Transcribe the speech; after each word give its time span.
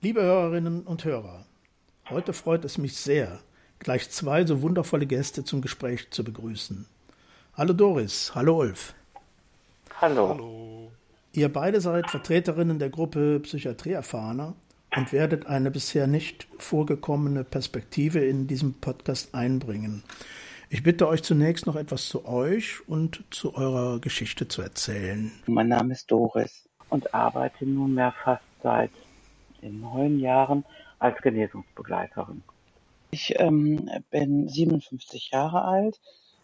Liebe 0.00 0.22
Hörerinnen 0.22 0.82
und 0.82 1.04
Hörer, 1.04 1.46
heute 2.10 2.34
freut 2.34 2.66
es 2.66 2.76
mich 2.76 2.96
sehr, 2.96 3.40
gleich 3.78 4.10
zwei 4.10 4.44
so 4.44 4.60
wundervolle 4.60 5.06
Gäste 5.06 5.44
zum 5.44 5.62
Gespräch 5.62 6.10
zu 6.10 6.22
begrüßen. 6.22 6.86
Hallo 7.54 7.72
Doris, 7.72 8.32
hallo 8.34 8.58
Ulf. 8.58 8.94
Hallo. 10.02 10.28
hallo. 10.28 10.92
Ihr 11.32 11.50
beide 11.50 11.80
seid 11.80 12.10
Vertreterinnen 12.10 12.78
der 12.78 12.90
Gruppe 12.90 13.40
Psychiatrieerfahrener 13.40 14.54
und 14.94 15.12
werdet 15.12 15.46
eine 15.46 15.70
bisher 15.70 16.06
nicht 16.06 16.46
vorgekommene 16.58 17.42
Perspektive 17.42 18.18
in 18.18 18.46
diesem 18.46 18.74
Podcast 18.74 19.34
einbringen. 19.34 20.02
Ich 20.74 20.82
bitte 20.82 21.06
euch 21.06 21.22
zunächst 21.22 21.66
noch 21.66 21.76
etwas 21.76 22.08
zu 22.08 22.26
euch 22.26 22.80
und 22.88 23.22
zu 23.30 23.54
eurer 23.54 24.00
Geschichte 24.00 24.48
zu 24.48 24.60
erzählen. 24.60 25.30
Mein 25.46 25.68
Name 25.68 25.92
ist 25.92 26.10
Doris 26.10 26.68
und 26.90 27.14
arbeite 27.14 27.64
nunmehr 27.64 28.12
fast 28.24 28.42
seit 28.60 28.90
neun 29.62 30.18
Jahren 30.18 30.64
als 30.98 31.16
Genesungsbegleiterin. 31.22 32.42
Ich 33.12 33.38
ähm, 33.38 33.88
bin 34.10 34.48
57 34.48 35.30
Jahre 35.30 35.62
alt, 35.62 36.00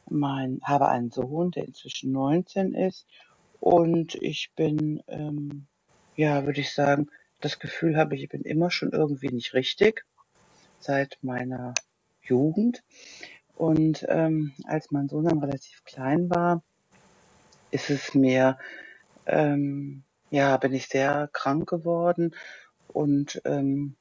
mein, 0.09 0.60
habe 0.62 0.87
einen 0.87 1.10
Sohn, 1.10 1.51
der 1.51 1.65
inzwischen 1.65 2.12
19 2.12 2.74
ist 2.74 3.09
und 3.59 4.15
ich 4.15 4.52
bin, 4.54 5.02
ähm, 5.09 5.66
ja, 6.15 6.46
würde 6.46 6.60
ich 6.60 6.73
sagen, 6.73 7.09
das 7.40 7.59
Gefühl 7.59 7.96
habe 7.96 8.15
ich, 8.15 8.23
ich 8.23 8.28
bin 8.28 8.42
immer 8.42 8.70
schon 8.70 8.92
irgendwie 8.92 9.30
nicht 9.30 9.54
richtig 9.54 10.04
seit 10.78 11.18
meiner 11.20 11.74
Jugend. 12.23 12.84
Und 13.60 14.06
ähm, 14.09 14.55
als 14.64 14.91
mein 14.91 15.10
Sohn 15.10 15.27
dann 15.27 15.38
relativ 15.38 15.84
klein 15.84 16.30
war, 16.30 16.62
ist 17.70 17.91
es 17.91 18.14
mir, 18.14 18.56
ähm, 19.27 20.02
ja, 20.30 20.57
bin 20.57 20.73
ich 20.73 20.87
sehr 20.87 21.29
krank 21.30 21.68
geworden 21.68 22.34
und 22.88 23.43
ähm, 23.45 23.96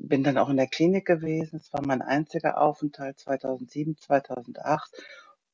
bin 0.00 0.24
dann 0.24 0.38
auch 0.38 0.48
in 0.48 0.56
der 0.56 0.66
Klinik 0.66 1.06
gewesen. 1.06 1.54
Es 1.54 1.72
war 1.72 1.86
mein 1.86 2.02
einziger 2.02 2.60
Aufenthalt 2.60 3.20
2007, 3.20 3.96
2008 3.96 4.90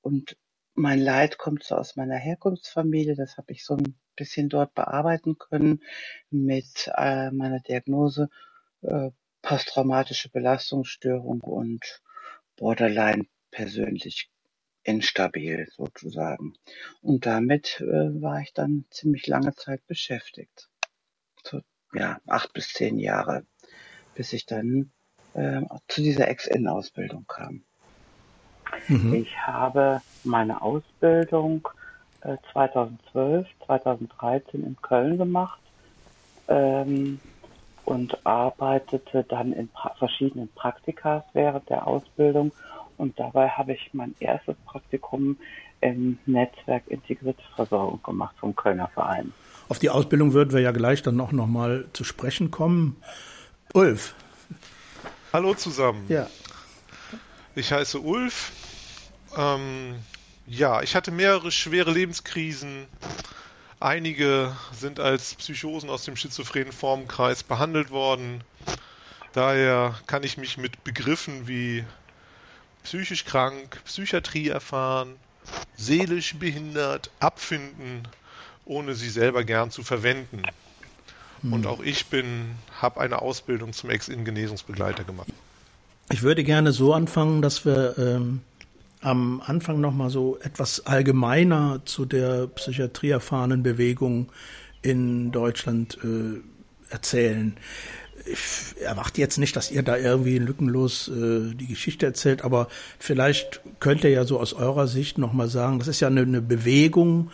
und 0.01 0.39
mein 0.73 0.98
Leid 0.98 1.37
kommt 1.37 1.63
so 1.63 1.75
aus 1.75 1.95
meiner 1.95 2.17
Herkunftsfamilie. 2.17 3.17
Das 3.17 3.37
habe 3.37 3.53
ich 3.53 3.67
so 3.67 3.77
ein 3.77 3.97
bisschen 4.17 4.48
dort 4.48 4.73
bearbeiten 4.73 5.37
können 5.37 5.83
mit 6.31 6.91
äh, 6.97 7.31
meiner 7.31 7.61
Diagnose 7.61 8.31
äh, 8.81 9.11
posttraumatische 9.43 10.31
Belastungsstörung 10.31 11.43
und 11.43 12.01
Borderline 12.57 13.27
persönlich 13.53 14.28
instabil 14.83 15.69
sozusagen. 15.70 16.55
Und 17.00 17.27
damit 17.27 17.81
äh, 17.81 18.20
war 18.20 18.41
ich 18.41 18.53
dann 18.53 18.84
ziemlich 18.91 19.28
lange 19.28 19.55
Zeit 19.55 19.86
beschäftigt. 19.86 20.69
So, 21.45 21.61
ja, 21.92 22.20
acht 22.27 22.53
bis 22.53 22.73
zehn 22.73 22.98
Jahre, 22.98 23.47
bis 24.14 24.33
ich 24.33 24.47
dann 24.47 24.91
äh, 25.34 25.62
zu 25.86 26.03
dieser 26.03 26.28
Ex-In-Ausbildung 26.28 27.27
kam. 27.27 27.62
Mhm. 28.89 29.14
Ich 29.14 29.39
habe 29.39 30.00
meine 30.25 30.62
Ausbildung 30.62 31.69
äh, 32.23 32.36
2012, 32.53 33.47
2013 33.67 34.64
in 34.64 34.77
Köln 34.80 35.19
gemacht 35.19 35.61
ähm, 36.48 37.20
und 37.84 38.27
arbeitete 38.27 39.25
dann 39.25 39.53
in 39.53 39.69
pra 39.69 39.95
verschiedenen 39.98 40.48
Praktikas 40.48 41.25
während 41.33 41.69
der 41.69 41.86
Ausbildung 41.86 42.53
und 42.97 43.19
dabei 43.19 43.48
habe 43.48 43.73
ich 43.73 43.91
mein 43.93 44.15
erstes 44.21 44.57
Praktikum 44.67 45.37
im 45.81 46.19
Netzwerk 46.27 46.87
Integrierte 46.87 47.43
Versorgung 47.57 48.03
gemacht 48.03 48.35
vom 48.39 48.55
Kölner 48.55 48.89
Verein. 48.89 49.33
Auf 49.69 49.79
die 49.79 49.91
Ausbildung 49.91 50.33
würden 50.33 50.53
wir 50.53 50.61
ja 50.61 50.71
gleich 50.71 51.03
dann 51.03 51.20
auch 51.20 51.33
noch 51.33 51.47
mal 51.47 51.87
zu 51.93 52.05
sprechen 52.05 52.51
kommen. 52.51 52.97
Ulf. 53.75 54.14
Hallo 55.33 55.55
zusammen. 55.55 56.05
Ja. 56.08 56.27
Ich 57.55 57.73
heiße 57.73 57.98
Ulf. 58.01 58.53
Ähm, 59.36 59.97
ja, 60.47 60.83
ich 60.83 60.95
hatte 60.95 61.11
mehrere 61.11 61.51
schwere 61.51 61.91
Lebenskrisen. 61.91 62.86
Einige 63.80 64.55
sind 64.73 65.01
als 65.01 65.35
Psychosen 65.35 65.91
aus 65.91 66.05
dem 66.05 66.17
schizophrenen 66.17 66.73
Formenkreis 66.73 67.42
behandelt 67.42 67.91
worden. 67.91 68.45
Daher 69.33 69.95
kann 70.07 70.23
ich 70.23 70.36
mich 70.36 70.59
mit 70.59 70.85
Begriffen 70.85 71.48
wie 71.48 71.85
psychisch 72.85 73.25
krank, 73.25 73.81
Psychiatrie 73.85 74.48
erfahren, 74.48 75.17
seelisch 75.77 76.35
behindert, 76.37 77.11
abfinden, 77.20 78.09
ohne 78.65 78.95
sie 78.95 79.09
selber 79.09 79.45
gern 79.45 79.70
zu 79.70 79.83
verwenden. 79.83 80.43
Hm. 81.42 81.53
Und 81.53 81.67
auch 81.67 81.81
ich 81.81 82.07
bin, 82.07 82.53
habe 82.81 83.01
eine 83.01 83.23
Ausbildung 83.23 83.73
zum 83.73 83.91
Ex-In-Genesungsbegleiter 83.91 85.05
gemacht. 85.05 85.29
Ich 86.11 86.23
würde 86.23 86.45
gerne 86.45 86.73
so 86.73 86.92
anfangen, 86.92 87.42
dass 87.42 87.65
wir 87.65 87.97
ähm, 87.98 88.41
am 89.01 89.42
Anfang 89.45 89.81
nochmal 89.81 90.11
so 90.11 90.39
etwas 90.42 90.87
allgemeiner 90.87 91.81
zu 91.85 92.05
der 92.05 92.47
psychiatrieerfahrenen 92.48 93.63
Bewegung 93.63 94.31
in 94.83 95.33
Deutschland 95.33 95.98
äh, 96.05 96.41
erzählen 96.91 97.57
ich 98.27 98.81
erwarte 98.81 99.21
jetzt 99.21 99.39
nicht, 99.39 99.57
dass 99.57 99.71
ihr 99.71 99.83
da 99.83 99.97
irgendwie 99.97 100.39
lückenlos 100.39 101.09
äh, 101.09 101.55
die 101.55 101.67
Geschichte 101.67 102.07
erzählt, 102.07 102.43
aber 102.43 102.69
vielleicht 102.99 103.61
könnt 103.81 104.05
ihr 104.05 104.11
ja 104.11 104.25
so 104.25 104.39
aus 104.39 104.53
eurer 104.53 104.87
Sicht 104.87 105.19
nochmal 105.19 105.49
sagen, 105.49 105.79
das 105.79 105.89
ist 105.89 106.01
ja 106.01 106.09
eine, 106.09 106.23
eine, 106.23 106.43
Bewegung, 106.43 107.31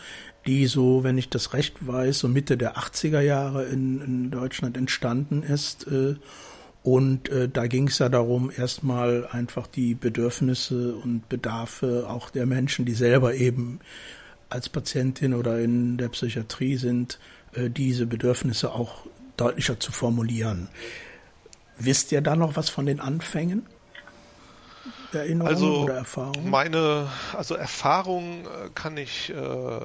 die 0.47 0.67
so, 0.67 1.05
wenn 1.05 1.19
ich 1.19 1.29
das 1.29 1.53
recht 1.53 1.87
weiß, 1.87 2.21
so 2.21 2.29
Mitte 2.29 2.57
der 2.57 2.77
80er 2.77 3.21
Jahre 3.21 3.65
in, 3.65 4.01
in 4.01 4.31
Deutschland 4.31 4.77
entstanden 4.77 5.43
ist. 5.43 5.87
Äh, 5.87 6.17
und 6.83 7.29
äh, 7.29 7.49
da 7.49 7.67
ging 7.67 7.89
es 7.89 7.99
ja 7.99 8.09
darum, 8.09 8.51
erstmal 8.57 9.27
einfach 9.27 9.67
die 9.67 9.95
Bedürfnisse 9.95 10.95
und 10.95 11.29
Bedarfe 11.29 12.07
auch 12.09 12.31
der 12.31 12.47
Menschen, 12.47 12.85
die 12.85 12.95
selber 12.95 13.35
eben 13.35 13.81
als 14.49 14.69
Patientin 14.69 15.35
oder 15.35 15.59
in 15.61 15.99
der 15.99 16.09
Psychiatrie 16.09 16.77
sind, 16.77 17.19
äh, 17.53 17.69
diese 17.69 18.07
Bedürfnisse 18.07 18.73
auch 18.73 19.07
deutlicher 19.39 19.81
zu 19.81 19.93
formulieren. 19.93 20.69
Wisst 21.79 22.13
ihr 22.13 22.21
da 22.21 22.37
noch 22.37 22.57
was 22.57 22.69
von 22.69 22.87
den 22.87 23.01
Anfängen? 23.01 23.67
Erinnerungen 25.13 25.55
also 25.55 25.83
oder 25.85 25.95
Erfahrungen? 25.95 26.51
Meine, 26.51 27.09
also 27.35 27.55
Erfahrung 27.55 28.45
äh, 28.45 28.69
kann 28.75 28.97
ich 28.97 29.31
äh, 29.31 29.81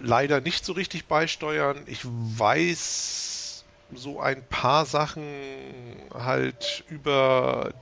leider 0.00 0.40
nicht 0.40 0.64
so 0.64 0.72
richtig 0.72 1.06
beisteuern. 1.06 1.78
Ich 1.86 2.00
weiß 2.04 3.64
so 3.94 4.20
ein 4.20 4.42
paar 4.42 4.86
Sachen 4.86 5.24
halt 6.12 6.84
über 6.88 7.72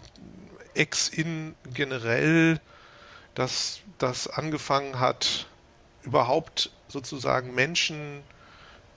Ex-In 0.75 1.55
generell, 1.73 2.61
dass 3.35 3.81
das 3.99 4.29
angefangen 4.29 5.01
hat, 5.01 5.47
überhaupt 6.03 6.71
sozusagen 6.89 7.55
Menschen 7.55 8.23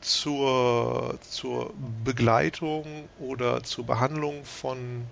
zur, 0.08 1.20
zur 1.30 1.74
Begleitung 2.04 3.10
oder 3.20 3.64
zur 3.64 3.86
Behandlung 3.86 4.44
von 4.46 5.06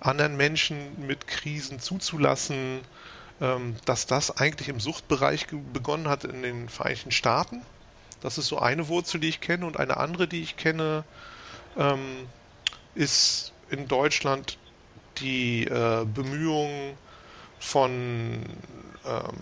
anderen 0.00 0.36
Menschen 0.36 1.06
mit 1.06 1.26
Krisen 1.26 1.80
zuzulassen, 1.80 2.80
ähm, 3.40 3.76
dass 3.84 4.06
das 4.06 4.36
eigentlich 4.38 4.68
im 4.68 4.80
Suchtbereich 4.80 5.46
begonnen 5.72 6.08
hat 6.08 6.24
in 6.24 6.42
den 6.42 6.68
Vereinigten 6.68 7.10
Staaten. 7.10 7.62
Das 8.20 8.38
ist 8.38 8.46
so 8.46 8.58
eine 8.58 8.88
Wurzel, 8.88 9.20
die 9.20 9.28
ich 9.28 9.40
kenne. 9.40 9.66
Und 9.66 9.78
eine 9.78 9.96
andere, 9.96 10.26
die 10.26 10.42
ich 10.42 10.56
kenne, 10.56 11.04
ähm, 11.76 12.26
ist 12.94 13.52
in 13.68 13.88
Deutschland 13.88 14.58
die 15.18 15.64
äh, 15.64 16.04
Bemühungen 16.04 16.94
von, 17.58 18.42
ähm, 19.04 19.34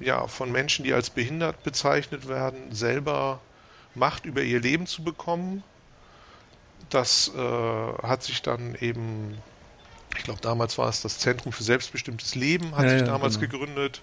ja, 0.00 0.26
von 0.26 0.50
Menschen, 0.50 0.84
die 0.84 0.92
als 0.92 1.10
behindert 1.10 1.62
bezeichnet 1.62 2.28
werden, 2.28 2.74
selber 2.74 3.40
Macht 3.94 4.24
über 4.24 4.42
ihr 4.42 4.60
Leben 4.60 4.86
zu 4.86 5.02
bekommen. 5.02 5.62
Das 6.88 7.30
äh, 7.34 7.38
hat 7.38 8.22
sich 8.22 8.42
dann 8.42 8.74
eben, 8.80 9.38
ich 10.16 10.24
glaube 10.24 10.40
damals 10.40 10.78
war 10.78 10.88
es 10.88 11.02
das 11.02 11.18
Zentrum 11.18 11.52
für 11.52 11.62
selbstbestimmtes 11.62 12.34
Leben, 12.34 12.76
hat 12.76 12.84
ja, 12.84 12.90
sich 12.90 13.00
ja, 13.00 13.06
damals 13.06 13.38
genau. 13.38 13.52
gegründet. 13.52 14.02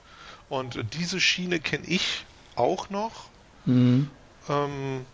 Und 0.50 0.80
diese 0.94 1.20
Schiene 1.20 1.60
kenne 1.60 1.86
ich 1.88 2.26
auch 2.56 2.90
noch. 2.90 3.28
Mhm. 3.66 4.10
Ähm, 4.50 5.06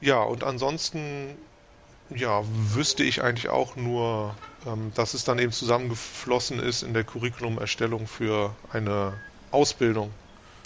ja, 0.00 0.20
und 0.22 0.44
ansonsten, 0.44 1.36
ja, 2.10 2.42
wüsste 2.44 3.02
ich 3.02 3.22
eigentlich 3.22 3.48
auch 3.48 3.74
nur, 3.74 4.34
ähm, 4.66 4.92
dass 4.94 5.14
es 5.14 5.24
dann 5.24 5.38
eben 5.38 5.52
zusammengeflossen 5.52 6.60
ist 6.60 6.82
in 6.82 6.94
der 6.94 7.04
Curriculumerstellung 7.04 8.06
für 8.06 8.54
eine 8.72 9.14
Ausbildung 9.50 10.12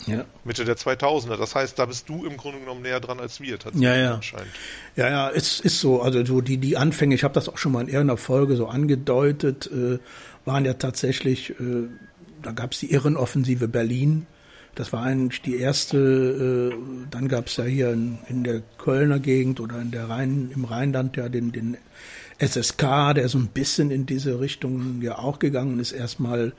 ja. 0.07 0.25
Mitte 0.45 0.65
der 0.65 0.77
2000er. 0.77 1.37
Das 1.37 1.55
heißt, 1.55 1.79
da 1.79 1.87
bist 1.87 2.09
du 2.09 2.25
im 2.25 2.37
Grunde 2.37 2.61
genommen 2.61 2.83
näher 2.83 3.01
dran 3.01 3.21
als 3.21 3.41
wir 3.41 3.59
tatsächlich 3.59 3.83
ja, 3.83 3.97
ja. 3.97 4.15
anscheinend. 4.15 4.53
Ja, 4.97 5.09
ja, 5.09 5.31
es 5.31 5.61
ist 5.61 5.81
so. 5.81 6.03
Also 6.03 6.25
so 6.25 6.41
die, 6.41 6.59
die 6.59 6.77
Anfänge, 6.77 7.15
ich 7.15 7.25
habe 7.25 7.35
das 7.35 7.49
auch 7.49 7.59
schon 7.59 7.73
mal 7.73 7.83
in 7.83 7.89
irgendeiner 7.89 8.17
Folge 8.17 8.57
so 8.57 8.67
angedeutet, 8.67 9.71
äh, 9.73 9.99
waren 10.45 10.65
ja 10.65 10.75
tatsächlich, 10.75 11.51
äh, 11.51 11.89
da 12.43 12.53
gab 12.53 12.73
es 12.73 12.81
die 12.81 12.93
Irrenoffensive 12.93 13.69
Berlin 13.69 14.27
Das 14.75 14.93
war 14.93 15.03
eigentlich 15.03 15.43
die 15.43 15.57
erste, 15.57 16.73
äh, 16.73 16.77
dann 17.11 17.29
gab 17.29 17.47
es 17.47 17.57
ja 17.57 17.65
hier 17.65 17.93
in, 17.93 18.19
in, 18.29 18.43
der 18.43 18.63
Kölner 18.79 19.21
Gegend 19.21 19.61
oder 19.61 19.81
in 19.81 19.91
der 19.91 20.09
Rhein, 20.09 20.51
im 20.55 20.65
Rheinland 20.65 21.17
ja 21.17 21.29
den, 21.29 21.53
den 21.53 21.77
SSK, 22.39 23.15
der 23.15 23.29
so 23.29 23.39
ein 23.39 23.49
bisschen 23.49 23.91
in 23.91 24.07
diese 24.07 24.41
Richtung 24.41 25.01
ja 25.03 25.19
auch 25.19 25.39
gegangen 25.39 25.79
ist, 25.79 25.93
erstmal 25.93 26.53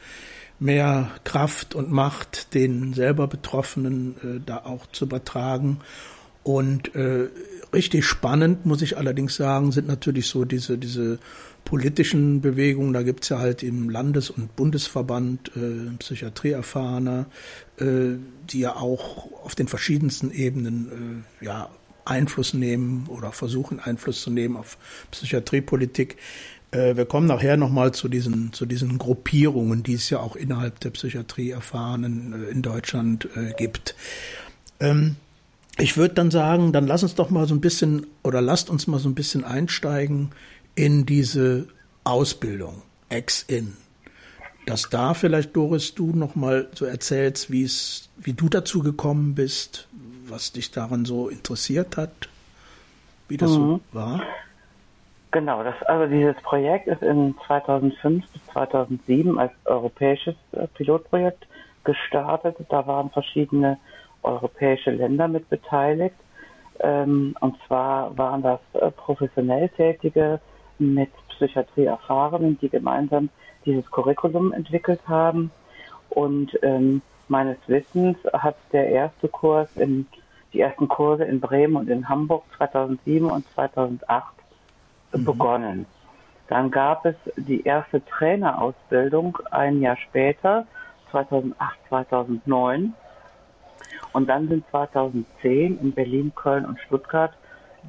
mehr 0.64 1.12
Kraft 1.24 1.76
und 1.76 1.92
Macht 1.92 2.54
den 2.54 2.94
selber 2.94 3.28
Betroffenen 3.28 4.16
äh, 4.24 4.42
da 4.46 4.60
auch 4.60 4.88
zu 4.88 5.06
übertragen. 5.06 5.80
Und 6.44 6.94
äh, 6.96 7.30
richtig 7.74 8.06
spannend, 8.06 8.66
muss 8.66 8.82
ich 8.82 8.98
allerdings 8.98 9.36
sagen, 9.36 9.72
sind 9.72 9.88
natürlich 9.88 10.28
so 10.28 10.46
diese, 10.46 10.78
diese 10.78 11.20
politischen 11.64 12.42
Bewegungen. 12.42 12.94
Da 12.94 13.04
gibt's 13.04 13.30
ja 13.30 13.40
halt 13.40 13.64
im 13.64 13.90
Landes- 13.90 14.30
und 14.30 14.56
Bundesverband 14.56 15.52
äh, 15.56 15.96
Psychiatrieerfahrener, 16.00 17.26
äh, 17.78 18.18
die 18.50 18.60
ja 18.60 18.76
auch 18.76 19.32
auf 19.44 19.56
den 19.56 19.68
verschiedensten 19.68 20.32
Ebenen 20.32 21.24
äh, 21.42 21.46
ja, 21.46 21.70
Einfluss 22.06 22.54
nehmen 22.54 23.06
oder 23.08 23.32
versuchen 23.32 23.80
Einfluss 23.80 24.22
zu 24.22 24.30
nehmen 24.30 24.58
auf 24.58 24.78
Psychiatriepolitik. 25.12 26.18
Äh, 26.74 26.98
wir 26.98 27.06
kommen 27.06 27.28
nachher 27.28 27.56
nochmal 27.56 27.94
zu 27.94 28.10
diesen, 28.10 28.52
zu 28.52 28.66
diesen 28.66 28.98
Gruppierungen, 28.98 29.84
die 29.84 29.94
es 29.94 30.10
ja 30.10 30.20
auch 30.20 30.36
innerhalb 30.36 30.80
der 30.80 30.90
Psychiatrieerfahrenen 30.90 32.46
äh, 32.48 32.50
in 32.50 32.62
Deutschland 32.62 33.30
äh, 33.36 33.54
gibt. 33.54 33.96
Ähm, 34.80 35.16
ich 35.78 35.98
würde 35.98 36.16
dann 36.16 36.32
sagen, 36.32 36.72
dann 36.72 36.88
lass 36.88 37.04
uns 37.04 37.16
doch 37.16 37.30
mal 37.30 37.48
so 37.48 37.54
ein 37.54 37.62
bisschen 37.62 38.08
oder 38.24 38.42
lasst 38.42 38.70
uns 38.70 38.88
mal 38.88 39.00
so 39.00 39.10
ein 39.10 39.16
bisschen 39.16 39.44
einsteigen 39.44 40.32
in 40.76 41.06
diese 41.06 41.68
Ausbildung, 42.04 42.82
Ex-In. 43.10 43.74
Dass 44.66 44.90
da 44.90 45.14
vielleicht, 45.14 45.56
Doris, 45.56 45.94
du 45.94 46.12
noch 46.14 46.36
mal 46.36 46.70
so 46.74 46.86
erzählst, 46.86 47.52
wie 47.52 47.64
es, 47.64 48.10
wie 48.18 48.34
du 48.34 48.50
dazu 48.50 48.80
gekommen 48.80 49.36
bist, 49.36 49.88
was 50.28 50.54
dich 50.54 50.72
daran 50.72 51.06
so 51.06 51.28
interessiert 51.28 51.98
hat, 51.98 52.30
wie 53.28 53.38
das 53.38 53.52
mhm. 53.52 53.56
so 53.56 53.82
war. 53.92 54.22
Genau, 55.34 55.64
das, 55.64 55.74
also 55.88 56.06
dieses 56.06 56.36
Projekt 56.44 56.86
ist 56.86 57.02
in 57.02 57.34
2005 57.48 58.24
bis 58.32 58.46
2007 58.54 59.40
als 59.40 59.52
europäisches 59.66 60.36
äh, 60.52 60.68
Pilotprojekt 60.68 61.48
gestartet. 61.84 62.56
Da 62.70 62.86
waren 62.86 63.10
verschiedene 63.10 63.80
europäische 64.22 64.92
Länder 64.92 65.28
mit 65.28 65.50
beteiligt. 65.50 66.16
Ähm, 66.82 67.36
und 67.40 67.58
zwar 67.66 68.16
waren 68.16 68.44
das 68.44 68.60
äh, 68.74 68.92
professionell 68.92 69.70
Tätige 69.70 70.40
mit 70.78 71.10
Psychiatrie 71.30 71.86
Erfahrenen, 71.86 72.60
die 72.60 72.70
gemeinsam 72.70 73.30
dieses 73.66 73.90
Curriculum 73.90 74.54
entwickelt 74.54 75.02
haben. 75.08 75.50
Und 76.12 76.52
ähm, 76.62 77.02
meines 77.28 77.58
Wissens 77.66 78.20
hat 78.34 78.58
der 78.72 78.88
erste 78.90 79.30
Kurs 79.30 79.76
in 79.78 80.06
die 80.54 80.60
ersten 80.60 80.88
Kurse 80.88 81.24
in 81.24 81.40
Bremen 81.40 81.76
und 81.76 81.90
in 81.90 82.08
Hamburg 82.08 82.44
2007 82.56 83.32
und 83.32 83.48
2008 83.56 84.43
mhm. 85.14 85.26
begonnen. 85.26 85.86
Dann 86.48 86.72
gab 86.72 87.06
es 87.06 87.16
die 87.36 87.64
erste 87.64 88.04
Trainerausbildung 88.06 89.38
ein 89.52 89.82
Jahr 89.82 89.98
später, 89.98 90.66
2008, 91.12 91.78
2009. 91.90 92.94
Und 94.12 94.30
dann 94.30 94.48
sind 94.48 94.68
2010 94.70 95.80
in 95.80 95.92
Berlin, 95.94 96.32
Köln 96.36 96.66
und 96.66 96.80
Stuttgart 96.82 97.34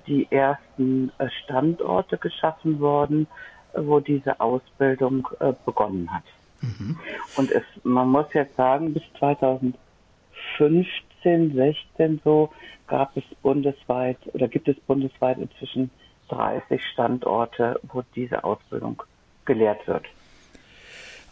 die 0.07 0.27
ersten 0.31 1.11
äh, 1.19 1.29
Standorte 1.45 2.17
geschaffen 2.19 2.81
worden, 2.81 3.27
wo 3.75 4.01
diese 4.01 4.41
Ausbildung 4.41 5.29
äh, 5.41 5.53
begonnen 5.65 6.13
hat. 6.13 6.25
Mhm. 6.61 6.99
Und 7.37 7.53
es, 7.53 7.63
man 7.83 8.09
muss 8.09 8.27
jetzt 8.33 8.57
sagen, 8.57 8.95
bis 8.95 9.03
2015, 9.19 11.55
16 11.55 12.21
so 12.25 12.51
gab 12.87 13.17
es 13.17 13.25
bundesweit 13.43 14.19
oder 14.33 14.47
gibt 14.49 14.69
es 14.69 14.79
bundesweit 14.81 15.39
inzwischen 15.39 15.91
30 16.35 16.83
Standorte, 16.93 17.81
wo 17.85 18.03
diese 18.15 18.45
Ausbildung 18.45 19.03
gelehrt 19.45 19.87
wird. 19.87 20.07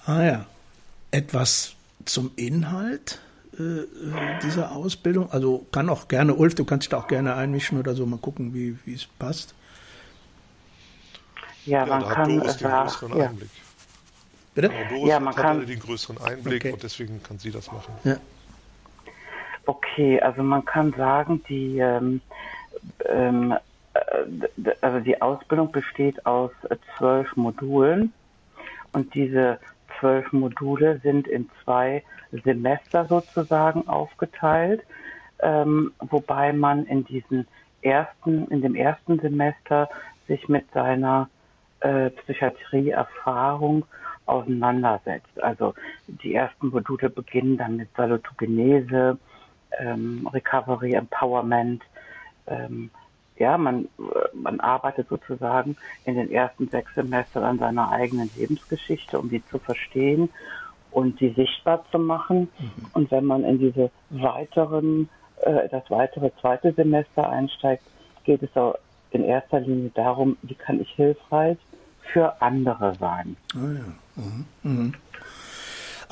Ah 0.06 0.22
ja. 0.22 0.46
Etwas 1.10 1.74
zum 2.04 2.30
Inhalt? 2.36 3.20
Äh, 3.58 3.86
dieser 4.42 4.72
Ausbildung? 4.72 5.30
Also 5.30 5.66
kann 5.72 5.90
auch 5.90 6.08
gerne, 6.08 6.34
Ulf, 6.34 6.54
du 6.54 6.64
kannst 6.64 6.84
dich 6.84 6.90
da 6.90 6.98
auch 6.98 7.08
gerne 7.08 7.34
einmischen 7.34 7.78
oder 7.78 7.94
so, 7.94 8.06
mal 8.06 8.18
gucken, 8.18 8.54
wie, 8.54 8.76
es 8.92 9.06
passt. 9.18 9.54
Ja, 11.66 11.84
man 11.84 12.00
ja, 12.00 12.14
kann 12.14 12.38
Doris 12.38 12.56
den 12.56 12.70
größeren 12.70 13.18
ja. 13.18 13.28
Einblick. 13.28 13.50
Bitte? 14.54 14.70
Doris 14.88 15.08
ja, 15.08 15.20
man 15.20 15.36
hat 15.36 15.42
kann 15.42 15.66
den 15.66 15.78
größeren 15.78 16.18
Einblick 16.18 16.62
okay. 16.62 16.72
und 16.72 16.82
deswegen 16.82 17.22
kann 17.22 17.38
sie 17.38 17.50
das 17.50 17.70
machen. 17.70 17.92
Ja. 18.04 18.16
Okay, 19.66 20.20
also 20.20 20.42
man 20.42 20.64
kann 20.64 20.92
sagen, 20.96 21.44
die 21.48 21.78
ähm, 21.78 22.20
ähm, 23.04 23.52
äh, 23.52 23.56
also 24.80 25.00
die 25.00 25.20
Ausbildung 25.20 25.70
besteht 25.72 26.24
aus 26.24 26.50
zwölf 26.96 27.36
Modulen 27.36 28.12
und 28.92 29.14
diese 29.14 29.58
zwölf 29.98 30.32
Module 30.32 30.98
sind 31.02 31.26
in 31.28 31.50
zwei 31.62 32.02
Semester 32.44 33.04
sozusagen 33.04 33.86
aufgeteilt, 33.88 34.82
ähm, 35.40 35.92
wobei 35.98 36.52
man 36.52 36.86
in 36.86 37.04
diesen 37.04 37.46
ersten, 37.82 38.46
in 38.48 38.62
dem 38.62 38.74
ersten 38.74 39.18
Semester 39.20 39.88
sich 40.28 40.48
mit 40.48 40.70
seiner 40.72 41.28
äh, 41.80 42.10
Psychiatrieerfahrung 42.10 43.84
auseinandersetzt. 44.26 45.42
Also 45.42 45.74
die 46.06 46.34
ersten 46.34 46.68
Module 46.68 47.10
beginnen 47.10 47.58
dann 47.58 47.76
mit 47.76 47.88
Salutogenese, 47.96 49.18
ähm, 49.78 50.28
Recovery 50.32 50.94
Empowerment. 50.94 51.82
Ähm, 52.46 52.90
ja, 53.42 53.58
man, 53.58 53.88
man 54.32 54.60
arbeitet 54.60 55.08
sozusagen 55.08 55.76
in 56.04 56.14
den 56.14 56.30
ersten 56.30 56.68
sechs 56.68 56.94
Semestern 56.94 57.42
an 57.42 57.58
seiner 57.58 57.90
eigenen 57.90 58.30
Lebensgeschichte, 58.36 59.18
um 59.18 59.28
die 59.28 59.44
zu 59.46 59.58
verstehen 59.58 60.28
und 60.92 61.18
die 61.18 61.30
sichtbar 61.30 61.84
zu 61.90 61.98
machen. 61.98 62.48
Mhm. 62.58 62.70
Und 62.94 63.10
wenn 63.10 63.24
man 63.24 63.42
in 63.42 63.58
diese 63.58 63.90
weiteren, 64.10 65.08
äh, 65.40 65.68
das 65.70 65.82
weitere 65.90 66.30
zweite 66.40 66.72
Semester 66.72 67.28
einsteigt, 67.28 67.82
geht 68.22 68.44
es 68.44 68.56
auch 68.56 68.76
in 69.10 69.24
erster 69.24 69.58
Linie 69.58 69.90
darum, 69.94 70.36
wie 70.42 70.54
kann 70.54 70.80
ich 70.80 70.90
hilfreich 70.90 71.58
für 72.12 72.40
andere 72.40 72.94
sein. 73.00 73.36
Ah 73.56 73.58
ja. 73.58 74.22
Mhm. 74.22 74.44
Mhm. 74.62 74.94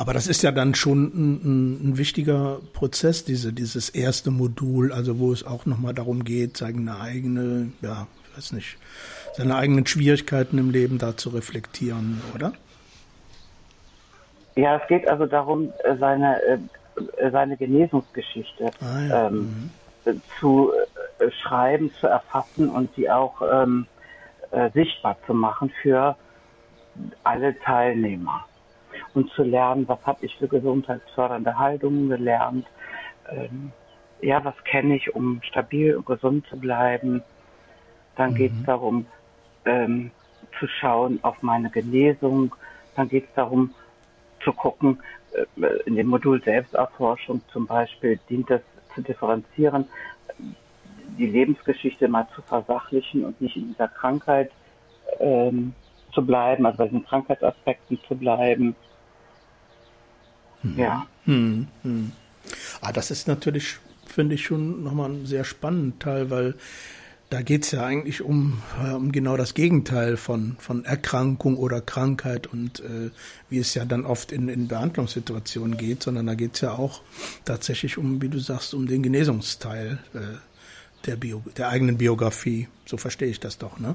Aber 0.01 0.15
das 0.15 0.29
ist 0.29 0.41
ja 0.43 0.51
dann 0.51 0.75
schon 0.75 1.05
ein, 1.05 1.91
ein, 1.91 1.99
wichtiger 1.99 2.61
Prozess, 2.73 3.27
diese, 3.27 3.53
dieses 3.53 3.91
erste 3.91 4.31
Modul, 4.31 4.95
also 4.95 5.19
wo 5.19 5.31
es 5.31 5.47
auch 5.47 5.67
nochmal 5.67 5.93
darum 5.93 6.25
geht, 6.25 6.57
seine 6.57 6.99
eigene, 7.03 7.71
ja, 7.83 8.07
ich 8.25 8.37
weiß 8.39 8.53
nicht, 8.53 8.79
seine 9.35 9.57
eigenen 9.57 9.85
Schwierigkeiten 9.85 10.57
im 10.57 10.71
Leben 10.71 10.97
da 10.97 11.19
zu 11.19 11.29
reflektieren, 11.29 12.23
oder? 12.35 12.55
Ja, 14.57 14.77
es 14.77 14.89
geht 14.89 15.07
also 15.07 15.27
darum, 15.27 15.71
äh, 15.85 15.95
seine, 15.99 16.41
äh, 16.45 17.31
seine 17.31 17.59
Genesungsgeschichte 17.59 18.71
ah, 18.81 19.03
ja. 19.03 19.27
ähm, 19.27 19.71
mhm. 20.07 20.23
zu 20.41 20.73
äh, 21.19 21.31
schreiben, 21.31 21.93
zu 22.01 22.07
erfassen 22.07 22.71
und 22.71 22.89
sie 22.97 23.11
auch 23.11 23.43
ähm, 23.53 23.87
äh, 24.51 24.71
sichtbar 24.71 25.19
zu 25.27 25.35
machen 25.35 25.71
für 25.83 26.17
alle 27.23 27.55
Teilnehmer. 27.61 28.47
Und 29.15 29.31
zu 29.33 29.43
lernen, 29.43 29.89
was 29.89 29.99
habe 30.07 30.25
ich 30.25 30.37
für 30.37 30.49
gesundheitsfördernde 30.49 31.59
Haltungen 31.59 32.09
gelernt, 32.09 32.67
ähm, 33.29 33.73
ja, 34.21 34.45
was 34.45 34.55
kenne 34.65 34.97
ich, 34.97 35.15
um 35.15 35.41
stabil 35.43 35.97
und 35.97 36.07
gesund 36.07 36.47
zu 36.47 36.57
bleiben. 36.57 37.23
Dann 38.17 38.33
mhm. 38.33 38.35
geht 38.37 38.53
es 38.53 38.65
darum, 38.65 39.07
ähm, 39.65 40.11
zu 40.59 40.67
schauen 40.67 41.19
auf 41.23 41.43
meine 41.43 41.71
Genesung. 41.71 42.55
Dann 42.97 43.09
geht 43.09 43.25
es 43.25 43.35
darum, 43.35 43.75
zu 44.45 44.53
gucken, 44.53 45.01
äh, 45.33 45.67
in 45.87 45.97
dem 45.97 46.09
Modul 46.09 46.43
Selbsterforschung 46.43 47.41
zum 47.53 47.67
Beispiel 47.67 48.19
dient 48.29 48.51
es 48.51 48.63
zu 48.95 49.03
differenzieren, 49.03 49.87
die 51.19 51.27
Lebensgeschichte 51.27 52.09
mal 52.09 52.27
zu 52.35 52.43
versachlichen 52.43 53.25
und 53.25 53.41
nicht 53.41 53.57
in 53.57 53.69
dieser 53.69 53.89
Krankheit 53.89 54.51
ähm, 55.19 55.75
zu 56.13 56.25
bleiben, 56.25 56.67
also 56.67 56.79
bei 56.79 56.89
den 56.89 57.05
Krankheitsaspekten 57.05 58.01
zu 58.09 58.17
bleiben. 58.17 58.75
Ja. 60.77 61.07
Hm, 61.25 61.67
hm. 61.83 62.13
Ah, 62.81 62.93
das 62.93 63.11
ist 63.11 63.29
natürlich, 63.29 63.77
finde 64.07 64.35
ich, 64.35 64.45
schon 64.45 64.83
nochmal 64.83 65.11
ein 65.11 65.27
sehr 65.27 65.45
spannender 65.45 65.99
Teil, 65.99 66.31
weil 66.31 66.55
da 67.31 67.43
geht 67.43 67.65
es 67.65 67.71
ja 67.71 67.85
eigentlich 67.85 68.23
um, 68.23 68.61
äh, 68.85 68.93
um 68.93 69.13
genau 69.13 69.37
das 69.37 69.55
Gegenteil 69.55 70.17
von, 70.17 70.57
von 70.59 70.85
Erkrankung 70.85 71.57
oder 71.57 71.81
Krankheit 71.81 72.49
und 72.49 72.81
äh, 72.81 73.11
wie 73.49 73.59
es 73.59 73.75
ja 73.75 73.85
dann 73.85 74.05
oft 74.05 74.33
in, 74.33 74.49
in 74.49 74.67
Behandlungssituationen 74.67 75.77
geht, 75.77 76.03
sondern 76.03 76.27
da 76.27 76.35
geht 76.35 76.57
es 76.57 76.61
ja 76.61 76.73
auch 76.73 77.03
tatsächlich 77.45 77.99
um, 77.99 78.21
wie 78.21 78.29
du 78.29 78.41
sagst, 78.41 78.75
um 78.75 78.89
den 78.89 79.05
Genesungsteil 79.05 80.01
äh, 80.13 80.19
der, 81.07 81.17
Bio, 81.17 81.45
der 81.57 81.69
eigenen 81.69 81.99
Biografie. 81.99 82.67
So 82.85 82.97
verstehe 82.97 83.29
ich 83.29 83.39
das 83.39 83.59
doch, 83.59 83.79
ne? 83.79 83.95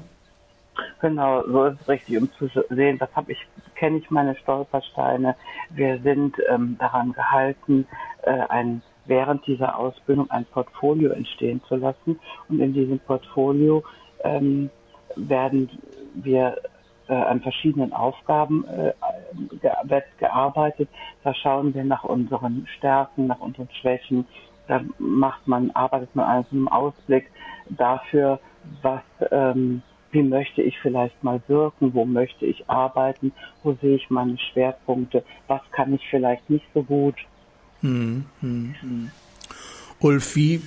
Genau, 1.00 1.42
so 1.46 1.64
ist 1.66 1.80
es 1.80 1.88
richtig, 1.88 2.18
um 2.18 2.30
zu 2.32 2.48
sehen, 2.70 3.00
was 3.00 3.14
habe 3.14 3.32
ich, 3.32 3.46
kenne 3.74 3.98
ich 3.98 4.10
meine 4.10 4.36
Stolpersteine. 4.36 5.36
Wir 5.70 5.98
sind 6.00 6.36
ähm, 6.48 6.76
daran 6.78 7.12
gehalten, 7.12 7.86
äh, 8.22 8.30
ein 8.48 8.82
während 9.06 9.46
dieser 9.46 9.78
Ausbildung 9.78 10.30
ein 10.30 10.44
Portfolio 10.46 11.10
entstehen 11.10 11.62
zu 11.68 11.76
lassen. 11.76 12.18
Und 12.48 12.60
in 12.60 12.72
diesem 12.72 12.98
Portfolio 12.98 13.84
ähm, 14.24 14.70
werden 15.14 15.70
wir 16.14 16.56
äh, 17.08 17.14
an 17.14 17.40
verschiedenen 17.40 17.92
Aufgaben 17.92 18.64
äh, 18.66 18.92
ge 19.60 20.02
gearbeitet. 20.18 20.88
Da 21.22 21.34
schauen 21.34 21.74
wir 21.74 21.84
nach 21.84 22.04
unseren 22.04 22.66
Stärken, 22.76 23.26
nach 23.26 23.40
unseren 23.40 23.68
Schwächen. 23.80 24.26
Da 24.68 24.80
macht 24.98 25.46
man, 25.46 25.70
arbeitet 25.72 26.14
man 26.16 26.26
an 26.26 26.46
einem 26.50 26.68
Ausblick 26.68 27.30
dafür, 27.68 28.40
was, 28.82 29.02
ähm, 29.30 29.82
wie 30.16 30.22
möchte 30.22 30.62
ich 30.62 30.78
vielleicht 30.80 31.22
mal 31.22 31.42
wirken, 31.46 31.92
wo 31.92 32.06
möchte 32.06 32.46
ich 32.46 32.70
arbeiten, 32.70 33.32
wo 33.62 33.76
sehe 33.82 33.96
ich 33.96 34.08
meine 34.08 34.38
Schwerpunkte, 34.38 35.22
was 35.46 35.60
kann 35.72 35.92
ich 35.92 36.00
vielleicht 36.08 36.48
nicht 36.48 36.64
so 36.72 36.82
gut. 36.82 37.16
Hm, 37.82 38.24
hm, 38.40 38.74
hm. 38.80 39.10
Ulf, 40.00 40.36
wie, 40.36 40.62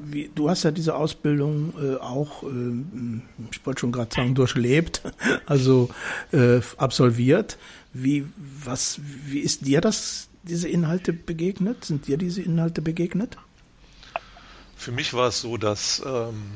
wie, 0.00 0.30
du 0.32 0.48
hast 0.48 0.62
ja 0.62 0.70
diese 0.70 0.94
Ausbildung 0.94 1.74
äh, 1.80 1.96
auch, 1.96 2.44
äh, 2.44 3.18
ich 3.50 3.66
wollte 3.66 3.80
schon 3.80 3.90
gerade 3.90 4.14
sagen, 4.14 4.36
durchlebt, 4.36 5.02
also 5.46 5.88
äh, 6.30 6.60
absolviert. 6.76 7.58
Wie, 7.92 8.26
was, 8.36 9.00
wie 9.26 9.40
ist 9.40 9.66
dir 9.66 9.80
das, 9.80 10.28
diese 10.44 10.68
Inhalte 10.68 11.12
begegnet? 11.12 11.84
Sind 11.84 12.06
dir 12.06 12.18
diese 12.18 12.40
Inhalte 12.40 12.82
begegnet? 12.82 13.36
Für 14.76 14.92
mich 14.92 15.12
war 15.12 15.28
es 15.28 15.40
so, 15.40 15.56
dass 15.56 16.02
ähm, 16.06 16.52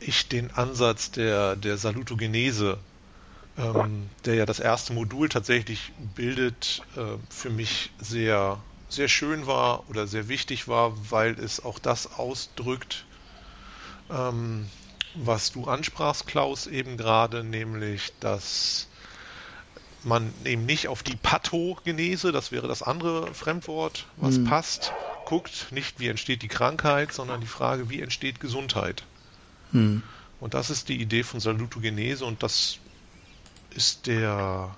ich 0.00 0.28
den 0.28 0.50
Ansatz 0.50 1.10
der, 1.10 1.56
der 1.56 1.78
Salutogenese, 1.78 2.78
ähm, 3.56 4.08
der 4.24 4.34
ja 4.34 4.46
das 4.46 4.60
erste 4.60 4.92
Modul 4.92 5.28
tatsächlich 5.28 5.92
bildet, 6.14 6.82
äh, 6.96 7.18
für 7.28 7.50
mich 7.50 7.90
sehr 8.00 8.60
sehr 8.88 9.08
schön 9.08 9.46
war 9.46 9.88
oder 9.90 10.06
sehr 10.06 10.28
wichtig 10.28 10.66
war, 10.66 11.10
weil 11.10 11.38
es 11.38 11.64
auch 11.64 11.78
das 11.78 12.14
ausdrückt, 12.18 13.04
ähm, 14.10 14.68
was 15.14 15.52
du 15.52 15.64
ansprachst, 15.64 16.26
Klaus, 16.26 16.66
eben 16.66 16.96
gerade, 16.96 17.44
nämlich, 17.44 18.12
dass 18.20 18.88
man 20.04 20.32
eben 20.44 20.64
nicht 20.64 20.88
auf 20.88 21.02
die 21.02 21.16
Pathogenese, 21.16 22.32
das 22.32 22.52
wäre 22.52 22.68
das 22.68 22.82
andere 22.82 23.34
Fremdwort, 23.34 24.06
was 24.16 24.38
mhm. 24.38 24.44
passt, 24.44 24.92
guckt, 25.24 25.68
nicht 25.70 26.00
wie 26.00 26.08
entsteht 26.08 26.42
die 26.42 26.48
Krankheit, 26.48 27.12
sondern 27.12 27.40
die 27.40 27.46
Frage, 27.46 27.90
wie 27.90 28.00
entsteht 28.00 28.40
Gesundheit. 28.40 29.04
Mhm. 29.72 30.02
Und 30.40 30.54
das 30.54 30.70
ist 30.70 30.88
die 30.88 31.00
Idee 31.00 31.22
von 31.22 31.40
Salutogenese 31.40 32.24
und 32.24 32.42
das 32.42 32.78
ist 33.74 34.06
der, 34.06 34.74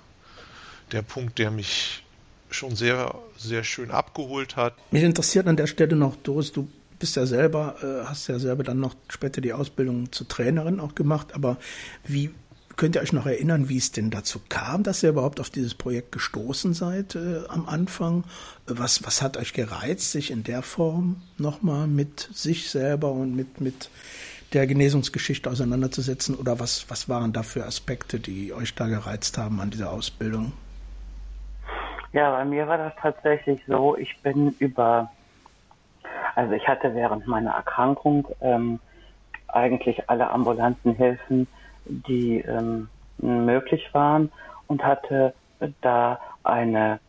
der 0.91 1.01
Punkt, 1.01 1.37
der 1.37 1.51
mich 1.51 2.03
schon 2.49 2.75
sehr, 2.75 3.15
sehr 3.37 3.63
schön 3.63 3.91
abgeholt 3.91 4.55
hat. 4.55 4.73
Mich 4.91 5.03
interessiert 5.03 5.47
an 5.47 5.55
der 5.55 5.67
Stelle 5.67 5.95
noch, 5.95 6.15
Doris, 6.17 6.51
du 6.51 6.67
bist 6.99 7.15
ja 7.15 7.25
selber, 7.25 7.75
äh, 7.81 8.07
hast 8.07 8.27
ja 8.27 8.39
selber 8.39 8.63
dann 8.63 8.79
noch 8.79 8.95
später 9.07 9.41
die 9.41 9.53
Ausbildung 9.53 10.11
zur 10.11 10.27
Trainerin 10.27 10.79
auch 10.79 10.95
gemacht, 10.95 11.33
aber 11.33 11.57
wie 12.05 12.31
könnt 12.77 12.95
ihr 12.95 13.01
euch 13.01 13.13
noch 13.13 13.25
erinnern, 13.25 13.69
wie 13.69 13.77
es 13.77 13.91
denn 13.91 14.09
dazu 14.09 14.39
kam, 14.49 14.83
dass 14.83 15.03
ihr 15.03 15.09
überhaupt 15.09 15.39
auf 15.39 15.49
dieses 15.49 15.73
Projekt 15.75 16.11
gestoßen 16.11 16.73
seid 16.73 17.15
äh, 17.15 17.41
am 17.47 17.67
Anfang? 17.67 18.23
Was, 18.65 19.03
was 19.03 19.21
hat 19.21 19.37
euch 19.37 19.53
gereizt, 19.53 20.11
sich 20.11 20.31
in 20.31 20.43
der 20.43 20.61
Form 20.61 21.21
nochmal 21.37 21.87
mit 21.87 22.29
sich 22.33 22.69
selber 22.69 23.11
und 23.11 23.35
mit, 23.35 23.61
mit 23.61 23.89
der 24.53 24.67
Genesungsgeschichte 24.67 25.49
auseinanderzusetzen? 25.49 26.35
Oder 26.35 26.59
was, 26.59 26.89
was 26.89 27.09
waren 27.09 27.33
da 27.33 27.43
für 27.43 27.65
Aspekte, 27.65 28.19
die 28.19 28.53
euch 28.53 28.75
da 28.75 28.87
gereizt 28.87 29.37
haben 29.37 29.59
an 29.59 29.69
dieser 29.69 29.91
Ausbildung? 29.91 30.53
Ja, 32.13 32.31
bei 32.31 32.43
mir 32.43 32.67
war 32.67 32.77
das 32.77 32.93
tatsächlich 33.01 33.61
so, 33.67 33.95
ich 33.95 34.17
bin 34.21 34.53
über, 34.59 35.09
also 36.35 36.53
ich 36.53 36.67
hatte 36.67 36.93
während 36.93 37.25
meiner 37.25 37.51
Erkrankung 37.51 38.27
ähm, 38.41 38.79
eigentlich 39.47 40.09
alle 40.09 40.29
ambulanten 40.29 40.93
Hilfen, 40.93 41.47
die 41.85 42.39
ähm, 42.39 42.89
möglich 43.17 43.89
waren 43.93 44.31
und 44.67 44.83
hatte 44.83 45.33
da 45.81 46.19
eine 46.43 46.99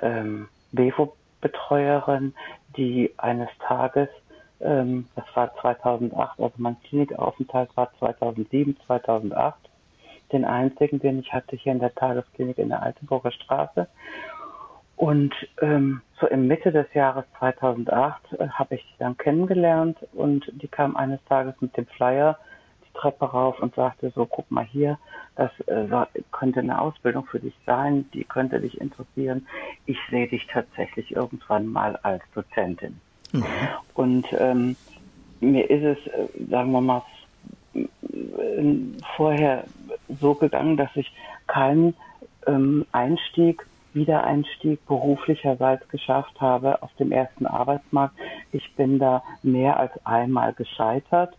ähm, 0.00 0.48
Bevo-Betreuerin, 0.72 2.34
die 2.76 3.12
eines 3.16 3.48
Tages, 3.66 4.08
ähm, 4.60 5.06
das 5.14 5.24
war 5.34 5.54
2008, 5.60 6.40
also 6.40 6.54
mein 6.56 6.80
Klinikaufenthalt 6.82 7.76
war 7.76 7.90
2007, 7.98 8.76
2008, 8.86 9.56
den 10.32 10.44
einzigen, 10.44 10.98
den 10.98 11.20
ich 11.20 11.32
hatte 11.32 11.56
hier 11.56 11.72
in 11.72 11.78
der 11.78 11.94
Tagesklinik 11.94 12.58
in 12.58 12.70
der 12.70 12.82
Altenburger 12.82 13.30
Straße. 13.30 13.86
Und 14.96 15.34
ähm, 15.60 16.00
so 16.18 16.26
im 16.26 16.46
Mitte 16.46 16.72
des 16.72 16.86
Jahres 16.94 17.24
2008 17.38 18.32
äh, 18.32 18.48
habe 18.48 18.76
ich 18.76 18.82
die 18.82 18.98
dann 18.98 19.16
kennengelernt 19.18 19.98
und 20.14 20.50
die 20.54 20.68
kam 20.68 20.96
eines 20.96 21.22
Tages 21.28 21.54
mit 21.60 21.76
dem 21.76 21.86
Flyer 21.86 22.38
die 22.82 22.98
Treppe 22.98 23.26
rauf 23.26 23.60
und 23.60 23.74
sagte 23.74 24.10
so, 24.14 24.24
guck 24.24 24.50
mal 24.50 24.64
hier, 24.64 24.98
das 25.36 25.50
äh, 25.66 25.86
könnte 26.32 26.60
eine 26.60 26.80
Ausbildung 26.80 27.26
für 27.26 27.40
dich 27.40 27.54
sein, 27.66 28.08
die 28.14 28.24
könnte 28.24 28.58
dich 28.58 28.80
interessieren. 28.80 29.46
Ich 29.84 29.98
sehe 30.10 30.28
dich 30.28 30.46
tatsächlich 30.46 31.14
irgendwann 31.14 31.66
mal 31.66 31.96
als 31.96 32.22
Dozentin. 32.34 32.98
Mhm. 33.36 33.44
Und 33.94 34.26
ähm, 34.32 34.76
mir 35.40 35.68
ist 35.70 35.98
es, 35.98 36.12
äh, 36.12 36.28
sagen 36.50 36.72
wir 36.72 36.80
mal, 36.80 37.02
vorher 39.16 39.64
so 40.20 40.34
gegangen, 40.34 40.76
dass 40.76 40.90
ich 40.94 41.10
keinen 41.46 41.94
ähm, 42.46 42.86
Einstieg 42.92 43.66
Wiedereinstieg 43.92 44.84
beruflicherseits 44.86 45.88
geschafft 45.88 46.38
habe 46.40 46.82
auf 46.82 46.92
dem 46.98 47.12
ersten 47.12 47.46
Arbeitsmarkt. 47.46 48.14
Ich 48.52 48.74
bin 48.74 48.98
da 48.98 49.22
mehr 49.42 49.80
als 49.80 49.92
einmal 50.04 50.52
gescheitert 50.52 51.34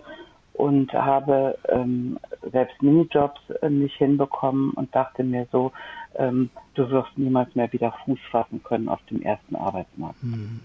und 0.54 0.92
habe 0.92 1.58
ähm, 1.70 2.18
selbst 2.52 2.82
Minijobs 2.82 3.40
äh, 3.62 3.70
nicht 3.70 3.96
hinbekommen 3.98 4.72
und 4.72 4.94
dachte 4.96 5.24
mir 5.24 5.48
so, 5.52 5.72
ähm, 6.16 6.50
du 6.74 6.90
wirst 6.90 7.16
niemals 7.16 7.54
mehr 7.54 7.72
wieder 7.72 7.94
Fuß 8.04 8.20
fassen 8.32 8.64
können 8.64 8.90
auf 8.90 9.00
dem 9.12 9.22
ersten 9.22 9.56
Arbeitsmarkt. 9.56 10.22
Mhm. 10.24 10.62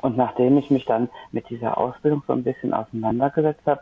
Und 0.00 0.16
nachdem 0.16 0.58
ich 0.58 0.70
mich 0.70 0.84
dann 0.84 1.08
mit 1.30 1.48
dieser 1.48 1.78
Ausbildung 1.78 2.22
so 2.26 2.32
ein 2.32 2.42
bisschen 2.42 2.74
auseinandergesetzt 2.74 3.66
habe, 3.66 3.80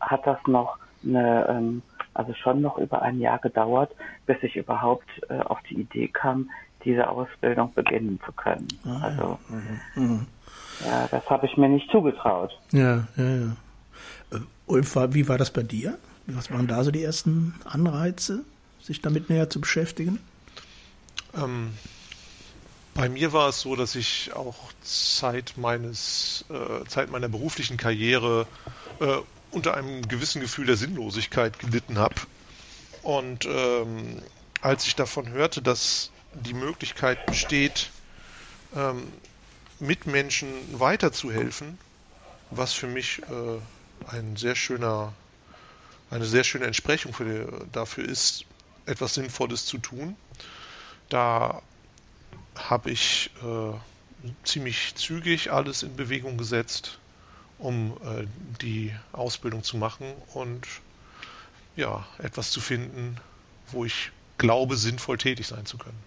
hat 0.00 0.26
das 0.26 0.38
noch 0.46 0.78
eine, 1.04 1.46
ähm, 1.48 1.82
also 2.14 2.34
schon 2.34 2.60
noch 2.60 2.78
über 2.78 3.02
ein 3.02 3.20
Jahr 3.20 3.38
gedauert, 3.38 3.94
bis 4.26 4.36
ich 4.42 4.56
überhaupt 4.56 5.08
äh, 5.28 5.38
auf 5.40 5.58
die 5.68 5.80
Idee 5.80 6.08
kam, 6.08 6.50
diese 6.84 7.08
Ausbildung 7.08 7.72
beginnen 7.74 8.18
zu 8.24 8.32
können. 8.32 8.68
Ah, 8.84 9.00
also 9.02 9.38
ja, 9.50 10.02
mhm. 10.02 10.26
ja 10.84 11.08
das 11.10 11.28
habe 11.28 11.46
ich 11.46 11.56
mir 11.56 11.68
nicht 11.68 11.90
zugetraut. 11.90 12.58
Ja, 12.72 13.06
ja, 13.16 13.24
ja. 13.24 13.56
Äh, 14.32 14.40
Ulf, 14.66 14.96
wie 15.10 15.28
war 15.28 15.38
das 15.38 15.50
bei 15.50 15.62
dir? 15.62 15.98
Was 16.26 16.50
waren 16.50 16.66
da 16.66 16.84
so 16.84 16.90
die 16.90 17.02
ersten 17.02 17.54
Anreize, 17.64 18.44
sich 18.80 19.02
damit 19.02 19.30
näher 19.30 19.50
zu 19.50 19.60
beschäftigen? 19.60 20.20
Ähm, 21.34 21.72
bei 23.00 23.08
mir 23.08 23.32
war 23.32 23.48
es 23.48 23.62
so, 23.62 23.76
dass 23.76 23.94
ich 23.94 24.30
auch 24.34 24.58
Zeit 24.82 25.54
meines, 25.56 26.44
äh, 26.50 26.86
Zeit 26.86 27.10
meiner 27.10 27.30
beruflichen 27.30 27.78
Karriere 27.78 28.46
äh, 29.00 29.16
unter 29.52 29.74
einem 29.74 30.06
gewissen 30.06 30.42
Gefühl 30.42 30.66
der 30.66 30.76
Sinnlosigkeit 30.76 31.58
gelitten 31.58 31.96
habe. 31.96 32.16
Und 33.02 33.46
ähm, 33.46 34.20
als 34.60 34.86
ich 34.86 34.96
davon 34.96 35.30
hörte, 35.30 35.62
dass 35.62 36.10
die 36.34 36.52
Möglichkeit 36.52 37.24
besteht, 37.24 37.88
ähm, 38.76 39.10
Mitmenschen 39.78 40.52
weiterzuhelfen, 40.78 41.78
was 42.50 42.74
für 42.74 42.86
mich 42.86 43.22
äh, 43.22 44.12
ein 44.14 44.36
sehr 44.36 44.54
schöner, 44.54 45.14
eine 46.10 46.26
sehr 46.26 46.44
schöne 46.44 46.66
Entsprechung 46.66 47.14
die, 47.18 47.46
dafür 47.72 48.04
ist, 48.04 48.44
etwas 48.84 49.14
Sinnvolles 49.14 49.64
zu 49.64 49.78
tun. 49.78 50.16
Da 51.08 51.62
habe 52.68 52.90
ich 52.90 53.30
äh, 53.42 54.28
ziemlich 54.44 54.94
zügig 54.96 55.52
alles 55.52 55.82
in 55.82 55.96
Bewegung 55.96 56.36
gesetzt, 56.36 56.98
um 57.58 57.96
äh, 58.04 58.26
die 58.60 58.92
Ausbildung 59.12 59.62
zu 59.62 59.76
machen 59.76 60.12
und 60.34 60.66
ja, 61.76 62.06
etwas 62.18 62.50
zu 62.50 62.60
finden, 62.60 63.16
wo 63.68 63.84
ich 63.84 64.10
glaube, 64.38 64.76
sinnvoll 64.76 65.18
tätig 65.18 65.46
sein 65.46 65.66
zu 65.66 65.78
können. 65.78 65.98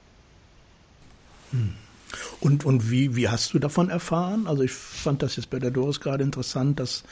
Und, 2.40 2.66
und 2.66 2.90
wie, 2.90 3.16
wie 3.16 3.30
hast 3.30 3.54
du 3.54 3.60
davon 3.60 3.90
erfahren? 3.90 4.48
Also 4.48 4.64
ich 4.64 4.72
fand 4.72 5.22
das 5.22 5.36
jetzt 5.36 5.50
bei 5.50 5.60
der 5.60 5.72
Doris 5.72 6.00
gerade 6.00 6.24
interessant, 6.24 6.80
dass 6.80 7.04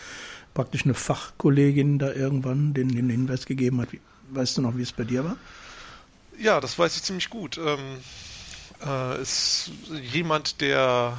praktisch 0.54 0.84
eine 0.84 0.94
Fachkollegin 0.94 2.00
da 2.00 2.12
irgendwann 2.12 2.74
den, 2.74 2.90
den 2.90 3.10
Hinweis 3.10 3.46
gegeben 3.46 3.82
hat. 3.82 3.94
Wie, 3.94 4.02
weißt 4.32 4.58
du 4.58 4.62
noch, 4.62 4.78
wie 4.78 4.82
es 4.82 4.92
bei 4.92 5.04
dir 5.04 5.24
war? 5.24 5.38
Ja, 6.40 6.60
das 6.60 6.78
weiß 6.78 6.96
ich 6.96 7.04
ziemlich 7.04 7.30
gut. 7.30 7.58
Ähm, 7.58 7.98
äh, 8.86 9.22
ist 9.22 9.72
jemand, 9.90 10.62
der, 10.62 11.18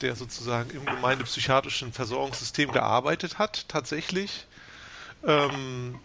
der 0.00 0.16
sozusagen 0.16 0.70
im 0.70 0.84
gemeindepsychiatrischen 0.84 1.92
Versorgungssystem 1.92 2.72
gearbeitet 2.72 3.38
hat, 3.38 3.68
tatsächlich, 3.68 4.46
ähm, 5.24 5.98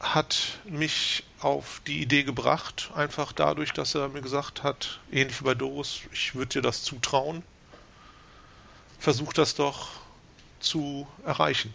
hat 0.00 0.58
mich 0.64 1.24
auf 1.40 1.80
die 1.86 2.02
Idee 2.02 2.24
gebracht, 2.24 2.90
einfach 2.94 3.32
dadurch, 3.32 3.72
dass 3.72 3.94
er 3.94 4.08
mir 4.08 4.20
gesagt 4.20 4.62
hat, 4.62 5.00
ähnlich 5.10 5.40
wie 5.40 5.44
bei 5.44 5.54
Doris, 5.54 6.00
ich 6.12 6.34
würde 6.34 6.54
dir 6.54 6.62
das 6.62 6.82
zutrauen. 6.82 7.42
Versuch 8.98 9.32
das 9.32 9.54
doch 9.54 9.88
zu 10.60 11.06
erreichen. 11.24 11.74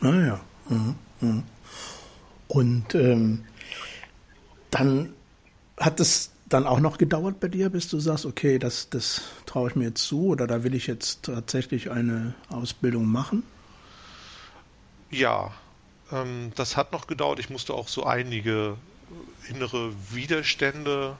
Ah 0.00 0.14
ja. 0.14 0.40
Mhm. 0.68 0.96
Mhm. 1.20 1.44
Und 2.48 2.94
ähm, 2.94 3.44
dann 4.70 5.14
hat 5.78 6.00
es 6.00 6.32
dann 6.52 6.66
auch 6.66 6.80
noch 6.80 6.98
gedauert 6.98 7.40
bei 7.40 7.48
dir, 7.48 7.70
bis 7.70 7.88
du 7.88 7.98
sagst, 7.98 8.26
okay, 8.26 8.58
das, 8.58 8.90
das 8.90 9.22
traue 9.46 9.70
ich 9.70 9.76
mir 9.76 9.84
jetzt 9.84 10.04
zu 10.04 10.26
oder 10.26 10.46
da 10.46 10.64
will 10.64 10.74
ich 10.74 10.86
jetzt 10.86 11.24
tatsächlich 11.24 11.90
eine 11.90 12.34
Ausbildung 12.48 13.06
machen? 13.06 13.42
Ja, 15.10 15.52
ähm, 16.10 16.52
das 16.54 16.76
hat 16.76 16.92
noch 16.92 17.06
gedauert. 17.06 17.38
Ich 17.38 17.50
musste 17.50 17.74
auch 17.74 17.88
so 17.88 18.04
einige 18.04 18.76
innere 19.48 19.92
Widerstände 20.10 21.16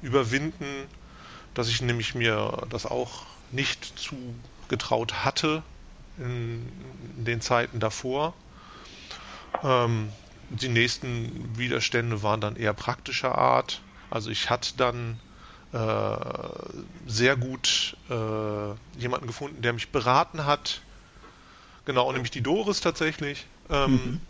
überwinden, 0.00 0.86
dass 1.54 1.68
ich 1.68 1.80
nämlich 1.82 2.14
mir 2.14 2.66
das 2.70 2.86
auch 2.86 3.24
nicht 3.50 3.98
zugetraut 3.98 5.24
hatte 5.24 5.62
in, 6.18 6.68
in 7.18 7.24
den 7.24 7.40
Zeiten 7.40 7.80
davor. 7.80 8.34
Ähm, 9.62 10.08
die 10.50 10.68
nächsten 10.68 11.56
Widerstände 11.56 12.22
waren 12.22 12.40
dann 12.40 12.56
eher 12.56 12.74
praktischer 12.74 13.36
Art. 13.36 13.80
Also 14.12 14.30
ich 14.30 14.50
hatte 14.50 14.74
dann 14.76 15.18
äh, 15.72 16.16
sehr 17.06 17.34
gut 17.34 17.96
äh, 18.10 19.00
jemanden 19.00 19.26
gefunden, 19.26 19.62
der 19.62 19.72
mich 19.72 19.88
beraten 19.88 20.44
hat. 20.44 20.82
Genau, 21.86 22.12
nämlich 22.12 22.30
die 22.30 22.42
Doris 22.42 22.82
tatsächlich. 22.82 23.46
Ähm, 23.70 23.92
mhm. 23.92 24.20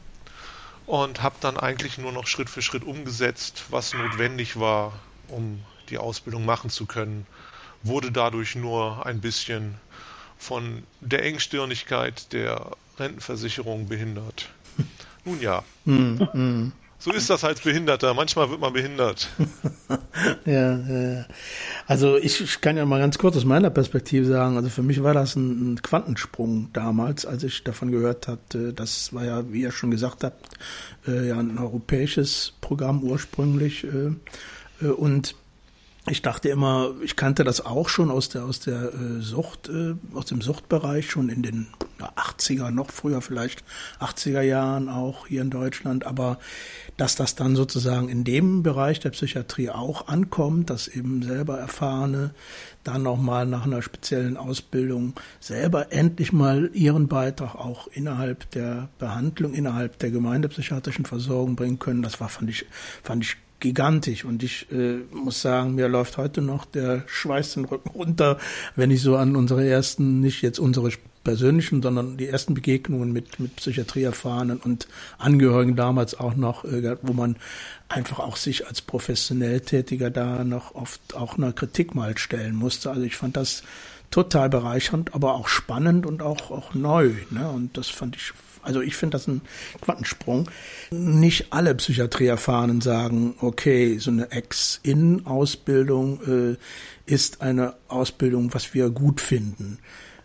Und 0.87 1.23
habe 1.23 1.35
dann 1.41 1.57
eigentlich 1.57 1.99
nur 1.99 2.13
noch 2.13 2.29
Schritt 2.29 2.49
für 2.49 2.63
Schritt 2.63 2.85
umgesetzt, 2.85 3.65
was 3.71 3.93
notwendig 3.93 4.61
war, 4.61 4.93
um 5.29 5.61
die 5.89 5.99
Ausbildung 5.99 6.45
machen 6.45 6.71
zu 6.71 6.87
können. 6.87 7.27
Wurde 7.83 8.13
dadurch 8.13 8.55
nur 8.55 9.05
ein 9.05 9.21
bisschen 9.21 9.75
von 10.39 10.85
der 11.01 11.25
Engstirnigkeit 11.25 12.33
der 12.33 12.71
Rentenversicherung 12.99 13.89
behindert. 13.89 14.49
Nun 15.25 15.41
ja. 15.41 15.65
Mm, 15.85 16.23
mm. 16.33 16.73
So 17.03 17.11
ist 17.11 17.29
das 17.31 17.43
als 17.43 17.61
Behinderter. 17.61 18.15
Manchmal 18.15 18.49
wird 18.49 18.61
man 18.61 18.73
behindert. 18.73 19.29
ja, 20.45 20.77
ja, 20.79 21.27
also 21.89 22.17
ich, 22.17 22.41
ich, 22.41 22.61
kann 22.61 22.77
ja 22.77 22.87
mal 22.87 23.01
ganz 23.01 23.19
kurz 23.19 23.37
aus 23.37 23.45
meiner 23.45 23.71
Perspektive 23.71 24.25
sagen, 24.25 24.57
also 24.57 24.69
für 24.69 24.85
mich 24.85 25.03
war 25.03 25.13
das 25.13 25.35
ein, 25.35 25.73
ein 25.73 25.83
Quantensprung 25.83 26.71
damals, 26.73 27.27
als 27.27 27.43
ich 27.43 27.65
davon 27.65 27.91
gehört 27.91 28.29
hatte, 28.29 28.73
das 28.73 29.13
war 29.13 29.25
ja, 29.25 29.53
wie 29.53 29.63
ihr 29.63 29.73
schon 29.73 29.91
gesagt 29.91 30.23
habt, 30.23 30.47
äh, 31.09 31.27
ja 31.27 31.39
ein 31.41 31.59
europäisches 31.59 32.53
Programm 32.61 33.03
ursprünglich 33.03 33.83
äh, 33.83 34.13
äh 34.81 34.91
und 34.91 35.35
ich 36.09 36.21
dachte 36.21 36.49
immer, 36.49 36.95
ich 37.05 37.15
kannte 37.15 37.45
das 37.45 37.65
auch 37.65 37.89
schon 37.89 38.11
aus 38.11 38.29
der 38.29 38.45
aus 38.45 38.59
der 38.59 38.93
äh, 38.93 39.21
Sucht, 39.21 39.69
äh, 39.69 39.95
aus 40.15 40.27
dem 40.27 40.41
Suchtbereich 40.41 41.09
schon 41.09 41.29
in 41.29 41.43
den 41.43 41.69
ja, 42.01 42.13
80er, 42.17 42.71
noch 42.73 42.91
früher 42.91 43.21
vielleicht 43.21 43.63
80er 44.01 44.41
Jahren 44.41 44.89
auch 44.89 45.29
hier 45.29 45.43
in 45.43 45.51
Deutschland, 45.51 46.05
aber 46.05 46.41
dass 46.97 47.15
das 47.15 47.37
dann 47.37 47.55
sozusagen 47.55 48.09
in 48.09 48.25
dem 48.25 48.65
Bereich 48.65 48.99
der 48.99 49.11
Psychiatrie 49.11 49.71
auch 49.71 50.09
ankommt, 50.09 50.71
dass 50.71 50.89
eben 50.89 51.23
selber 51.23 51.59
Erfahrene 51.59 52.35
dann 52.83 53.05
nochmal 53.05 53.47
nach 53.47 53.65
einer 53.65 53.81
speziellen 53.81 54.37
Ausbildung 54.37 55.15
selber 55.39 55.93
endlich 55.93 56.33
mal 56.33 56.71
ihren 56.75 57.07
Beitrag 57.07 57.55
auch 57.55 57.87
innerhalb 57.87 58.51
der 58.51 58.89
Behandlung, 58.99 59.55
innerhalb 59.55 60.01
der 60.01 60.11
gemeindepsychiatrischen 60.11 61.05
Versorgung 61.05 61.55
bringen 61.55 61.79
können, 61.79 62.03
das 62.03 62.21
war, 62.21 62.29
fand 62.29 62.51
ich, 62.51 62.67
fand 63.05 63.23
ich 63.23 63.37
gigantisch. 63.63 64.27
Und 64.27 64.43
ich 64.43 64.71
äh, 64.71 64.99
muss 65.11 65.41
sagen, 65.41 65.75
mir 65.75 65.89
läuft 65.89 66.19
heute 66.19 66.43
noch 66.43 66.67
der 66.67 67.05
Schweiß 67.07 67.55
den 67.55 67.65
Rücken 67.65 67.89
runter, 67.91 68.39
wenn 68.77 68.91
ich 68.91 69.01
so 69.01 69.17
an 69.17 69.35
unsere 69.37 69.67
ersten, 69.67 70.21
nicht 70.21 70.43
jetzt 70.43 70.59
unsere 70.59 70.91
persönlichen, 71.25 71.81
sondern 71.81 72.17
die 72.17 72.27
ersten 72.27 72.53
Begegnungen 72.53 73.13
mit, 73.13 73.39
mit 73.39 73.57
Psychiatrieerfahrenen 73.57 74.59
und 74.59 74.89
Angehörigen 75.19 75.77
damals 75.77 76.19
auch 76.19 76.35
noch, 76.35 76.65
äh, 76.65 76.97
wo 77.03 77.13
man 77.13 77.37
einfach 77.89 78.19
auch 78.19 78.37
sich 78.37 78.67
als 78.67 78.83
professionell 78.83 79.61
Tätiger 79.61 80.11
da 80.11 80.45
noch 80.45 80.75
oft 80.75 81.15
auch 81.15 81.39
einer 81.39 81.53
Kritik 81.53 81.95
mal 81.95 82.19
stellen 82.19 82.57
musste. 82.57 82.91
Also 82.91 83.03
ich 83.03 83.17
fand 83.17 83.37
das 83.37 83.63
total 84.11 84.51
bereichernd, 84.51 85.15
aber 85.15 85.35
auch 85.35 85.49
spannend 85.49 86.05
und 86.05 86.23
auch, 86.23 86.51
auch 86.51 86.75
neu. 86.75 87.13
Ne? 87.31 87.49
Und 87.49 87.77
das 87.77 87.89
fand 87.89 88.17
ich 88.17 88.33
also 88.63 88.81
ich 88.81 88.97
finde 88.97 89.17
das 89.17 89.27
ein 89.27 89.43
Quantensprung. 89.81 90.51
Nicht 90.91 91.53
alle 91.53 91.75
Psychiatrieerfahrenen 91.75 92.81
sagen, 92.81 93.35
okay, 93.41 93.99
so 93.99 94.11
eine 94.11 94.31
Ex-In-Ausbildung 94.31 96.57
äh, 96.57 97.13
ist 97.13 97.43
eine 97.43 97.75
Ausbildung, 97.89 98.55
was 98.55 98.75
wir 98.75 98.91
gut 98.91 99.21
finden. 99.21 99.79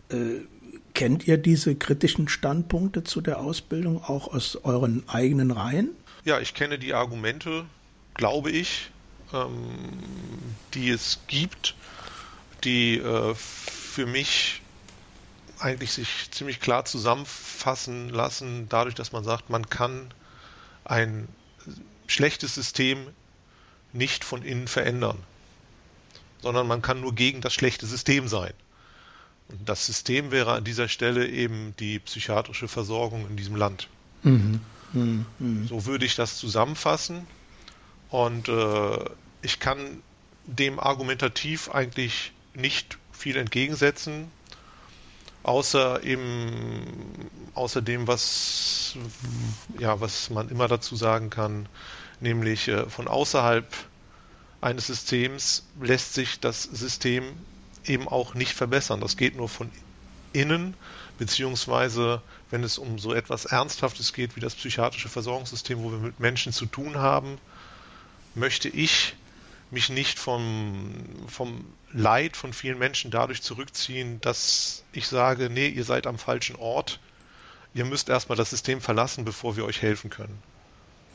Äh, 0.09 0.45
kennt 0.93 1.27
ihr 1.27 1.37
diese 1.37 1.75
kritischen 1.75 2.27
Standpunkte 2.27 3.03
zu 3.03 3.21
der 3.21 3.39
Ausbildung 3.39 4.03
auch 4.03 4.33
aus 4.33 4.57
euren 4.63 5.03
eigenen 5.07 5.51
Reihen? 5.51 5.89
Ja, 6.25 6.39
ich 6.39 6.53
kenne 6.53 6.79
die 6.79 6.93
Argumente, 6.93 7.65
glaube 8.15 8.51
ich, 8.51 8.89
ähm, 9.33 9.49
die 10.73 10.89
es 10.89 11.19
gibt, 11.27 11.75
die 12.63 12.97
äh, 12.97 13.35
für 13.35 14.05
mich 14.05 14.61
eigentlich 15.59 15.91
sich 15.91 16.29
ziemlich 16.31 16.59
klar 16.59 16.85
zusammenfassen 16.85 18.09
lassen, 18.09 18.69
dadurch, 18.69 18.95
dass 18.95 19.11
man 19.11 19.23
sagt, 19.23 19.49
man 19.49 19.69
kann 19.69 20.13
ein 20.85 21.27
schlechtes 22.07 22.55
System 22.55 23.07
nicht 23.93 24.23
von 24.23 24.43
innen 24.43 24.67
verändern, 24.67 25.17
sondern 26.41 26.67
man 26.67 26.81
kann 26.81 27.01
nur 27.01 27.15
gegen 27.15 27.41
das 27.41 27.53
schlechte 27.53 27.85
System 27.85 28.27
sein. 28.27 28.53
Und 29.49 29.67
das 29.67 29.85
System 29.85 30.31
wäre 30.31 30.53
an 30.53 30.63
dieser 30.63 30.87
Stelle 30.87 31.27
eben 31.27 31.73
die 31.79 31.99
psychiatrische 31.99 32.67
Versorgung 32.67 33.27
in 33.29 33.37
diesem 33.37 33.55
Land. 33.55 33.87
Mhm. 34.23 34.61
Mhm. 34.93 35.25
mhm. 35.39 35.67
So 35.67 35.85
würde 35.85 36.05
ich 36.05 36.15
das 36.15 36.37
zusammenfassen. 36.37 37.25
Und 38.09 38.49
äh, 38.49 39.05
ich 39.41 39.59
kann 39.59 40.01
dem 40.45 40.79
argumentativ 40.79 41.69
eigentlich 41.69 42.31
nicht 42.53 42.97
viel 43.11 43.37
entgegensetzen 43.37 44.31
außer 45.47 46.03
eben 46.03 46.83
außer 47.53 47.81
dem, 47.81 48.07
was 48.07 48.95
ja, 49.79 49.99
was 50.01 50.29
man 50.29 50.49
immer 50.49 50.67
dazu 50.67 50.95
sagen 50.95 51.29
kann, 51.29 51.67
nämlich 52.19 52.67
äh, 52.67 52.89
von 52.89 53.07
außerhalb 53.07 53.65
eines 54.59 54.87
Systems 54.87 55.63
lässt 55.79 56.13
sich 56.13 56.39
das 56.39 56.63
System 56.63 57.23
eben 57.85 58.07
auch 58.07 58.33
nicht 58.33 58.53
verbessern. 58.53 58.99
Das 58.99 59.15
geht 59.15 59.37
nur 59.37 59.47
von 59.47 59.71
innen, 60.33 60.75
beziehungsweise 61.17 62.21
wenn 62.49 62.63
es 62.63 62.77
um 62.77 62.99
so 62.99 63.13
etwas 63.13 63.45
Ernsthaftes 63.45 64.13
geht 64.13 64.35
wie 64.35 64.41
das 64.41 64.55
psychiatrische 64.55 65.09
Versorgungssystem, 65.09 65.81
wo 65.81 65.91
wir 65.91 65.99
mit 65.99 66.19
Menschen 66.19 66.51
zu 66.51 66.65
tun 66.65 66.97
haben, 66.97 67.37
möchte 68.35 68.67
ich 68.67 69.15
mich 69.71 69.89
nicht 69.89 70.17
vom, 70.19 70.93
vom 71.27 71.65
Leid 71.91 72.37
von 72.37 72.53
vielen 72.53 72.77
Menschen 72.77 73.11
dadurch 73.11 73.41
zurückziehen, 73.41 74.21
dass 74.21 74.83
ich 74.93 75.07
sage, 75.07 75.49
nee, 75.49 75.67
ihr 75.67 75.83
seid 75.83 76.07
am 76.07 76.17
falschen 76.17 76.55
Ort. 76.55 76.99
Ihr 77.73 77.85
müsst 77.85 78.09
erstmal 78.09 78.37
das 78.37 78.49
System 78.49 78.81
verlassen, 78.81 79.25
bevor 79.25 79.57
wir 79.57 79.65
euch 79.65 79.81
helfen 79.81 80.09
können. 80.09 80.41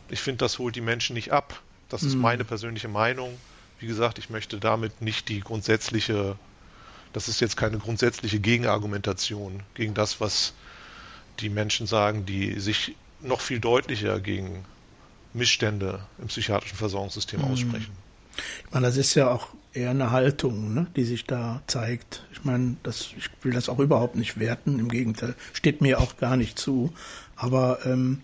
Ich 0.09 0.21
finde, 0.21 0.39
das 0.39 0.59
holt 0.59 0.77
die 0.77 0.81
Menschen 0.81 1.15
nicht 1.15 1.33
ab. 1.33 1.61
Das 1.89 2.03
ist 2.03 2.15
mhm. 2.15 2.23
meine 2.23 2.45
persönliche 2.45 2.89
Meinung. 2.89 3.39
Wie 3.79 3.87
gesagt, 3.87 4.19
ich 4.19 4.31
möchte 4.31 4.59
damit 4.59 5.03
nicht 5.03 5.29
die 5.29 5.41
grundsätzliche, 5.41 6.37
das 7.13 7.29
ist 7.29 7.41
jetzt 7.41 7.57
keine 7.57 7.79
grundsätzliche 7.79 8.39
Gegenargumentation 8.39 9.63
gegen 9.75 9.95
das, 9.95 10.21
was 10.21 10.55
die 11.41 11.49
Menschen 11.49 11.87
sagen, 11.87 12.27
die 12.27 12.61
sich 12.61 12.95
noch 13.21 13.41
viel 13.41 13.61
deutlicher 13.61 14.21
gegen 14.21 14.65
Missstände 15.33 16.07
im 16.19 16.29
psychiatrischen 16.29 16.77
Versorgungssystem 16.77 17.41
mhm. 17.41 17.47
Ich 18.67 18.73
meine, 18.73 18.87
das 18.87 18.97
ist 18.97 19.15
ja 19.15 19.31
auch 19.31 19.49
eher 19.73 19.91
eine 19.91 20.11
Haltung, 20.11 20.75
ne, 20.75 20.87
die 20.97 21.05
sich 21.05 21.25
da 21.25 21.63
zeigt. 21.67 22.25
Ich 22.33 22.45
meine, 22.45 22.77
das, 22.83 23.11
ich 23.17 23.31
will 23.43 23.53
das 23.53 23.69
auch 23.69 23.79
überhaupt 23.79 24.17
nicht 24.17 24.39
werten, 24.39 24.79
im 24.79 24.89
Gegenteil, 24.89 25.35
steht 25.53 25.81
mir 25.81 26.01
auch 26.01 26.17
gar 26.17 26.37
nicht 26.37 26.59
zu. 26.59 26.93
Aber 27.37 27.79
ähm, 27.87 28.23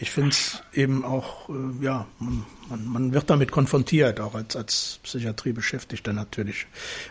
ich 0.00 0.12
finde 0.12 0.30
es 0.30 0.62
eben 0.72 1.04
auch, 1.04 1.48
äh, 1.48 1.84
ja, 1.84 2.06
man, 2.20 2.44
man, 2.68 2.86
man 2.86 3.12
wird 3.12 3.28
damit 3.30 3.50
konfrontiert, 3.50 4.20
auch 4.20 4.34
als, 4.34 4.54
als 4.54 5.00
Psychiatriebeschäftigter 5.02 6.12
natürlich, 6.12 6.66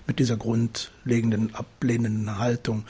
mit 0.08 0.20
dieser 0.20 0.38
grundlegenden, 0.38 1.54
ablehnenden 1.54 2.40
Haltung. 2.40 2.86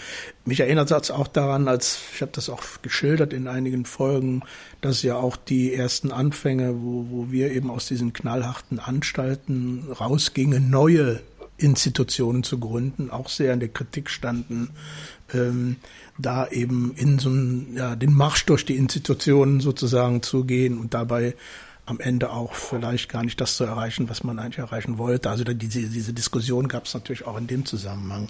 Mich 0.46 0.60
erinnert 0.60 0.92
es 0.92 1.10
auch 1.10 1.28
daran, 1.28 1.68
als, 1.68 2.00
ich 2.14 2.22
habe 2.22 2.32
das 2.32 2.48
auch 2.50 2.62
geschildert 2.84 3.34
in 3.34 3.48
einigen 3.48 3.86
Folgen, 3.86 4.44
dass 4.82 5.02
ja 5.02 5.16
auch 5.16 5.36
die 5.36 5.74
ersten 5.74 6.12
Anfänge, 6.12 6.76
wo, 6.76 7.08
wo 7.10 7.32
wir 7.32 7.52
eben 7.52 7.72
aus 7.72 7.88
diesen 7.88 8.14
knallharten 8.14 8.80
Anstalten 8.80 9.92
rausgingen, 10.00 10.70
neue 10.70 11.22
Institutionen 11.58 12.44
zu 12.44 12.60
gründen, 12.60 13.10
auch 13.10 13.30
sehr 13.30 13.54
in 13.54 13.60
der 13.60 13.70
Kritik 13.70 14.12
standen, 14.12 14.70
ähm, 15.34 15.78
da 16.18 16.48
eben 16.48 16.94
in 16.96 17.20
so 17.20 17.30
einen, 17.30 17.76
ja, 17.76 17.96
den 17.96 18.14
Marsch 18.14 18.46
durch 18.46 18.66
die 18.66 18.76
Institutionen 18.76 19.60
sozusagen 19.60 20.24
zu 20.24 20.46
gehen 20.46 20.80
und 20.80 20.94
dabei 20.94 21.36
am 21.86 22.00
Ende 22.00 22.32
auch 22.32 22.54
vielleicht 22.54 23.10
gar 23.10 23.24
nicht 23.24 23.40
das 23.40 23.56
zu 23.56 23.64
erreichen, 23.64 24.10
was 24.10 24.24
man 24.24 24.40
eigentlich 24.40 24.58
erreichen 24.58 24.98
wollte. 24.98 25.30
Also 25.30 25.44
diese, 25.44 25.82
diese 25.84 26.14
Diskussion 26.14 26.68
gab 26.68 26.86
es 26.86 26.94
natürlich 26.94 27.26
auch 27.26 27.38
in 27.38 27.48
dem 27.48 27.66
Zusammenhang. 27.66 28.30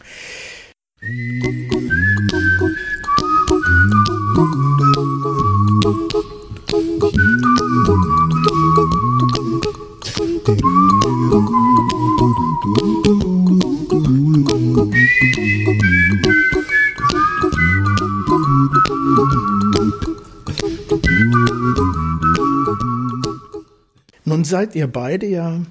Nun 24.25 24.43
seid 24.43 24.75
ihr 24.75 24.87
beide 24.87 25.25
ja, 25.25 25.61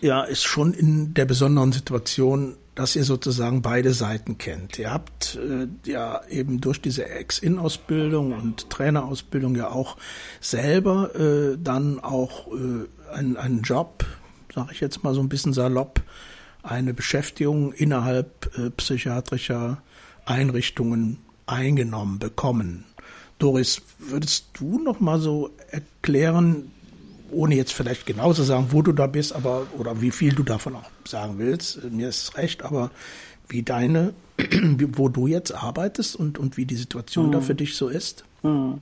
ja, 0.00 0.24
ist 0.24 0.44
schon 0.44 0.72
in 0.74 1.14
der 1.14 1.26
besonderen 1.26 1.70
Situation, 1.72 2.56
dass 2.74 2.96
ihr 2.96 3.04
sozusagen 3.04 3.62
beide 3.62 3.92
Seiten 3.92 4.36
kennt. 4.38 4.78
Ihr 4.78 4.92
habt 4.92 5.36
äh, 5.36 5.68
ja 5.88 6.22
eben 6.28 6.60
durch 6.60 6.80
diese 6.80 7.08
Ex-In-Ausbildung 7.08 8.32
und 8.32 8.68
Trainerausbildung 8.68 9.54
ja 9.54 9.70
auch 9.70 9.96
selber 10.40 11.14
äh, 11.14 11.56
dann 11.62 12.00
auch 12.00 12.48
äh, 12.48 13.14
einen, 13.14 13.62
Job, 13.62 14.04
sage 14.54 14.70
ich 14.72 14.80
jetzt 14.80 15.04
mal 15.04 15.14
so 15.14 15.20
ein 15.20 15.28
bisschen 15.28 15.52
salopp, 15.52 16.02
eine 16.62 16.92
Beschäftigung 16.92 17.72
innerhalb 17.72 18.50
äh, 18.58 18.70
psychiatrischer 18.70 19.82
Einrichtungen 20.24 21.18
eingenommen 21.46 22.18
bekommen. 22.18 22.84
Doris, 23.38 23.82
würdest 23.98 24.50
du 24.58 24.78
noch 24.78 25.00
mal 25.00 25.18
so 25.18 25.50
erklären, 25.70 26.70
ohne 27.30 27.54
jetzt 27.54 27.72
vielleicht 27.72 28.06
genau 28.06 28.32
zu 28.32 28.42
sagen, 28.42 28.68
wo 28.70 28.82
du 28.82 28.92
da 28.92 29.06
bist, 29.06 29.34
aber 29.34 29.66
oder 29.78 30.00
wie 30.00 30.10
viel 30.10 30.34
du 30.34 30.42
davon 30.42 30.76
auch 30.76 30.90
sagen 31.04 31.34
willst, 31.38 31.82
mir 31.90 32.08
ist 32.08 32.36
recht, 32.36 32.64
aber 32.64 32.90
wie 33.48 33.62
deine, 33.62 34.14
wo 34.96 35.08
du 35.08 35.26
jetzt 35.26 35.52
arbeitest 35.52 36.16
und, 36.16 36.38
und 36.38 36.56
wie 36.56 36.64
die 36.64 36.76
Situation 36.76 37.26
hm. 37.26 37.32
da 37.32 37.40
für 37.40 37.54
dich 37.54 37.76
so 37.76 37.88
ist? 37.88 38.24
Hm. 38.42 38.80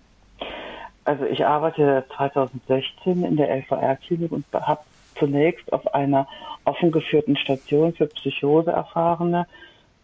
Also 1.04 1.24
ich 1.24 1.44
arbeite 1.44 2.04
2016 2.16 3.24
in 3.24 3.36
der 3.36 3.54
LVR-Klinik 3.56 4.32
und 4.32 4.44
habe 4.52 4.80
zunächst 5.18 5.70
auf 5.72 5.94
einer 5.94 6.26
offen 6.64 6.92
geführten 6.92 7.36
Station 7.36 7.92
für 7.92 8.06
Psychose 8.06 8.70
erfahrene 8.70 9.46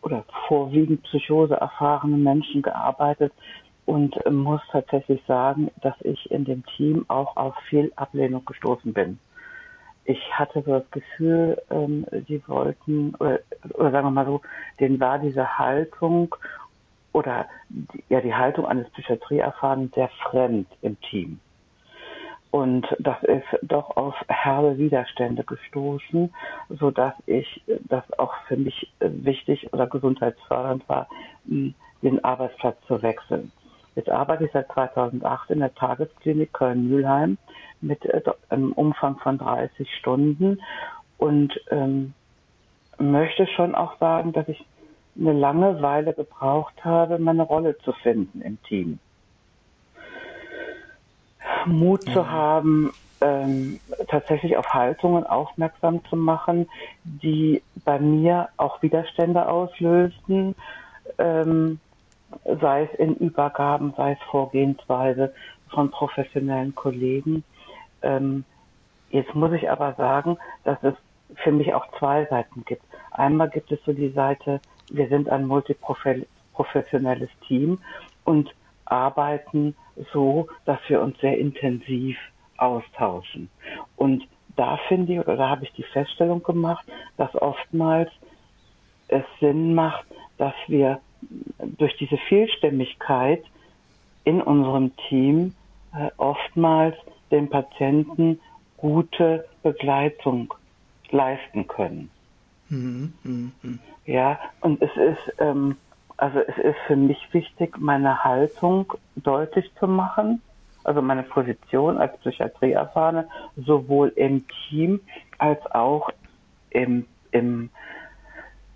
oder 0.03 0.25
vorwiegend 0.49 1.03
Psychose 1.05 1.55
erfahrene 1.55 2.17
Menschen 2.17 2.63
gearbeitet, 2.63 3.33
und 3.91 4.15
muss 4.31 4.61
tatsächlich 4.71 5.21
sagen, 5.27 5.69
dass 5.83 5.95
ich 6.03 6.31
in 6.31 6.45
dem 6.45 6.65
Team 6.77 7.05
auch 7.09 7.37
auf 7.37 7.57
viel 7.69 7.93
Ablehnung 7.97 8.45
gestoßen 8.45 8.93
bin. 8.93 9.19
Ich 10.05 10.21
hatte 10.33 10.63
so 10.63 10.79
das 10.79 10.91
Gefühl, 10.93 11.61
ähm, 11.71 12.07
die 12.29 12.41
wollten, 12.47 13.17
oder, 13.17 13.41
oder 13.75 13.91
sagen 13.91 14.07
wir 14.07 14.11
mal 14.13 14.27
so, 14.27 14.43
denen 14.79 15.01
war 15.01 15.19
diese 15.19 15.59
Haltung 15.59 16.35
oder 17.13 17.47
die, 17.69 18.05
ja 18.09 18.21
die 18.21 18.35
Haltung 18.35 18.65
eines 18.67 18.89
Psychiatrieerfahrenen 18.91 19.91
sehr 19.93 20.09
fremd 20.23 20.69
im 20.83 21.01
Team. 21.01 21.41
Und 22.51 22.87
das 22.99 23.23
ist 23.23 23.47
doch 23.63 23.97
auf 23.97 24.15
herbe 24.29 24.77
Widerstände 24.77 25.45
gestoßen, 25.45 26.35
so 26.69 26.91
dass 26.91 27.15
ich 27.27 27.63
das 27.89 28.03
auch 28.19 28.35
für 28.49 28.57
mich 28.57 28.93
wichtig 28.99 29.73
oder 29.73 29.87
gesundheitsfördernd 29.87 30.89
war, 30.89 31.09
den 31.45 32.25
Arbeitsplatz 32.25 32.77
zu 32.89 33.03
wechseln. 33.03 33.53
Jetzt 33.95 34.09
arbeite 34.09 34.45
ich 34.47 34.53
seit 34.53 34.71
2008 34.73 35.51
in 35.51 35.61
der 35.61 35.75
Tagesklinik 35.75 36.53
Köln-Mülheim 36.53 37.39
mit 37.81 38.05
äh, 38.05 38.23
einem 38.49 38.73
Umfang 38.73 39.19
von 39.19 39.39
30 39.39 39.89
Stunden 39.97 40.61
und 41.19 41.53
ähm, 41.71 42.15
möchte 42.99 43.47
schon 43.47 43.75
auch 43.75 43.99
sagen, 43.99 44.33
dass 44.33 44.49
ich 44.49 44.65
eine 45.19 45.33
lange 45.33 45.83
Weile 45.83 46.15
gebraucht 46.15 46.85
habe, 46.85 47.19
meine 47.19 47.43
Rolle 47.43 47.77
zu 47.79 47.93
finden 47.93 48.43
im 48.43 48.63
Team. 48.63 48.99
Mut 51.67 52.07
mhm. 52.07 52.13
zu 52.13 52.31
haben, 52.31 52.93
ähm, 53.21 53.81
tatsächlich 54.09 54.57
auf 54.57 54.67
Haltungen 54.73 55.25
aufmerksam 55.27 56.05
zu 56.07 56.17
machen, 56.17 56.69
die 57.05 57.63
bei 57.85 57.99
mir 57.99 58.49
auch 58.57 58.83
Widerstände 58.83 59.49
auslösten. 59.49 60.55
Ähm, 61.19 61.81
sei 62.61 62.85
es 62.85 62.99
in 62.99 63.17
Übergaben, 63.17 63.93
sei 63.97 64.13
es 64.13 64.19
Vorgehensweise 64.31 65.35
von 65.69 65.91
professionellen 65.91 66.75
Kollegen. 66.75 67.45
Ähm, 68.03 68.45
jetzt 69.09 69.35
muss 69.35 69.53
ich 69.53 69.71
aber 69.71 69.95
sagen, 69.95 70.39
dass 70.65 70.79
es 70.83 70.95
für 71.37 71.53
mich 71.53 71.75
auch 71.75 71.87
zwei 71.99 72.27
Seiten 72.27 72.65
gibt. 72.65 72.83
Einmal 73.11 73.51
gibt 73.51 73.71
es 73.73 73.81
so 73.85 73.93
die 73.93 74.11
Seite, 74.11 74.61
wir 74.89 75.09
sind 75.09 75.29
ein 75.29 75.47
multiprofessionelles 75.47 77.31
Team 77.47 77.83
und 78.25 78.55
arbeiten 78.91 79.77
so, 80.13 80.49
dass 80.65 80.79
wir 80.89 81.01
uns 81.01 81.19
sehr 81.21 81.39
intensiv 81.39 82.19
austauschen. 82.57 83.49
Und 83.97 84.27
da 84.57 84.79
finde 84.89 85.15
ich, 85.15 85.19
oder 85.21 85.37
da 85.37 85.49
habe 85.49 85.65
ich 85.65 85.73
die 85.73 85.83
Feststellung 85.83 86.43
gemacht, 86.43 86.85
dass 87.17 87.35
oftmals 87.35 88.11
es 89.09 89.25
Sinn 89.41 89.75
macht, 89.75 90.05
dass 90.39 90.55
wir 90.67 91.01
durch 91.79 91.97
diese 91.97 92.17
Vielstimmigkeit 92.29 93.43
in 94.25 94.41
unserem 94.43 94.95
Team 95.09 95.55
äh, 95.95 96.11
oftmals 96.17 96.97
den 97.31 97.49
Patienten 97.49 98.41
gute 98.77 99.47
Begleitung 99.63 100.53
leisten 101.11 101.67
können. 101.67 102.11
Mhm, 102.69 103.13
mh, 103.23 103.51
mh. 103.63 103.79
Ja, 104.07 104.39
und 104.61 104.81
es 104.81 104.91
ist, 104.97 105.35
ähm, 105.39 105.77
also 106.21 106.41
es 106.41 106.57
ist 106.59 106.79
für 106.87 106.97
mich 106.97 107.19
wichtig, 107.33 107.79
meine 107.79 108.23
Haltung 108.25 108.93
deutlich 109.17 109.71
zu 109.79 109.87
machen, 109.87 110.43
also 110.85 111.03
meine 111.03 111.23
Position 111.23 111.99
als 111.99 112.17
Psychiatrieerfahrene, 112.19 113.29
sowohl 113.57 114.09
im 114.17 114.45
Team 114.69 115.01
als 115.39 115.65
auch 115.73 116.11
im, 116.71 117.07
im, 117.33 117.71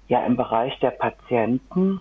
ja, 0.09 0.25
im 0.25 0.37
Bereich 0.37 0.79
der 0.81 0.91
Patienten 0.91 2.01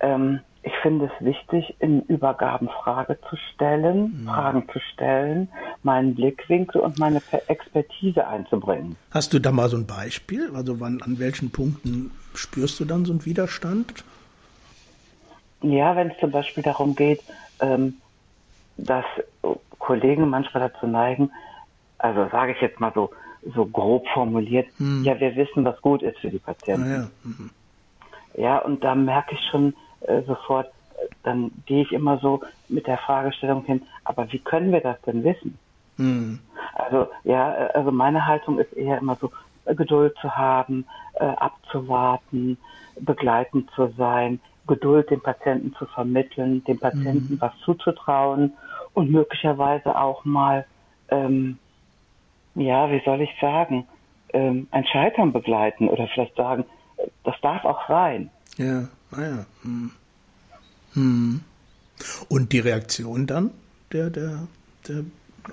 ähm, 0.00 0.40
ich 0.64 0.72
finde 0.80 1.06
es 1.06 1.24
wichtig, 1.24 1.74
in 1.80 2.02
Übergaben 2.02 2.68
Frage 2.68 3.18
zu 3.28 3.36
stellen, 3.52 4.22
mhm. 4.22 4.26
Fragen 4.26 4.68
zu 4.72 4.78
stellen, 4.92 5.48
meinen 5.82 6.14
Blickwinkel 6.14 6.80
und 6.80 6.98
meine 7.00 7.20
Expertise 7.48 8.26
einzubringen. 8.26 8.96
Hast 9.10 9.32
du 9.32 9.40
da 9.40 9.50
mal 9.50 9.68
so 9.68 9.76
ein 9.76 9.86
Beispiel? 9.86 10.50
Also 10.54 10.78
wann, 10.78 11.02
an 11.02 11.18
welchen 11.18 11.50
Punkten 11.50 12.12
spürst 12.34 12.78
du 12.78 12.84
dann 12.84 13.04
so 13.04 13.12
einen 13.12 13.24
Widerstand? 13.24 14.04
Ja, 15.62 15.96
wenn 15.96 16.10
es 16.10 16.18
zum 16.18 16.30
Beispiel 16.30 16.62
darum 16.62 16.94
geht, 16.94 17.22
ähm, 17.60 18.00
dass 18.76 19.04
Kollegen 19.78 20.28
manchmal 20.28 20.68
dazu 20.70 20.86
neigen, 20.86 21.30
also 21.98 22.28
sage 22.30 22.52
ich 22.52 22.60
jetzt 22.60 22.80
mal 22.80 22.92
so, 22.94 23.10
so 23.54 23.66
grob 23.66 24.06
formuliert, 24.08 24.68
mhm. 24.78 25.04
ja, 25.04 25.18
wir 25.18 25.34
wissen, 25.36 25.64
was 25.64 25.80
gut 25.80 26.02
ist 26.02 26.18
für 26.18 26.30
die 26.30 26.38
Patienten. 26.38 26.84
Ah, 26.84 26.94
ja. 26.94 27.10
Mhm. 27.22 27.50
ja, 28.34 28.58
und 28.58 28.82
da 28.84 28.94
merke 28.94 29.34
ich 29.34 29.40
schon, 29.50 29.74
äh, 30.00 30.22
sofort, 30.22 30.68
dann 31.22 31.50
gehe 31.66 31.82
ich 31.82 31.92
immer 31.92 32.18
so 32.18 32.42
mit 32.68 32.86
der 32.86 32.98
Fragestellung 32.98 33.64
hin, 33.64 33.86
aber 34.04 34.30
wie 34.32 34.38
können 34.38 34.72
wir 34.72 34.80
das 34.80 35.00
denn 35.02 35.24
wissen? 35.24 35.58
Mhm. 35.96 36.40
Also 36.74 37.08
ja, 37.24 37.52
also 37.74 37.90
meine 37.90 38.26
Haltung 38.26 38.58
ist 38.58 38.72
eher 38.72 38.98
immer 38.98 39.16
so, 39.20 39.30
Geduld 39.64 40.16
zu 40.20 40.34
haben, 40.34 40.86
äh, 41.14 41.24
abzuwarten, 41.24 42.58
begleitend 43.00 43.70
zu 43.76 43.92
sein, 43.96 44.40
Geduld 44.66 45.10
dem 45.10 45.20
Patienten 45.20 45.74
zu 45.78 45.86
vermitteln, 45.86 46.62
dem 46.64 46.78
Patienten 46.78 47.34
mhm. 47.34 47.40
was 47.40 47.52
zuzutrauen 47.64 48.52
und 48.94 49.10
möglicherweise 49.10 49.96
auch 49.96 50.24
mal, 50.24 50.66
ähm, 51.08 51.58
ja, 52.54 52.90
wie 52.90 53.02
soll 53.04 53.22
ich 53.22 53.30
sagen, 53.40 53.86
ähm, 54.32 54.68
ein 54.70 54.84
Scheitern 54.86 55.32
begleiten 55.32 55.88
oder 55.88 56.06
vielleicht 56.08 56.36
sagen, 56.36 56.64
das 57.24 57.34
darf 57.42 57.64
auch 57.64 57.88
sein. 57.88 58.30
Ja, 58.56 58.88
ah 59.10 59.20
ja. 59.20 59.46
Hm. 59.62 59.90
Hm. 60.94 61.40
Und 62.28 62.52
die 62.52 62.60
Reaktion 62.60 63.26
dann 63.26 63.50
der, 63.92 64.10
der, 64.10 64.46
der 64.88 65.04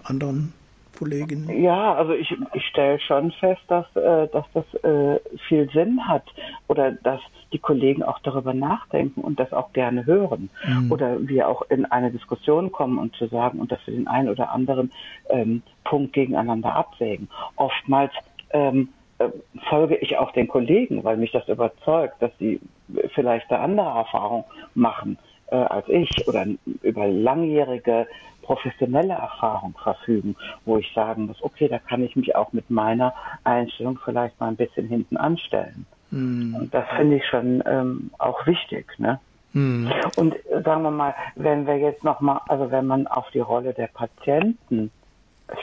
anderen 0.04 0.54
Kolleginnen? 1.00 1.64
Ja, 1.64 1.94
also 1.94 2.12
ich, 2.12 2.36
ich 2.54 2.66
stelle 2.66 3.00
schon 3.00 3.32
fest, 3.32 3.62
dass, 3.70 3.86
äh, 3.96 4.28
dass 4.28 4.46
das 4.54 4.66
äh, 4.84 5.20
viel 5.48 5.70
Sinn 5.72 6.06
hat 6.06 6.26
oder 6.68 6.92
dass 6.92 7.22
die 7.54 7.58
Kollegen 7.58 8.04
auch 8.04 8.20
darüber 8.20 8.54
nachdenken 8.54 9.22
und 9.22 9.40
das 9.40 9.54
auch 9.54 9.72
gerne 9.72 10.06
hören. 10.06 10.50
Mhm. 10.68 10.92
Oder 10.92 11.26
wir 11.26 11.48
auch 11.48 11.62
in 11.70 11.86
eine 11.86 12.12
Diskussion 12.12 12.74
kommen 12.74 12.98
und 12.98 13.16
zu 13.16 13.28
sagen 13.28 13.60
und 13.60 13.72
dass 13.72 13.80
wir 13.86 13.94
den 13.94 14.08
einen 14.08 14.28
oder 14.28 14.52
anderen 14.52 14.92
ähm, 15.30 15.64
Punkt 15.86 16.12
gegeneinander 16.12 16.76
abwägen. 16.76 17.30
Oftmals 17.56 18.12
ähm, 18.52 18.90
äh, 19.20 19.30
folge 19.70 19.96
ich 19.96 20.18
auch 20.18 20.34
den 20.34 20.50
Kollegen, 20.50 21.06
weil 21.06 21.16
mich 21.16 21.32
das 21.32 21.48
überzeugt, 21.48 22.22
dass 22.22 22.32
sie 22.40 22.60
vielleicht 23.16 23.50
eine 23.52 23.62
andere 23.62 23.90
Erfahrung 24.00 24.44
machen 24.76 25.18
äh, 25.52 25.56
als 25.56 25.88
ich 25.88 26.28
oder 26.28 26.46
über 26.82 27.08
langjährige 27.08 28.08
professionelle 28.42 29.14
Erfahrung 29.14 29.76
verfügen, 29.84 30.36
wo 30.66 30.78
ich 30.78 30.92
sagen 30.94 31.28
muss, 31.28 31.42
okay, 31.44 31.68
da 31.68 31.78
kann 31.78 32.04
ich 32.04 32.16
mich 32.16 32.36
auch 32.36 32.52
mit 32.52 32.70
meiner 32.70 33.14
Einstellung 33.44 34.00
vielleicht 34.04 34.40
mal 34.40 34.48
ein 34.48 34.56
bisschen 34.56 34.88
hinten 34.88 35.18
anstellen. 35.18 35.86
Mhm. 36.12 36.56
Und 36.56 36.74
das 36.74 36.88
finde 36.96 37.18
ich 37.18 37.26
schon 37.28 37.64
ähm, 37.68 38.12
auch 38.18 38.48
wichtig. 38.48 38.88
Ne? 38.98 39.20
Mhm. 39.54 39.92
Und 40.16 40.36
sagen 40.66 40.82
wir 40.82 40.92
mal, 40.92 41.14
wenn 41.36 41.68
wir 41.68 41.78
jetzt 41.78 42.04
nochmal, 42.04 42.42
also 42.48 42.72
wenn 42.72 42.88
man 42.88 43.08
auf 43.08 43.30
die 43.32 43.40
Rolle 43.40 43.74
der 43.74 43.88
Patienten 43.88 44.92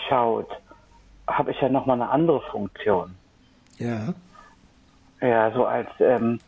schaut, 0.08 0.48
habe 1.26 1.50
ich 1.50 1.60
ja 1.60 1.68
nochmal 1.68 2.00
eine 2.00 2.10
andere 2.10 2.40
Funktion. 2.52 3.16
Ja. 3.78 4.14
Ja, 5.20 5.50
so 5.52 5.64
als 5.66 5.88
ähm, 5.98 6.20
hm, 6.20 6.40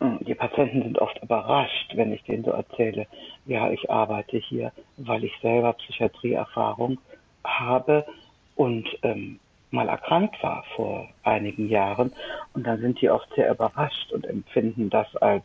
die 0.00 0.34
Patienten 0.34 0.82
sind 0.82 0.98
oft 0.98 1.22
überrascht, 1.22 1.92
wenn 1.96 2.12
ich 2.12 2.22
denen 2.24 2.44
so 2.44 2.50
erzähle, 2.50 3.06
ja, 3.46 3.70
ich 3.70 3.90
arbeite 3.90 4.38
hier, 4.38 4.72
weil 4.96 5.24
ich 5.24 5.32
selber 5.40 5.72
Psychiatrieerfahrung 5.74 6.98
habe 7.44 8.04
und 8.56 8.86
ähm, 9.02 9.38
mal 9.70 9.88
erkrankt 9.88 10.42
war 10.42 10.64
vor 10.76 11.08
einigen 11.22 11.68
Jahren. 11.68 12.12
Und 12.54 12.66
dann 12.66 12.80
sind 12.80 13.00
die 13.00 13.10
oft 13.10 13.28
sehr 13.34 13.50
überrascht 13.50 14.12
und 14.12 14.26
empfinden 14.26 14.90
das 14.90 15.14
als, 15.16 15.44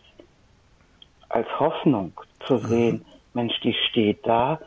als 1.30 1.48
Hoffnung 1.60 2.14
zu 2.46 2.56
mhm. 2.56 2.68
sehen, 2.68 3.06
Mensch, 3.34 3.60
die 3.62 3.74
steht 3.90 4.26
da 4.26 4.60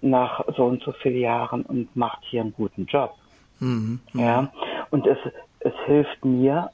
nach 0.00 0.44
so 0.56 0.64
und 0.64 0.82
so 0.82 0.92
vielen 0.92 1.20
Jahren 1.20 1.62
und 1.62 1.94
macht 1.96 2.22
hier 2.24 2.42
einen 2.42 2.54
guten 2.54 2.86
Job. 2.86 3.14
Mhm. 3.60 4.00
Ja, 4.14 4.52
und 4.90 5.06
es, 5.06 5.18
es 5.60 5.74
hilft 5.86 6.24
mir, 6.24 6.70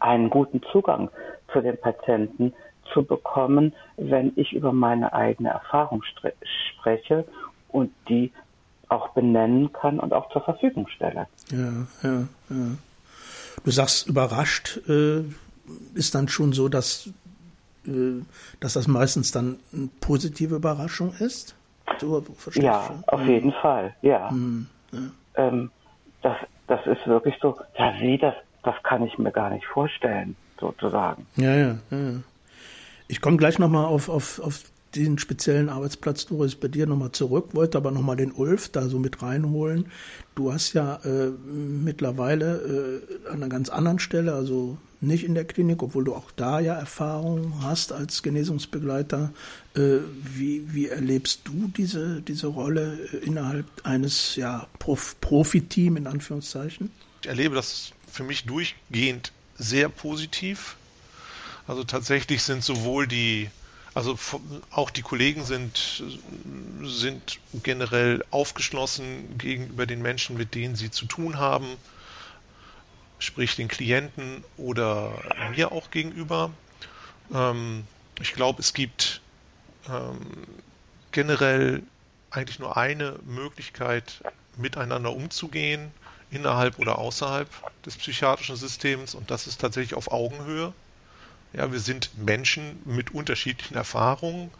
einen 0.00 0.30
guten 0.30 0.62
Zugang 0.72 1.10
zu 1.52 1.60
den 1.60 1.78
Patienten 1.80 2.52
zu 2.92 3.04
bekommen, 3.04 3.72
wenn 3.96 4.32
ich 4.36 4.52
über 4.52 4.72
meine 4.72 5.12
eigene 5.12 5.50
Erfahrung 5.50 6.02
spreche 6.02 7.24
und 7.68 7.92
die 8.08 8.32
auch 8.88 9.10
benennen 9.10 9.72
kann 9.72 9.98
und 9.98 10.12
auch 10.12 10.30
zur 10.30 10.42
Verfügung 10.42 10.88
stelle. 10.88 11.26
Ja, 11.50 11.86
ja, 12.02 12.28
ja. 12.50 12.76
Du 13.64 13.70
sagst 13.70 14.06
überrascht, 14.08 14.80
äh, 14.88 15.22
ist 15.94 16.14
dann 16.14 16.28
schon 16.28 16.52
so, 16.52 16.68
dass, 16.68 17.08
äh, 17.86 18.22
dass 18.60 18.74
das 18.74 18.86
meistens 18.86 19.32
dann 19.32 19.58
eine 19.72 19.88
positive 20.00 20.56
Überraschung 20.56 21.14
ist? 21.18 21.54
So, 21.98 22.24
ja, 22.54 23.02
auf 23.06 23.20
mhm. 23.20 23.28
jeden 23.28 23.52
Fall, 23.52 23.94
ja. 24.02 24.30
Mhm, 24.30 24.66
ja. 24.92 24.98
Ähm, 25.36 25.70
das, 26.22 26.36
das 26.66 26.86
ist 26.86 27.06
wirklich 27.06 27.34
so, 27.40 27.56
ja, 27.78 27.94
wie 28.00 28.18
das, 28.18 28.34
das 28.64 28.74
kann 28.82 29.04
ich 29.04 29.18
mir 29.18 29.32
gar 29.32 29.50
nicht 29.50 29.66
vorstellen, 29.66 30.36
sozusagen. 30.58 31.26
Ja, 31.36 31.54
ja, 31.54 31.78
ja. 31.90 32.14
Ich 33.06 33.20
komme 33.20 33.36
gleich 33.36 33.58
nochmal 33.58 33.84
auf, 33.84 34.08
auf, 34.08 34.40
auf 34.40 34.64
den 34.94 35.18
speziellen 35.18 35.68
Arbeitsplatz, 35.68 36.26
Doris, 36.26 36.54
bei 36.54 36.68
dir 36.68 36.86
nochmal 36.86 37.12
zurück, 37.12 37.50
wollte 37.52 37.78
aber 37.78 37.90
nochmal 37.90 38.16
den 38.16 38.32
Ulf 38.32 38.68
da 38.68 38.88
so 38.88 38.98
mit 38.98 39.22
reinholen. 39.22 39.86
Du 40.34 40.52
hast 40.52 40.72
ja 40.72 40.96
äh, 41.04 41.30
mittlerweile 41.46 43.02
äh, 43.26 43.28
an 43.28 43.36
einer 43.36 43.48
ganz 43.48 43.68
anderen 43.68 43.98
Stelle, 43.98 44.34
also 44.34 44.78
nicht 45.00 45.24
in 45.24 45.34
der 45.34 45.44
Klinik, 45.44 45.82
obwohl 45.82 46.04
du 46.04 46.14
auch 46.14 46.30
da 46.36 46.60
ja 46.60 46.74
Erfahrung 46.74 47.62
hast 47.62 47.92
als 47.92 48.22
Genesungsbegleiter. 48.22 49.32
Äh, 49.76 49.98
wie, 50.34 50.72
wie 50.72 50.88
erlebst 50.88 51.42
du 51.44 51.70
diese, 51.76 52.22
diese 52.22 52.46
Rolle 52.46 52.98
äh, 53.12 53.16
innerhalb 53.18 53.66
eines 53.84 54.36
ja, 54.36 54.66
Prof 54.78 55.16
Profiteam 55.20 55.96
in 55.96 56.06
Anführungszeichen? 56.06 56.90
Ich 57.22 57.28
erlebe 57.28 57.54
das 57.54 57.92
für 58.14 58.24
mich 58.24 58.44
durchgehend 58.44 59.32
sehr 59.56 59.88
positiv. 59.88 60.76
Also 61.66 61.84
tatsächlich 61.84 62.42
sind 62.42 62.64
sowohl 62.64 63.06
die, 63.06 63.50
also 63.94 64.18
auch 64.70 64.90
die 64.90 65.02
Kollegen 65.02 65.44
sind, 65.44 66.02
sind 66.82 67.38
generell 67.62 68.24
aufgeschlossen 68.30 69.38
gegenüber 69.38 69.86
den 69.86 70.02
Menschen, 70.02 70.36
mit 70.36 70.54
denen 70.54 70.76
sie 70.76 70.90
zu 70.90 71.06
tun 71.06 71.38
haben 71.38 71.76
sprich 73.24 73.56
den 73.56 73.68
Klienten 73.68 74.44
oder 74.56 75.12
mir 75.56 75.72
auch 75.72 75.90
gegenüber. 75.90 76.50
Ähm, 77.32 77.84
ich 78.20 78.34
glaube, 78.34 78.60
es 78.60 78.74
gibt 78.74 79.20
ähm, 79.88 80.20
generell 81.12 81.82
eigentlich 82.30 82.58
nur 82.58 82.76
eine 82.76 83.18
Möglichkeit, 83.24 84.22
miteinander 84.56 85.12
umzugehen, 85.12 85.90
innerhalb 86.34 86.78
oder 86.78 86.98
außerhalb 86.98 87.48
des 87.86 87.96
psychiatrischen 87.96 88.56
Systems, 88.56 89.14
und 89.14 89.30
das 89.30 89.46
ist 89.46 89.60
tatsächlich 89.60 89.94
auf 89.94 90.10
Augenhöhe. 90.10 90.72
Ja, 91.52 91.70
wir 91.70 91.78
sind 91.78 92.10
Menschen 92.18 92.80
mit 92.84 93.14
unterschiedlichen 93.14 93.76
Erfahrungen, 93.76 94.50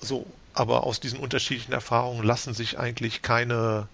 so, 0.00 0.26
aber 0.52 0.84
aus 0.84 1.00
diesen 1.00 1.18
unterschiedlichen 1.18 1.72
Erfahrungen 1.72 2.22
lassen 2.22 2.54
sich 2.54 2.78
eigentlich 2.78 3.22
keine, 3.22 3.88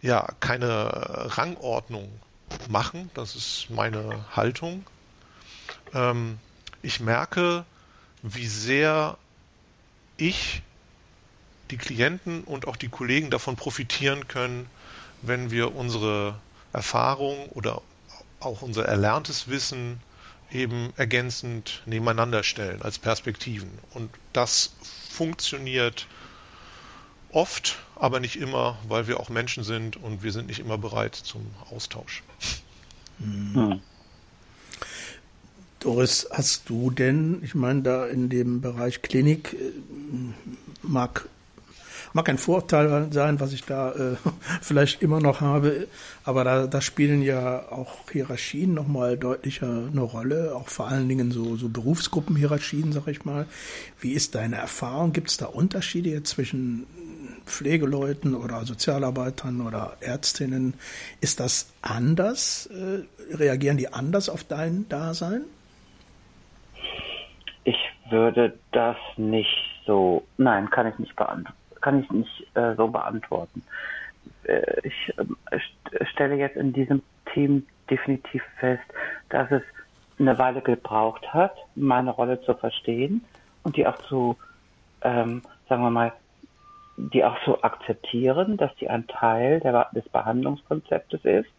ja, 0.00 0.28
keine 0.38 1.36
Rangordnung 1.36 2.08
machen. 2.68 3.10
Das 3.14 3.34
ist 3.34 3.66
meine 3.70 4.24
Haltung. 4.36 4.84
Ähm, 5.94 6.38
ich 6.82 7.00
merke, 7.00 7.64
wie 8.22 8.46
sehr 8.46 9.16
ich, 10.16 10.62
die 11.70 11.78
Klienten 11.78 12.44
und 12.44 12.68
auch 12.68 12.76
die 12.76 12.88
Kollegen 12.88 13.30
davon 13.30 13.56
profitieren 13.56 14.28
können, 14.28 14.68
wenn 15.22 15.50
wir 15.50 15.74
unsere 15.74 16.34
Erfahrung 16.72 17.48
oder 17.50 17.80
auch 18.40 18.62
unser 18.62 18.84
erlerntes 18.84 19.48
Wissen 19.48 20.00
eben 20.50 20.92
ergänzend 20.96 21.82
nebeneinander 21.86 22.42
stellen 22.42 22.82
als 22.82 22.98
Perspektiven. 22.98 23.70
Und 23.94 24.10
das 24.32 24.72
funktioniert 25.10 26.06
oft, 27.30 27.78
aber 27.96 28.20
nicht 28.20 28.36
immer, 28.36 28.78
weil 28.88 29.06
wir 29.06 29.20
auch 29.20 29.30
Menschen 29.30 29.64
sind 29.64 29.96
und 29.96 30.22
wir 30.22 30.32
sind 30.32 30.48
nicht 30.48 30.58
immer 30.58 30.78
bereit 30.78 31.14
zum 31.14 31.46
Austausch. 31.70 32.22
Hm. 33.18 33.80
Doris, 35.80 36.28
hast 36.30 36.68
du 36.68 36.90
denn, 36.90 37.42
ich 37.42 37.54
meine, 37.54 37.82
da 37.82 38.06
in 38.06 38.28
dem 38.28 38.60
Bereich 38.60 39.02
Klinik 39.02 39.54
äh, 39.54 39.56
mag 40.82 41.28
mag 42.12 42.28
ein 42.28 42.38
Vorteil 42.38 43.08
sein, 43.12 43.40
was 43.40 43.52
ich 43.52 43.64
da 43.64 43.92
äh, 43.92 44.16
vielleicht 44.60 45.02
immer 45.02 45.20
noch 45.20 45.40
habe, 45.40 45.86
aber 46.24 46.44
da, 46.44 46.66
da 46.66 46.80
spielen 46.80 47.22
ja 47.22 47.70
auch 47.70 48.10
Hierarchien 48.10 48.74
nochmal 48.74 49.16
deutlicher 49.16 49.86
eine 49.90 50.02
Rolle, 50.02 50.54
auch 50.54 50.68
vor 50.68 50.88
allen 50.88 51.08
Dingen 51.08 51.30
so, 51.30 51.56
so 51.56 51.68
Berufsgruppenhierarchien, 51.68 52.92
sag 52.92 53.08
ich 53.08 53.24
mal. 53.24 53.46
Wie 54.00 54.12
ist 54.12 54.34
deine 54.34 54.56
Erfahrung? 54.56 55.12
Gibt 55.12 55.30
es 55.30 55.36
da 55.36 55.46
Unterschiede 55.46 56.10
jetzt 56.10 56.30
zwischen 56.30 56.86
Pflegeleuten 57.46 58.34
oder 58.34 58.64
Sozialarbeitern 58.64 59.60
oder 59.60 59.96
Ärztinnen. 60.00 60.74
Ist 61.20 61.40
das 61.40 61.72
anders? 61.82 62.66
Äh, 62.66 63.34
reagieren 63.34 63.76
die 63.76 63.92
anders 63.92 64.28
auf 64.28 64.44
dein 64.44 64.88
Dasein? 64.88 65.42
Ich 67.64 67.78
würde 68.10 68.58
das 68.72 68.96
nicht 69.16 69.56
so, 69.86 70.24
nein, 70.36 70.68
kann 70.70 70.86
ich 70.86 70.98
nicht 70.98 71.16
beantworten, 71.16 71.58
kann 71.82 72.02
ich 72.02 72.10
nicht 72.10 72.56
äh, 72.56 72.74
so 72.76 72.88
beantworten. 72.88 73.62
Äh, 74.44 74.80
ich 74.82 75.14
äh, 75.18 75.58
stelle 76.12 76.36
jetzt 76.36 76.56
in 76.56 76.72
diesem 76.72 77.02
Team 77.34 77.66
definitiv 77.90 78.42
fest, 78.58 78.82
dass 79.28 79.50
es 79.50 79.62
eine 80.18 80.38
Weile 80.38 80.62
gebraucht 80.62 81.34
hat, 81.34 81.54
meine 81.74 82.10
Rolle 82.10 82.40
zu 82.42 82.54
verstehen 82.54 83.24
und 83.62 83.76
die 83.76 83.86
auch 83.86 83.98
zu, 84.08 84.36
ähm, 85.02 85.42
sagen 85.68 85.82
wir 85.82 85.90
mal, 85.90 86.12
die 86.96 87.24
auch 87.24 87.36
so 87.44 87.62
akzeptieren, 87.62 88.56
dass 88.56 88.74
die 88.76 88.88
ein 88.88 89.06
Teil 89.06 89.60
der, 89.60 89.88
des 89.92 90.08
Behandlungskonzeptes 90.08 91.24
ist. 91.24 91.50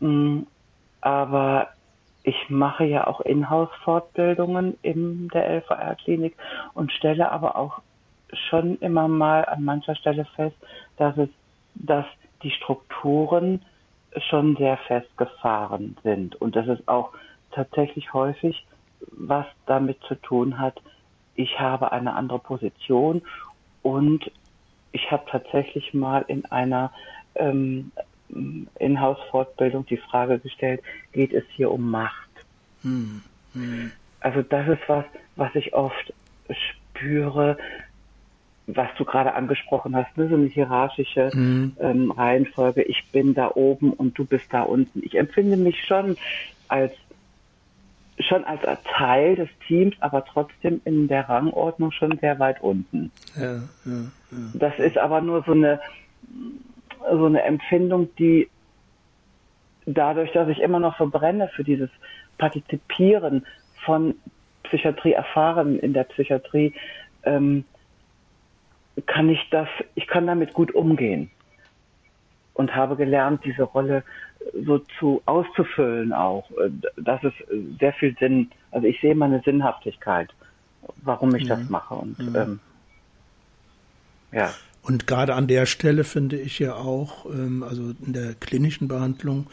Mm, 0.00 0.40
aber 1.00 1.68
ich 2.24 2.48
mache 2.48 2.84
ja 2.84 3.06
auch 3.06 3.20
Inhouse-Fortbildungen 3.20 4.78
in 4.82 5.28
der 5.28 5.48
LVR-Klinik 5.48 6.36
und 6.74 6.92
stelle 6.92 7.30
aber 7.30 7.56
auch 7.56 7.82
schon 8.32 8.78
immer 8.78 9.08
mal 9.08 9.44
an 9.44 9.64
mancher 9.64 9.94
Stelle 9.94 10.24
fest, 10.36 10.56
dass 10.96 11.16
es, 11.16 11.28
dass 11.74 12.06
die 12.42 12.50
Strukturen 12.50 13.62
schon 14.28 14.56
sehr 14.56 14.76
festgefahren 14.76 15.96
sind 16.02 16.36
und 16.36 16.56
dass 16.56 16.68
es 16.68 16.86
auch 16.86 17.12
tatsächlich 17.50 18.12
häufig 18.12 18.66
was 19.10 19.46
damit 19.66 19.98
zu 20.04 20.14
tun 20.14 20.58
hat, 20.58 20.80
ich 21.34 21.58
habe 21.58 21.92
eine 21.92 22.14
andere 22.14 22.38
Position 22.38 23.22
und 23.82 24.30
ich 24.92 25.10
habe 25.10 25.24
tatsächlich 25.30 25.94
mal 25.94 26.24
in 26.28 26.44
einer 26.46 26.92
ähm, 27.34 27.90
Inhouse-Fortbildung 28.78 29.86
die 29.86 29.96
Frage 29.96 30.38
gestellt, 30.38 30.82
geht 31.12 31.32
es 31.32 31.44
hier 31.54 31.70
um 31.70 31.90
Macht? 31.90 32.30
Hm. 32.82 33.22
Hm. 33.54 33.92
Also 34.20 34.42
das 34.42 34.68
ist 34.68 34.88
was, 34.88 35.04
was 35.36 35.54
ich 35.54 35.74
oft 35.74 36.12
spüre, 36.50 37.56
was 38.74 38.88
du 38.96 39.04
gerade 39.04 39.34
angesprochen 39.34 39.96
hast, 39.96 40.16
ne, 40.16 40.28
so 40.28 40.34
eine 40.34 40.46
hierarchische 40.46 41.30
mhm. 41.34 41.76
ähm, 41.80 42.10
Reihenfolge. 42.10 42.82
Ich 42.82 43.10
bin 43.12 43.34
da 43.34 43.50
oben 43.54 43.92
und 43.92 44.18
du 44.18 44.24
bist 44.24 44.52
da 44.52 44.62
unten. 44.62 45.02
Ich 45.04 45.16
empfinde 45.16 45.56
mich 45.56 45.84
schon 45.84 46.16
als 46.68 46.92
schon 48.18 48.44
als 48.44 48.60
Teil 48.84 49.36
des 49.36 49.48
Teams, 49.66 49.96
aber 50.00 50.24
trotzdem 50.24 50.80
in 50.84 51.08
der 51.08 51.28
Rangordnung 51.28 51.92
schon 51.92 52.18
sehr 52.18 52.38
weit 52.38 52.62
unten. 52.62 53.10
Ja, 53.34 53.54
ja, 53.54 53.62
ja. 53.84 54.38
Das 54.54 54.78
ist 54.78 54.98
aber 54.98 55.20
nur 55.20 55.42
so 55.44 55.52
eine 55.52 55.80
so 57.10 57.26
eine 57.26 57.42
Empfindung, 57.42 58.08
die 58.16 58.48
dadurch, 59.86 60.30
dass 60.32 60.48
ich 60.48 60.60
immer 60.60 60.78
noch 60.78 60.98
so 60.98 61.08
brenne 61.08 61.48
für 61.48 61.64
dieses 61.64 61.90
Partizipieren 62.38 63.44
von 63.84 64.14
Psychiatrie 64.62 65.12
erfahren 65.12 65.78
in 65.78 65.92
der 65.92 66.04
Psychiatrie, 66.04 66.72
ähm, 67.24 67.64
kann 69.06 69.28
ich 69.28 69.48
das, 69.50 69.68
ich 69.94 70.06
kann 70.06 70.26
damit 70.26 70.52
gut 70.52 70.74
umgehen 70.74 71.30
und 72.54 72.74
habe 72.74 72.96
gelernt, 72.96 73.44
diese 73.44 73.62
Rolle 73.62 74.04
so 74.64 74.78
zu 74.98 75.22
auszufüllen 75.26 76.12
auch. 76.12 76.50
Das 76.96 77.22
ist 77.22 77.34
sehr 77.78 77.92
viel 77.94 78.16
Sinn. 78.18 78.50
Also 78.70 78.86
ich 78.86 79.00
sehe 79.00 79.14
meine 79.14 79.40
Sinnhaftigkeit, 79.40 80.30
warum 81.02 81.34
ich 81.34 81.44
mhm. 81.44 81.48
das 81.48 81.68
mache 81.68 81.94
und 81.94 82.18
mhm. 82.18 82.36
ähm, 82.36 82.60
ja. 84.32 84.50
Und 84.84 85.06
gerade 85.06 85.34
an 85.34 85.46
der 85.46 85.64
Stelle 85.66 86.02
finde 86.02 86.36
ich 86.36 86.58
ja 86.58 86.74
auch, 86.74 87.24
ähm, 87.26 87.62
also 87.62 87.94
in 88.04 88.12
der 88.12 88.34
klinischen 88.34 88.88
Behandlung, 88.88 89.46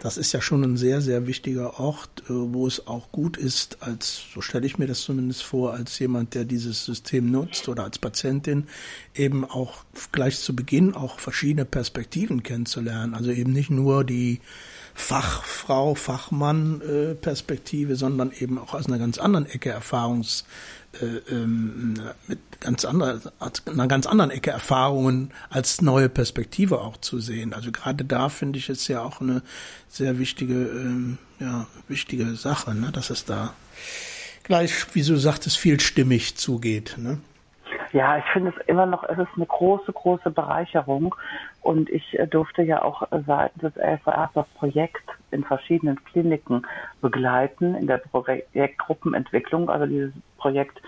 das 0.00 0.16
ist 0.16 0.32
ja 0.32 0.40
schon 0.40 0.62
ein 0.62 0.76
sehr, 0.76 1.00
sehr 1.00 1.26
wichtiger 1.26 1.80
Ort, 1.80 2.22
äh, 2.26 2.32
wo 2.32 2.68
es 2.68 2.86
auch 2.86 3.10
gut 3.10 3.36
ist, 3.36 3.82
als, 3.82 4.22
so 4.32 4.40
stelle 4.40 4.64
ich 4.64 4.78
mir 4.78 4.86
das 4.86 5.00
zumindest 5.00 5.42
vor, 5.42 5.74
als 5.74 5.98
jemand, 5.98 6.34
der 6.34 6.44
dieses 6.44 6.84
System 6.84 7.32
nutzt 7.32 7.68
oder 7.68 7.82
als 7.82 7.98
Patientin, 7.98 8.68
eben 9.16 9.44
auch 9.44 9.84
gleich 10.12 10.38
zu 10.38 10.54
Beginn 10.54 10.94
auch 10.94 11.18
verschiedene 11.18 11.64
Perspektiven 11.64 12.44
kennenzulernen. 12.44 13.14
Also 13.14 13.32
eben 13.32 13.52
nicht 13.52 13.70
nur 13.70 14.04
die 14.04 14.40
Fachfrau, 14.96 15.94
Fachmann-Perspektive, 15.94 17.92
äh, 17.92 17.96
sondern 17.96 18.32
eben 18.32 18.58
auch 18.58 18.74
aus 18.74 18.86
einer 18.86 18.98
ganz 18.98 19.18
anderen 19.18 19.46
Ecke 19.46 19.68
Erfahrungs, 19.68 20.44
äh, 21.00 21.18
ähm, 21.30 21.94
mit 22.26 22.38
ganz 22.60 22.86
anderer, 22.86 23.20
einer 23.66 23.88
ganz 23.88 24.06
anderen 24.06 24.30
Ecke 24.30 24.50
Erfahrungen 24.50 25.32
als 25.50 25.82
neue 25.82 26.08
Perspektive 26.08 26.80
auch 26.80 26.96
zu 26.96 27.20
sehen. 27.20 27.52
Also 27.52 27.70
gerade 27.72 28.04
da 28.04 28.30
finde 28.30 28.58
ich 28.58 28.70
es 28.70 28.88
ja 28.88 29.02
auch 29.02 29.20
eine 29.20 29.42
sehr 29.88 30.18
wichtige, 30.18 30.54
ähm, 30.54 31.18
ja, 31.38 31.66
wichtige 31.88 32.34
Sache, 32.34 32.74
ne, 32.74 32.90
dass 32.90 33.10
es 33.10 33.26
da 33.26 33.54
gleich, 34.44 34.94
wie 34.94 35.02
du 35.02 35.18
sagtest, 35.18 35.58
vielstimmig 35.58 36.36
zugeht. 36.36 36.96
Ne? 36.96 37.18
Ja, 37.92 38.18
ich 38.18 38.24
finde 38.32 38.52
es 38.56 38.66
immer 38.66 38.86
noch, 38.86 39.04
es 39.04 39.18
ist 39.18 39.28
eine 39.36 39.46
große, 39.46 39.92
große 39.92 40.30
Bereicherung. 40.30 41.14
Und 41.62 41.88
ich 41.90 42.18
äh, 42.18 42.26
durfte 42.26 42.62
ja 42.62 42.82
auch 42.82 43.06
seitens 43.26 43.62
des 43.62 43.76
LVR 43.76 44.30
das 44.34 44.46
Projekt 44.54 45.08
in 45.30 45.44
verschiedenen 45.44 46.02
Kliniken 46.04 46.66
begleiten, 47.00 47.74
in 47.74 47.86
der 47.86 47.98
Projektgruppenentwicklung. 47.98 49.70
Also 49.70 49.86
dieses 49.86 50.12
Projekt 50.38 50.80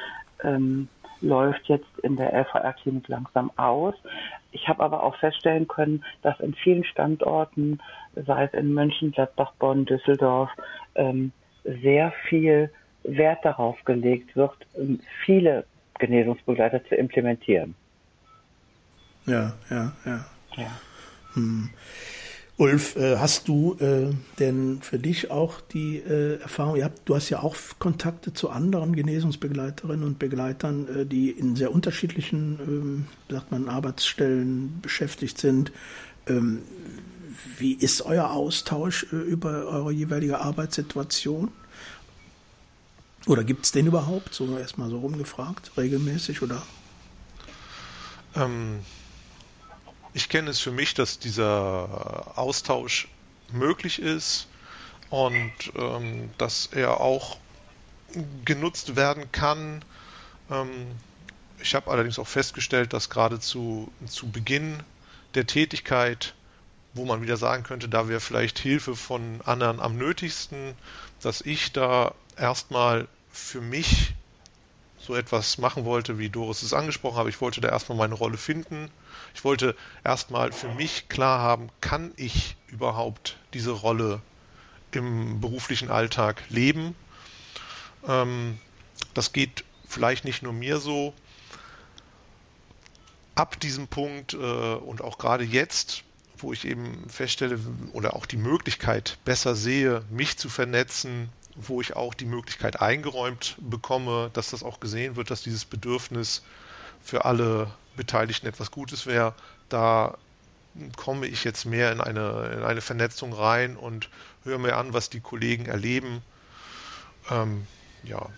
ähm, 0.42 0.88
läuft 1.20 1.66
jetzt 1.68 1.98
in 2.02 2.16
der 2.16 2.32
LVR-Klinik 2.32 3.08
langsam 3.08 3.50
aus. 3.56 3.94
Ich 4.52 4.68
habe 4.68 4.82
aber 4.82 5.02
auch 5.02 5.16
feststellen 5.16 5.68
können, 5.68 6.04
dass 6.22 6.38
in 6.40 6.54
vielen 6.54 6.84
Standorten, 6.84 7.80
sei 8.14 8.44
es 8.44 8.54
in 8.54 8.72
München, 8.72 9.12
Gladbach, 9.12 9.52
Bonn, 9.58 9.84
Düsseldorf, 9.84 10.50
ähm, 10.94 11.32
sehr 11.64 12.12
viel 12.28 12.70
Wert 13.02 13.44
darauf 13.44 13.82
gelegt 13.84 14.37
wird, 14.37 14.56
ähm, 14.76 15.00
viele 15.24 15.64
Genesungsbegleiter 15.98 16.84
zu 16.88 16.94
implementieren. 16.94 17.74
Ja, 19.26 19.54
ja, 19.70 19.92
ja. 20.04 20.24
ja. 20.56 20.80
Hm. 21.34 21.70
Ulf, 22.58 22.96
äh, 22.96 23.18
hast 23.18 23.46
du 23.46 23.76
äh, 23.78 24.12
denn 24.40 24.80
für 24.82 24.98
dich 24.98 25.30
auch 25.30 25.61
die 25.61 25.98
äh, 25.98 26.40
Erfahrung, 26.40 26.82
du 27.04 27.14
hast 27.14 27.30
ja 27.30 27.40
auch 27.40 27.54
Kontakte 27.78 28.32
zu 28.32 28.50
anderen 28.50 28.96
Genesungsbegleiterinnen 28.96 30.04
und 30.04 30.18
Begleitern, 30.18 31.08
die 31.08 31.30
in 31.30 31.54
sehr 31.54 31.72
unterschiedlichen, 31.72 32.58
ähm, 32.61 33.06
sagt 33.28 33.52
man, 33.52 33.68
Arbeitsstellen 33.68 34.80
beschäftigt 34.82 35.38
sind. 35.38 35.70
Ähm, 36.26 36.62
wie 37.58 37.74
ist 37.74 38.02
euer 38.02 38.32
Austausch 38.32 39.04
über 39.12 39.66
eure 39.68 39.92
jeweilige 39.92 40.40
Arbeitssituation? 40.40 41.52
Oder 43.28 43.44
gibt 43.44 43.66
es 43.66 43.72
den 43.72 43.86
überhaupt? 43.86 44.34
So 44.34 44.58
erstmal 44.58 44.88
so 44.88 44.98
rumgefragt, 44.98 45.72
regelmäßig 45.76 46.40
oder? 46.40 46.62
Ähm, 48.34 48.80
ich 50.14 50.30
kenne 50.30 50.48
es 50.50 50.60
für 50.60 50.70
mich, 50.70 50.94
dass 50.94 51.18
dieser 51.18 52.32
Austausch 52.36 53.06
möglich 53.52 54.00
ist 54.00 54.48
und 55.10 55.52
ähm, 55.76 56.30
dass 56.38 56.70
er 56.72 57.00
auch 57.02 57.36
genutzt 58.46 58.96
werden 58.96 59.30
kann. 59.30 59.84
Ähm, 60.50 60.86
ich 61.60 61.74
habe 61.74 61.90
allerdings 61.90 62.18
auch 62.18 62.26
festgestellt, 62.26 62.94
dass 62.94 63.10
gerade 63.10 63.40
zu, 63.40 63.92
zu 64.06 64.30
Beginn 64.30 64.82
der 65.34 65.46
Tätigkeit, 65.46 66.34
wo 66.94 67.04
man 67.04 67.20
wieder 67.20 67.36
sagen 67.36 67.62
könnte, 67.62 67.90
da 67.90 68.08
wäre 68.08 68.20
vielleicht 68.20 68.58
Hilfe 68.58 68.96
von 68.96 69.42
anderen 69.44 69.80
am 69.80 69.98
nötigsten, 69.98 70.74
dass 71.20 71.42
ich 71.42 71.72
da 71.72 72.14
erstmal 72.38 73.06
für 73.30 73.60
mich 73.60 74.14
so 74.98 75.14
etwas 75.14 75.58
machen 75.58 75.84
wollte, 75.84 76.18
wie 76.18 76.28
Doris 76.28 76.62
es 76.62 76.72
angesprochen 76.72 77.16
hat. 77.16 77.28
Ich 77.28 77.40
wollte 77.40 77.60
da 77.60 77.68
erstmal 77.68 77.96
meine 77.96 78.14
Rolle 78.14 78.36
finden. 78.36 78.90
Ich 79.34 79.44
wollte 79.44 79.74
erstmal 80.04 80.52
für 80.52 80.68
mich 80.68 81.08
klar 81.08 81.40
haben, 81.40 81.70
kann 81.80 82.12
ich 82.16 82.56
überhaupt 82.68 83.38
diese 83.54 83.70
Rolle 83.70 84.20
im 84.92 85.40
beruflichen 85.40 85.90
Alltag 85.90 86.42
leben? 86.48 86.94
Ähm, 88.06 88.58
das 89.14 89.32
geht 89.32 89.64
vielleicht 89.86 90.24
nicht 90.24 90.42
nur 90.42 90.52
mir 90.52 90.78
so. 90.78 91.14
Ab 93.34 93.60
diesem 93.60 93.86
Punkt 93.86 94.34
äh, 94.34 94.36
und 94.36 95.00
auch 95.00 95.18
gerade 95.18 95.44
jetzt, 95.44 96.02
wo 96.36 96.52
ich 96.52 96.64
eben 96.64 97.08
feststelle 97.08 97.58
oder 97.92 98.14
auch 98.14 98.26
die 98.26 98.36
Möglichkeit 98.36 99.18
besser 99.24 99.54
sehe, 99.54 100.04
mich 100.10 100.38
zu 100.38 100.48
vernetzen, 100.48 101.30
wo 101.60 101.80
ich 101.80 101.96
auch 101.96 102.14
die 102.14 102.24
Möglichkeit 102.24 102.80
eingeräumt 102.80 103.56
bekomme, 103.58 104.30
dass 104.32 104.50
das 104.50 104.62
auch 104.62 104.80
gesehen 104.80 105.16
wird, 105.16 105.30
dass 105.30 105.42
dieses 105.42 105.64
Bedürfnis 105.64 106.42
für 107.02 107.24
alle 107.24 107.70
Beteiligten 107.96 108.46
etwas 108.46 108.70
Gutes 108.70 109.06
wäre, 109.06 109.34
da 109.68 110.16
komme 110.96 111.26
ich 111.26 111.44
jetzt 111.44 111.64
mehr 111.64 111.90
in 111.92 112.00
eine, 112.00 112.50
in 112.56 112.62
eine 112.62 112.80
Vernetzung 112.80 113.32
rein 113.32 113.76
und 113.76 114.08
höre 114.44 114.58
mir 114.58 114.76
an, 114.76 114.92
was 114.92 115.10
die 115.10 115.20
Kollegen 115.20 115.66
erleben. 115.66 116.22
Ähm, 117.30 117.66
ja, 118.04 118.28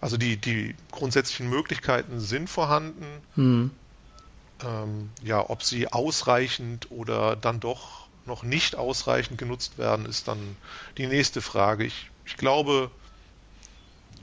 also 0.00 0.16
die, 0.16 0.36
die 0.36 0.74
grundsätzlichen 0.90 1.48
Möglichkeiten 1.48 2.20
sind 2.20 2.50
vorhanden. 2.50 3.06
Hm. 3.34 3.70
Ähm, 4.62 5.10
ja, 5.22 5.48
ob 5.48 5.62
sie 5.62 5.90
ausreichend 5.90 6.90
oder 6.90 7.36
dann 7.36 7.60
doch 7.60 8.06
noch 8.26 8.42
nicht 8.42 8.76
ausreichend 8.76 9.38
genutzt 9.38 9.78
werden, 9.78 10.04
ist 10.04 10.28
dann 10.28 10.56
die 10.98 11.06
nächste 11.06 11.40
Frage. 11.40 11.84
Ich 11.84 12.10
ich 12.26 12.36
glaube, 12.36 12.90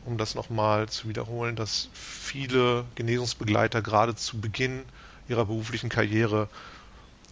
um 0.06 0.18
das 0.18 0.36
nochmal 0.36 0.90
zu 0.90 1.08
wiederholen, 1.08 1.56
dass 1.56 1.90
viele 1.94 2.86
Genesungsbegleiter 2.96 3.82
gerade 3.82 4.16
zu 4.16 4.40
Beginn 4.40 4.84
ihrer 5.30 5.46
beruflichen 5.46 5.90
Karriere 5.90 6.50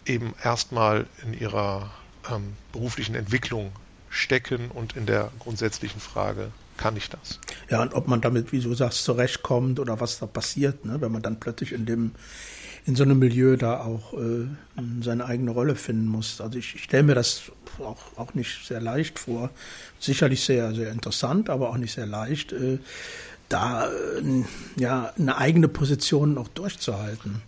eben 0.06 0.34
erstmal 0.42 1.06
in 1.22 1.38
ihrer 1.38 1.90
ähm, 2.30 2.56
beruflichen 2.72 3.14
Entwicklung 3.14 3.72
stecken 4.08 4.70
und 4.70 4.96
in 4.96 5.06
der 5.06 5.30
grundsätzlichen 5.38 6.00
Frage, 6.00 6.50
kann 6.76 6.96
ich 6.96 7.08
das? 7.08 7.38
Ja, 7.70 7.82
und 7.82 7.94
ob 7.94 8.08
man 8.08 8.20
damit, 8.20 8.52
wie 8.52 8.60
du 8.60 8.74
sagst, 8.74 9.04
zurechtkommt 9.04 9.78
oder 9.78 10.00
was 10.00 10.18
da 10.18 10.26
passiert, 10.26 10.84
ne, 10.84 11.00
wenn 11.00 11.12
man 11.12 11.22
dann 11.22 11.38
plötzlich 11.38 11.72
in 11.72 11.86
dem 11.86 12.12
in 12.84 12.96
so 12.96 13.04
einem 13.04 13.18
Milieu 13.18 13.56
da 13.56 13.80
auch 13.80 14.14
äh, 14.14 14.46
seine 15.02 15.26
eigene 15.26 15.52
Rolle 15.52 15.76
finden 15.76 16.06
muss. 16.06 16.40
Also 16.40 16.58
ich, 16.58 16.74
ich 16.74 16.84
stelle 16.84 17.04
mir 17.04 17.14
das 17.14 17.42
auch, 17.78 18.00
auch 18.16 18.34
nicht 18.34 18.66
sehr 18.66 18.80
leicht 18.80 19.18
vor. 19.18 19.50
Sicherlich 20.00 20.44
sehr, 20.44 20.74
sehr 20.74 20.90
interessant, 20.90 21.48
aber 21.48 21.70
auch 21.70 21.76
nicht 21.76 21.94
sehr 21.94 22.06
leicht, 22.06 22.52
äh, 22.52 22.78
da 23.48 23.86
äh, 23.86 24.44
ja 24.76 25.12
eine 25.16 25.36
eigene 25.36 25.68
Position 25.68 26.38
auch 26.38 26.48
durchzuhalten. 26.48 27.42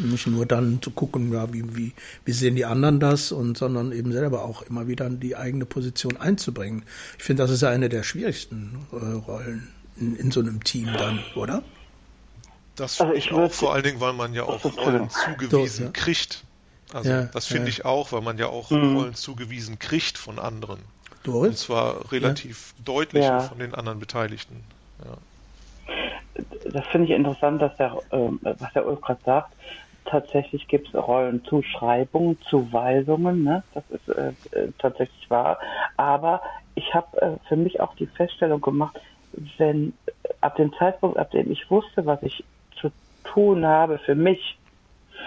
Nicht 0.00 0.26
nur 0.26 0.46
dann 0.46 0.82
zu 0.82 0.90
gucken, 0.90 1.32
ja, 1.32 1.52
wie, 1.52 1.76
wie, 1.76 1.92
wie 2.24 2.32
sehen 2.32 2.56
die 2.56 2.64
anderen 2.64 2.98
das, 2.98 3.30
und 3.30 3.56
sondern 3.56 3.92
eben 3.92 4.12
selber 4.12 4.44
auch 4.44 4.62
immer 4.62 4.88
wieder 4.88 5.08
die 5.08 5.36
eigene 5.36 5.64
Position 5.64 6.16
einzubringen. 6.16 6.82
Ich 7.18 7.24
finde, 7.24 7.44
das 7.44 7.52
ist 7.52 7.62
ja 7.62 7.70
eine 7.70 7.88
der 7.88 8.02
schwierigsten 8.02 8.78
äh, 8.90 8.96
Rollen 8.96 9.68
in, 9.96 10.16
in 10.16 10.30
so 10.32 10.40
einem 10.40 10.64
Team 10.64 10.88
dann, 10.98 11.20
oder? 11.36 11.62
Das 12.76 13.00
also 13.00 13.14
ich 13.14 13.32
auch, 13.32 13.50
vor 13.50 13.72
allen 13.72 13.82
Dingen, 13.82 14.00
weil 14.00 14.12
man 14.12 14.34
ja 14.34 14.44
auch 14.44 14.64
Rollen 14.64 15.10
zugewiesen 15.10 15.86
ja. 15.86 15.92
kriegt. 15.92 16.44
Also 16.92 17.10
ja, 17.10 17.22
das 17.24 17.46
finde 17.46 17.64
ja. 17.64 17.68
ich 17.70 17.84
auch, 17.84 18.12
weil 18.12 18.20
man 18.20 18.38
ja 18.38 18.46
auch 18.48 18.70
mhm. 18.70 18.96
Rollen 18.96 19.14
zugewiesen 19.14 19.78
kriegt 19.78 20.18
von 20.18 20.38
anderen. 20.38 20.78
Doris? 21.24 21.48
Und 21.48 21.58
zwar 21.58 22.12
relativ 22.12 22.74
deutlich 22.84 23.26
von 23.26 23.58
den 23.58 23.74
anderen 23.74 23.98
Beteiligten. 23.98 24.62
das 26.70 26.86
finde 26.86 27.08
ich 27.08 27.12
interessant, 27.12 27.60
dass 27.60 27.76
der, 27.76 27.98
äh, 28.10 28.28
was 28.42 28.72
der 28.74 28.86
Ulf 28.86 29.00
gerade 29.00 29.20
sagt. 29.24 29.52
Tatsächlich 30.04 30.68
gibt 30.68 30.88
es 30.88 30.94
Rollenzuschreibungen, 30.94 32.38
Zuweisungen, 32.48 33.42
ne? 33.42 33.64
das 33.74 33.82
ist 33.90 34.08
äh, 34.08 34.28
äh, 34.52 34.68
tatsächlich 34.78 35.28
wahr. 35.28 35.58
Aber 35.96 36.42
ich 36.76 36.94
habe 36.94 37.20
äh, 37.20 37.48
für 37.48 37.56
mich 37.56 37.80
auch 37.80 37.96
die 37.96 38.06
Feststellung 38.06 38.60
gemacht, 38.60 39.00
wenn 39.58 39.94
ab 40.40 40.54
dem 40.56 40.72
Zeitpunkt, 40.74 41.18
ab 41.18 41.32
dem 41.32 41.50
ich 41.50 41.68
wusste, 41.70 42.06
was 42.06 42.22
ich 42.22 42.44
tun 43.36 43.66
habe 43.66 43.98
für 43.98 44.14
mich, 44.14 44.58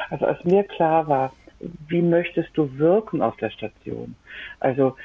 also 0.10 0.26
als 0.26 0.44
mir 0.44 0.64
klar 0.64 1.08
war, 1.08 1.32
wie 1.88 2.02
möchtest 2.02 2.50
du 2.56 2.78
wirken 2.78 3.22
auf 3.22 3.38
der 3.38 3.52
Station? 3.52 4.16
Also 4.60 4.96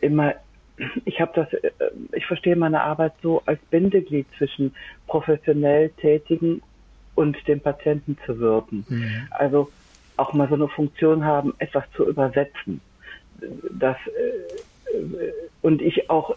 immer, 0.00 0.34
ich 1.04 1.20
habe 1.20 1.32
das, 1.34 1.52
äh, 1.52 1.70
ich 2.12 2.26
verstehe 2.26 2.56
meine 2.56 2.82
Arbeit 2.82 3.12
so 3.22 3.42
als 3.46 3.60
Bindeglied 3.70 4.26
zwischen 4.36 4.74
professionell 5.06 5.90
Tätigen 5.90 6.60
und 7.14 7.36
dem 7.46 7.60
Patienten 7.60 8.18
zu 8.26 8.40
wirken. 8.40 8.84
Mhm. 8.88 9.28
Also 9.30 9.70
auch 10.16 10.32
mal 10.32 10.48
so 10.48 10.54
eine 10.54 10.68
Funktion 10.68 11.24
haben, 11.24 11.54
etwas 11.58 11.84
zu 11.96 12.08
übersetzen. 12.08 12.80
Das, 13.70 13.96
äh, 14.06 15.32
und 15.62 15.82
ich 15.82 16.10
auch 16.10 16.34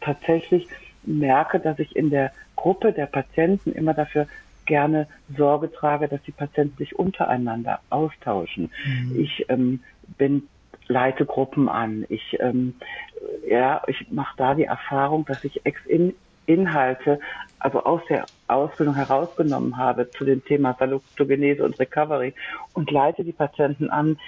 tatsächlich 0.00 0.68
merke, 1.02 1.58
dass 1.58 1.78
ich 1.80 1.96
in 1.96 2.10
der 2.10 2.30
Gruppe 2.54 2.92
der 2.92 3.06
Patienten 3.06 3.72
immer 3.72 3.94
dafür 3.94 4.26
gerne 4.70 5.08
Sorge 5.36 5.70
trage, 5.70 6.06
dass 6.06 6.22
die 6.22 6.32
Patienten 6.32 6.76
sich 6.78 6.96
untereinander 6.96 7.80
austauschen. 7.90 8.70
Mhm. 8.86 9.20
Ich 9.20 9.44
ähm, 9.48 9.80
bin 10.16 10.48
leite 10.86 11.26
Gruppen 11.26 11.68
an. 11.68 12.06
Ich 12.08 12.38
ähm, 12.40 12.74
ja, 13.46 13.82
ich 13.88 14.10
mache 14.10 14.36
da 14.36 14.54
die 14.54 14.64
Erfahrung, 14.64 15.24
dass 15.26 15.42
ich 15.42 15.66
ex 15.66 15.84
in 15.86 16.14
Inhalte, 16.46 17.18
also 17.58 17.84
aus 17.84 18.00
der 18.08 18.28
Ausbildung 18.46 18.94
herausgenommen 18.94 19.76
habe 19.76 20.10
zu 20.12 20.24
dem 20.24 20.44
Thema 20.44 20.76
Salutogenese 20.78 21.64
und 21.64 21.78
Recovery 21.78 22.34
und 22.74 22.90
leite 22.90 23.24
die 23.24 23.32
Patienten 23.32 23.90
an, 23.90 24.18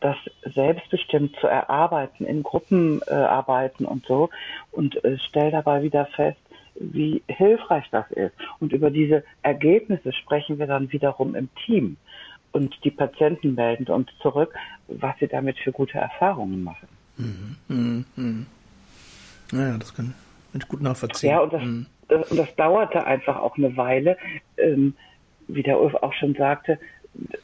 das 0.00 0.16
selbstbestimmt 0.54 1.36
zu 1.40 1.46
erarbeiten, 1.46 2.26
in 2.26 2.42
Gruppen 2.42 3.00
äh, 3.06 3.14
arbeiten 3.14 3.84
und 3.84 4.04
so 4.06 4.28
und 4.70 5.02
äh, 5.04 5.18
stelle 5.18 5.50
dabei 5.50 5.82
wieder 5.82 6.06
fest, 6.06 6.38
wie 6.78 7.22
hilfreich 7.28 7.84
das 7.90 8.10
ist. 8.10 8.34
Und 8.60 8.72
über 8.72 8.90
diese 8.90 9.24
Ergebnisse 9.42 10.12
sprechen 10.12 10.58
wir 10.58 10.66
dann 10.66 10.92
wiederum 10.92 11.34
im 11.34 11.48
Team. 11.64 11.96
Und 12.52 12.74
die 12.84 12.90
Patienten 12.90 13.54
melden 13.54 13.86
uns 13.88 14.08
zurück, 14.20 14.54
was 14.88 15.18
sie 15.18 15.28
damit 15.28 15.58
für 15.58 15.72
gute 15.72 15.98
Erfahrungen 15.98 16.62
machen. 16.62 16.88
Mhm. 17.16 17.56
Mhm. 17.68 18.04
mhm. 18.16 18.46
Naja, 19.52 19.76
das 19.78 19.94
kann 19.94 20.14
ich 20.54 20.66
gut 20.68 20.80
nachvollziehen. 20.80 21.30
Ja, 21.30 21.40
und 21.40 21.52
das, 21.52 21.62
mhm. 21.62 21.86
das, 22.08 22.30
und 22.30 22.36
das 22.36 22.54
dauerte 22.56 23.04
einfach 23.04 23.36
auch 23.36 23.56
eine 23.56 23.76
Weile. 23.76 24.16
Ähm, 24.56 24.94
wie 25.48 25.62
der 25.62 25.80
Ulf 25.80 25.94
auch 25.94 26.12
schon 26.12 26.34
sagte, 26.34 26.78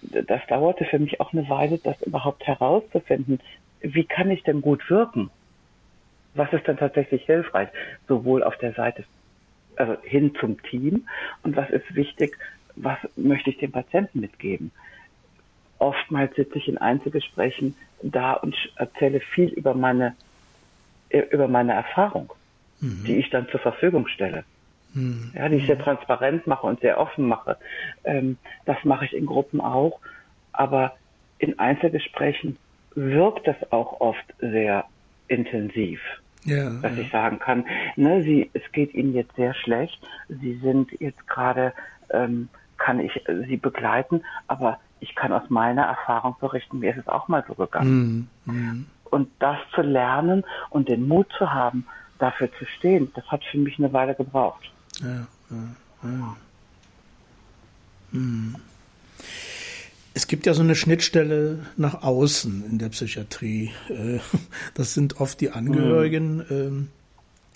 das 0.01 0.41
dauerte 0.49 0.85
für 0.85 0.99
mich 0.99 1.20
auch 1.20 1.33
eine 1.33 1.49
Weile, 1.49 1.78
das 1.78 2.01
überhaupt 2.03 2.47
herauszufinden. 2.47 3.41
Wie 3.80 4.05
kann 4.05 4.30
ich 4.30 4.43
denn 4.43 4.61
gut 4.61 4.89
wirken? 4.91 5.30
Was 6.35 6.53
ist 6.53 6.66
denn 6.66 6.76
tatsächlich 6.76 7.24
hilfreich? 7.24 7.68
Sowohl 8.09 8.43
auf 8.43 8.57
der 8.59 8.72
Seite 8.72 9.05
also 9.83 10.01
hin 10.03 10.35
zum 10.39 10.62
Team 10.62 11.09
und 11.43 11.57
was 11.57 11.68
ist 11.70 11.95
wichtig, 11.95 12.39
was 12.76 12.99
möchte 13.16 13.51
ich 13.51 13.59
dem 13.59 13.72
Patienten 13.72 14.20
mitgeben. 14.20 14.70
Oftmals 15.78 16.35
sitze 16.37 16.59
ich 16.59 16.68
in 16.68 16.78
Einzelgesprächen 16.78 17.74
da 18.03 18.35
und 18.35 18.57
erzähle 18.76 19.20
viel 19.20 19.49
über 19.49 19.74
meine, 19.74 20.14
über 21.11 21.49
meine 21.49 21.72
Erfahrung, 21.72 22.33
mhm. 22.80 23.05
die 23.05 23.16
ich 23.16 23.30
dann 23.30 23.49
zur 23.49 23.61
Verfügung 23.61 24.07
stelle. 24.07 24.45
Mhm. 24.95 25.33
Ja, 25.35 25.49
die 25.49 25.57
ich 25.57 25.66
sehr 25.66 25.78
transparent 25.78 26.47
mache 26.47 26.66
und 26.66 26.80
sehr 26.80 26.99
offen 26.99 27.26
mache. 27.26 27.57
Ähm, 28.05 28.39
das 28.64 28.76
mache 28.85 29.05
ich 29.05 29.14
in 29.14 29.26
Gruppen 29.26 29.61
auch, 29.61 29.99
aber 30.53 30.95
in 31.39 31.59
Einzelgesprächen 31.59 32.59
wirkt 32.95 33.49
das 33.49 33.72
auch 33.72 34.01
oft 34.01 34.24
sehr 34.39 34.85
intensiv 35.28 36.01
ja, 36.45 36.70
dass 36.80 36.97
ja. 36.97 37.03
ich 37.03 37.11
sagen 37.11 37.38
kann, 37.38 37.64
ne, 37.97 38.22
sie, 38.22 38.51
es 38.53 38.62
geht 38.72 38.95
ihnen 38.95 39.14
jetzt 39.14 39.34
sehr 39.36 39.55
schlecht, 39.55 40.01
sie 40.28 40.59
sind 40.59 40.90
jetzt 41.01 41.26
gerade, 41.28 41.72
ähm, 42.11 42.49
kann 42.78 43.01
ich 43.01 43.28
äh, 43.28 43.45
sie 43.47 43.57
begleiten, 43.57 44.22
aber 44.49 44.78
ich 45.01 45.14
kann 45.14 45.32
aus 45.32 45.49
meiner 45.51 45.82
Erfahrung 45.82 46.36
berichten, 46.40 46.78
mir 46.78 46.90
ist 46.93 47.01
es 47.01 47.09
auch 47.09 47.28
mal 47.28 47.45
so 47.47 47.55
gegangen. 47.55 48.28
Mm, 48.45 48.51
mm. 48.51 48.86
Und 49.11 49.28
das 49.40 49.59
zu 49.74 49.82
lernen 49.82 50.45
und 50.70 50.88
den 50.88 51.07
Mut 51.07 51.26
zu 51.36 51.53
haben, 51.53 51.86
dafür 52.18 52.51
zu 52.59 52.64
stehen, 52.64 53.11
das 53.14 53.26
hat 53.26 53.45
für 53.45 53.59
mich 53.59 53.78
eine 53.78 53.93
Weile 53.93 54.14
gebraucht. 54.14 54.72
Ja, 55.01 55.26
ja, 55.51 55.76
ja. 56.05 56.36
Mm. 58.12 58.55
Es 60.14 60.26
gibt 60.26 60.46
ja 60.46 60.52
so 60.52 60.62
eine 60.62 60.74
Schnittstelle 60.74 61.66
nach 61.76 62.02
außen 62.02 62.64
in 62.70 62.78
der 62.78 62.90
Psychiatrie. 62.90 63.72
Äh, 63.88 64.18
das 64.74 64.94
sind 64.94 65.20
oft 65.20 65.40
die 65.40 65.50
Angehörigen 65.50 66.36
mhm. 66.48 66.88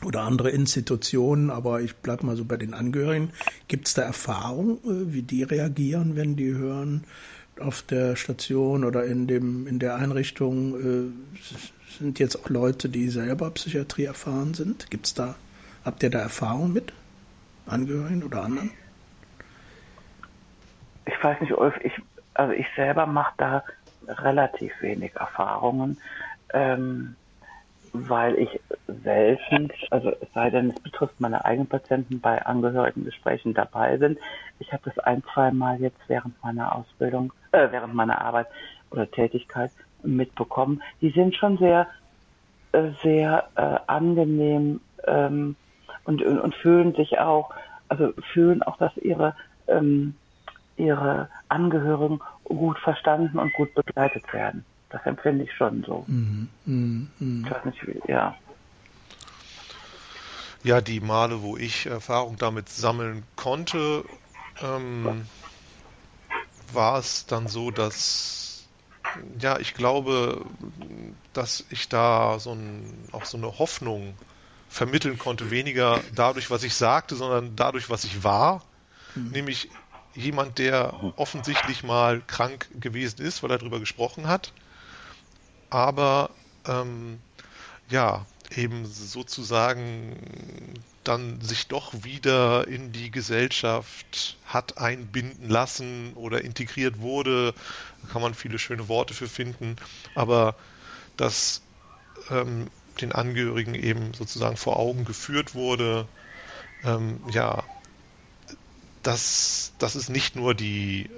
oder 0.05 0.23
andere 0.23 0.51
Institutionen, 0.51 1.51
aber 1.51 1.81
ich 1.83 1.97
bleibe 1.97 2.25
mal 2.25 2.37
so 2.37 2.45
bei 2.45 2.57
den 2.57 2.73
Angehörigen. 2.73 3.31
Gibt 3.69 3.89
es 3.89 3.95
da 3.95 4.03
Erfahrung, 4.03 4.79
äh, 4.85 5.13
wie 5.13 5.23
die 5.23 5.43
reagieren, 5.43 6.17
wenn 6.17 6.37
die 6.37 6.55
hören, 6.55 7.05
auf 7.61 7.83
der 7.83 8.17
Station 8.17 8.85
oder 8.85 9.05
in 9.05 9.27
dem 9.27 9.67
in 9.67 9.79
der 9.79 9.97
Einrichtung 9.97 10.75
äh, 10.75 11.39
sind 11.99 12.19
jetzt 12.19 12.37
auch 12.37 12.51
Leute, 12.51 12.89
die 12.89 13.09
selber 13.09 13.51
Psychiatrie 13.51 14.05
erfahren 14.05 14.55
sind? 14.55 14.91
Gibt's 14.91 15.15
da, 15.15 15.37
habt 15.85 16.03
ihr 16.03 16.11
da 16.11 16.19
Erfahrung 16.19 16.73
mit 16.73 16.93
Angehörigen 17.67 18.23
oder 18.23 18.43
anderen? 18.43 18.71
Ich 21.07 21.15
weiß 21.23 21.41
nicht, 21.41 21.53
Ulf, 21.53 21.75
ich 21.83 21.93
also 22.39 22.53
ich 22.53 22.67
selber 22.77 23.07
mache 23.07 23.35
da 23.37 23.65
relativ 24.07 24.73
wenig 24.81 25.15
Erfahrungen, 25.17 25.99
ähm, 26.53 27.17
weil 27.93 28.35
ich 28.37 28.61
selten, 29.03 29.71
also 29.91 30.11
es 30.11 30.29
sei 30.35 30.51
denn, 30.51 30.71
es 30.71 30.79
betrifft 30.81 31.19
meine 31.19 31.45
eigenen 31.45 31.69
Patienten 31.69 32.21
bei 32.21 32.45
Angehörigengesprächen 32.45 33.55
dabei 33.55 33.97
sind. 33.99 34.19
Ich 34.59 34.73
habe 34.73 34.83
das 34.85 34.99
ein, 35.01 35.23
zwei 35.33 35.51
Mal 35.51 35.81
jetzt 35.81 36.01
während 36.09 36.43
meiner 36.43 36.75
Ausbildung, 36.77 37.33
äh, 37.53 37.69
während 37.71 37.95
meiner 37.95 38.21
Arbeit 38.21 38.49
oder 38.91 39.11
Tätigkeit 39.11 39.71
mitbekommen. 40.03 40.83
Die 41.01 41.11
sind 41.11 41.35
schon 41.35 41.59
sehr, 41.59 41.87
äh, 42.73 42.91
sehr 43.03 43.49
äh, 43.57 43.79
angenehm 43.87 44.81
ähm, 45.07 45.57
und, 46.05 46.23
und, 46.23 46.55
fühlen 46.57 46.95
sich 46.95 47.19
auch, 47.19 47.51
also 47.89 48.13
fühlen 48.33 48.63
auch, 48.63 48.77
dass 48.77 48.97
ihre 48.99 49.35
ähm, 49.69 50.15
ihre 50.77 51.29
Angehörigen 51.49 52.21
gut 52.45 52.79
verstanden 52.79 53.39
und 53.39 53.53
gut 53.55 53.75
begleitet 53.75 54.33
werden. 54.33 54.65
Das 54.91 55.05
empfinde 55.05 55.45
ich 55.45 55.53
schon 55.53 55.85
so. 55.85 56.05
Mhm. 56.07 56.49
Mhm. 56.65 57.11
mhm. 57.19 57.45
Ich 57.45 57.51
weiß 57.51 57.65
nicht, 57.65 57.87
wie, 57.87 58.01
ja. 58.11 58.37
Ja, 60.63 60.81
die 60.81 61.01
Male, 61.01 61.43
wo 61.43 61.57
ich 61.57 61.87
Erfahrung 61.87 62.37
damit 62.39 62.69
sammeln 62.69 63.23
konnte, 63.37 64.05
ähm, 64.61 65.27
war 66.73 66.99
es 66.99 67.27
dann 67.27 67.47
so, 67.47 67.71
dass 67.71 68.47
ja, 69.41 69.59
ich 69.59 69.75
glaube, 69.75 70.45
dass 71.33 71.65
ich 71.71 71.89
da 71.89 72.39
so 72.39 72.53
ein, 72.53 73.09
auch 73.13 73.25
so 73.25 73.37
eine 73.37 73.59
Hoffnung 73.59 74.15
vermitteln 74.69 75.19
konnte, 75.19 75.51
weniger 75.51 76.01
dadurch, 76.15 76.51
was 76.51 76.63
ich 76.63 76.75
sagte, 76.75 77.15
sondern 77.15 77.57
dadurch, 77.57 77.89
was 77.89 78.05
ich 78.05 78.25
war. 78.25 78.63
Mhm. 79.15 79.31
Nämlich 79.31 79.71
jemand, 80.17 80.59
der 80.59 80.95
offensichtlich 81.17 81.83
mal 81.83 82.23
krank 82.27 82.69
gewesen 82.81 83.23
ist, 83.23 83.43
weil 83.43 83.51
er 83.51 83.59
darüber 83.59 83.81
gesprochen 83.81 84.27
hat, 84.29 84.53
aber 85.71 86.31
ähm, 86.67 87.21
ja, 87.89 88.27
eben 88.55 88.87
sozusagen 88.87 90.75
dann 91.05 91.41
sich 91.41 91.69
doch 91.69 91.93
wieder 92.05 92.67
in 92.69 92.93
die 92.93 93.11
Gesellschaft 93.11 94.39
hat 94.45 94.79
einbinden 94.79 95.49
lassen 95.49 96.13
oder 96.15 96.43
integriert 96.43 97.01
wurde. 97.01 97.55
Da 98.03 98.09
kann 98.09 98.23
man 98.23 98.35
viele 98.35 98.59
schöne 98.59 98.89
Worte 98.89 99.15
für 99.15 99.29
finden, 99.29 99.77
aber 100.15 100.57
dass 101.17 101.63
ähm, 102.31 102.71
den 103.01 103.13
Angehörigen 103.13 103.75
eben 103.75 104.15
sozusagen 104.15 104.57
vor 104.57 104.79
Augen 104.79 105.05
geführt 105.05 105.55
wurde, 105.55 106.09
ähm, 106.85 107.21
ja, 107.31 107.65
dass, 109.07 109.73
dass 109.79 109.95
es 109.95 110.09
nicht 110.09 110.37
nur 110.37 110.55
die 110.55 111.09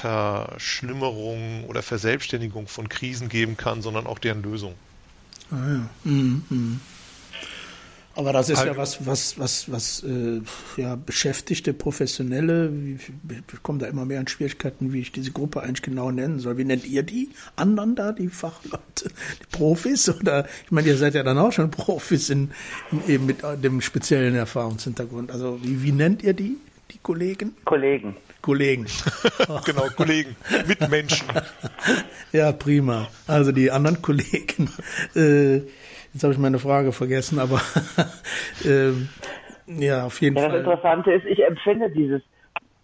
Verschlimmerung 0.00 1.64
oder 1.64 1.82
Verselbstständigung 1.82 2.66
von 2.66 2.88
Krisen 2.88 3.28
geben 3.28 3.56
kann, 3.56 3.82
sondern 3.82 4.06
auch 4.06 4.18
deren 4.18 4.42
Lösung. 4.42 4.74
Ah, 5.50 5.56
ja. 5.56 5.90
Mhm, 6.04 6.42
mhm. 6.48 6.80
Aber 8.16 8.32
das 8.32 8.48
ist 8.48 8.58
also, 8.58 8.72
ja 8.72 8.76
was, 8.76 9.06
was, 9.06 9.38
was, 9.38 9.70
was 9.70 10.02
äh, 10.02 10.40
ja, 10.76 10.96
Beschäftigte, 10.96 11.72
Professionelle, 11.72 12.72
ich 12.92 13.62
komme 13.62 13.78
da 13.78 13.86
immer 13.86 14.04
mehr 14.04 14.18
an 14.18 14.26
Schwierigkeiten, 14.26 14.92
wie 14.92 15.00
ich 15.00 15.12
diese 15.12 15.30
Gruppe 15.30 15.62
eigentlich 15.62 15.82
genau 15.82 16.10
nennen 16.10 16.40
soll. 16.40 16.58
Wie 16.58 16.64
nennt 16.64 16.84
ihr 16.86 17.02
die 17.02 17.30
anderen 17.56 17.94
da, 17.94 18.12
die 18.12 18.28
Fachleute, 18.28 19.10
die 19.40 19.56
Profis? 19.56 20.08
Oder 20.08 20.46
ich 20.64 20.70
meine, 20.70 20.88
ihr 20.88 20.96
seid 20.96 21.14
ja 21.14 21.22
dann 21.22 21.38
auch 21.38 21.52
schon 21.52 21.70
Profis 21.70 22.30
in, 22.30 22.50
in 22.90 23.08
eben 23.08 23.26
mit 23.26 23.42
dem 23.62 23.80
speziellen 23.80 24.34
Erfahrungshintergrund. 24.34 25.30
Also 25.30 25.60
wie, 25.62 25.82
wie 25.82 25.92
nennt 25.92 26.22
ihr 26.22 26.34
die? 26.34 26.56
Die 26.90 26.98
Kollegen? 26.98 27.56
Kollegen. 27.64 28.16
Kollegen. 28.42 28.86
genau, 29.64 29.86
Kollegen, 29.96 30.36
Mitmenschen. 30.66 31.28
ja, 32.32 32.52
prima. 32.52 33.08
Also 33.26 33.52
die 33.52 33.70
anderen 33.70 34.00
Kollegen. 34.02 34.70
Äh, 35.14 35.56
jetzt 36.12 36.22
habe 36.22 36.32
ich 36.32 36.38
meine 36.38 36.58
Frage 36.58 36.92
vergessen, 36.92 37.38
aber 37.38 37.60
äh, 38.64 38.92
ja, 39.66 40.06
auf 40.06 40.20
jeden 40.20 40.36
ja, 40.36 40.42
Fall. 40.42 40.50
Das 40.50 40.60
Interessante 40.60 41.12
ist, 41.12 41.26
ich 41.26 41.44
empfinde 41.44 41.90
dieses, 41.90 42.22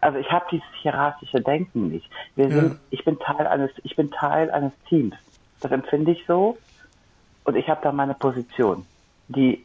also 0.01 0.19
ich 0.19 0.31
habe 0.31 0.47
dieses 0.51 0.67
hierarchische 0.83 1.41
Denken 1.41 1.89
nicht. 1.89 2.09
Wir 2.37 2.51
sind, 2.51 2.73
ja. 2.73 2.79
ich 2.91 3.05
bin 3.05 3.19
Teil 3.19 3.47
eines, 3.47 3.71
ich 3.83 3.97
bin 3.97 4.11
Teil 4.11 4.51
eines 4.51 4.73
Teams. 4.89 5.15
Das 5.61 5.73
empfinde 5.73 6.13
ich 6.13 6.25
so. 6.27 6.59
Und 7.45 7.57
ich 7.57 7.69
habe 7.69 7.81
da 7.83 7.93
meine 7.93 8.15
Position, 8.15 8.85
die 9.29 9.65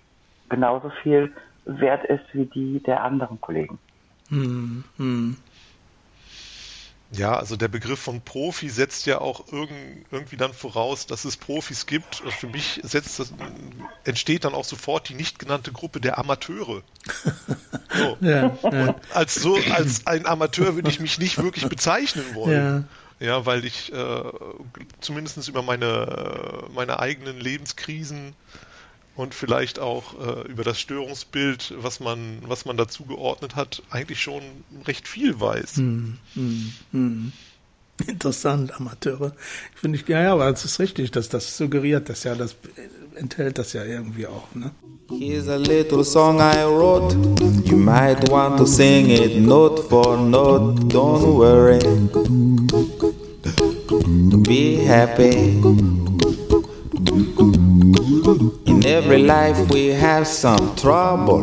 genauso 0.50 0.90
viel 1.02 1.32
wert 1.66 2.06
ist 2.06 2.24
wie 2.34 2.46
die 2.46 2.82
der 2.84 3.04
anderen 3.04 3.42
Kollegen. 3.42 3.80
Hm, 4.32 4.84
hm. 4.98 5.38
Ja, 7.14 7.36
also 7.38 7.58
der 7.58 7.68
Begriff 7.68 8.00
von 8.00 8.22
Profi 8.22 8.70
setzt 8.70 9.06
ja 9.06 9.20
auch 9.20 9.44
irgendwie 9.52 10.38
dann 10.38 10.54
voraus, 10.54 11.06
dass 11.08 11.26
es 11.26 11.36
Profis 11.36 11.86
gibt. 11.86 12.24
Für 12.40 12.48
mich 12.48 12.80
setzt 12.84 13.20
das, 13.20 13.34
entsteht 14.06 14.46
dann 14.46 14.54
auch 14.54 14.64
sofort 14.64 15.10
die 15.10 15.14
nicht 15.14 15.38
genannte 15.38 15.74
Gruppe 15.74 16.00
der 16.00 16.18
Amateure. 16.18 16.82
So. 17.94 18.18
Ja, 18.22 18.58
ja. 18.72 18.96
als 19.14 19.36
so 19.36 19.58
als 19.74 20.08
ein 20.08 20.26
Amateur 20.26 20.76
würde 20.76 20.90
ich 20.90 21.02
mich 21.02 21.20
nicht 21.20 21.38
wirklich 21.44 21.68
bezeichnen 21.68 22.24
wollen. 22.36 22.88
Ja, 23.20 23.28
ja 23.28 23.46
weil 23.46 23.66
ich 23.66 23.92
äh, 23.92 24.24
zumindest 25.02 25.46
über 25.50 25.62
meine, 25.62 26.70
meine 26.74 27.02
eigenen 27.02 27.38
Lebenskrisen 27.38 28.34
und 29.22 29.36
vielleicht 29.36 29.78
auch 29.78 30.16
äh, 30.20 30.50
über 30.50 30.64
das 30.64 30.80
Störungsbild, 30.80 31.76
was 31.78 32.00
man, 32.00 32.40
was 32.48 32.66
man 32.66 32.76
dazu 32.76 33.06
geordnet 33.06 33.56
hat, 33.56 33.84
eigentlich 33.92 34.22
schon 34.22 34.42
recht 34.88 35.08
viel 35.08 35.40
weiß. 35.40 35.78
Hm, 35.78 36.18
hm, 36.34 36.74
hm. 36.92 37.32
Interessant, 38.08 38.74
Amateure. 38.74 39.34
Finde 39.76 40.00
ich, 40.00 40.08
ja, 40.08 40.24
ja, 40.24 40.34
aber 40.34 40.50
es 40.50 40.66
ist 40.66 40.80
richtig, 40.80 41.12
dass 41.12 41.30
das 41.30 41.56
suggeriert 41.56 42.10
das 42.10 42.24
ja, 42.24 42.34
das 42.34 42.56
enthält 43.14 43.60
das 43.60 43.74
ja 43.74 43.84
irgendwie 43.84 44.26
auch, 44.26 44.56
ne? 44.56 44.72
Here's 45.10 45.50
a 45.50 45.58
little 45.58 46.04
song 46.04 46.40
I 46.40 46.64
wrote. 46.64 47.14
You 47.66 47.76
might 47.76 48.30
want 48.32 48.58
to 48.58 48.66
sing 48.66 49.10
it 49.10 49.38
note 49.42 49.90
for 49.90 50.18
note. 50.18 50.88
Don't 50.88 51.36
worry. 51.36 51.80
Be 54.44 54.78
happy. 54.78 56.11
Every 59.12 59.28
life 59.28 59.70
we 59.70 59.94
have 59.94 60.26
some 60.26 60.74
trouble. 60.76 61.42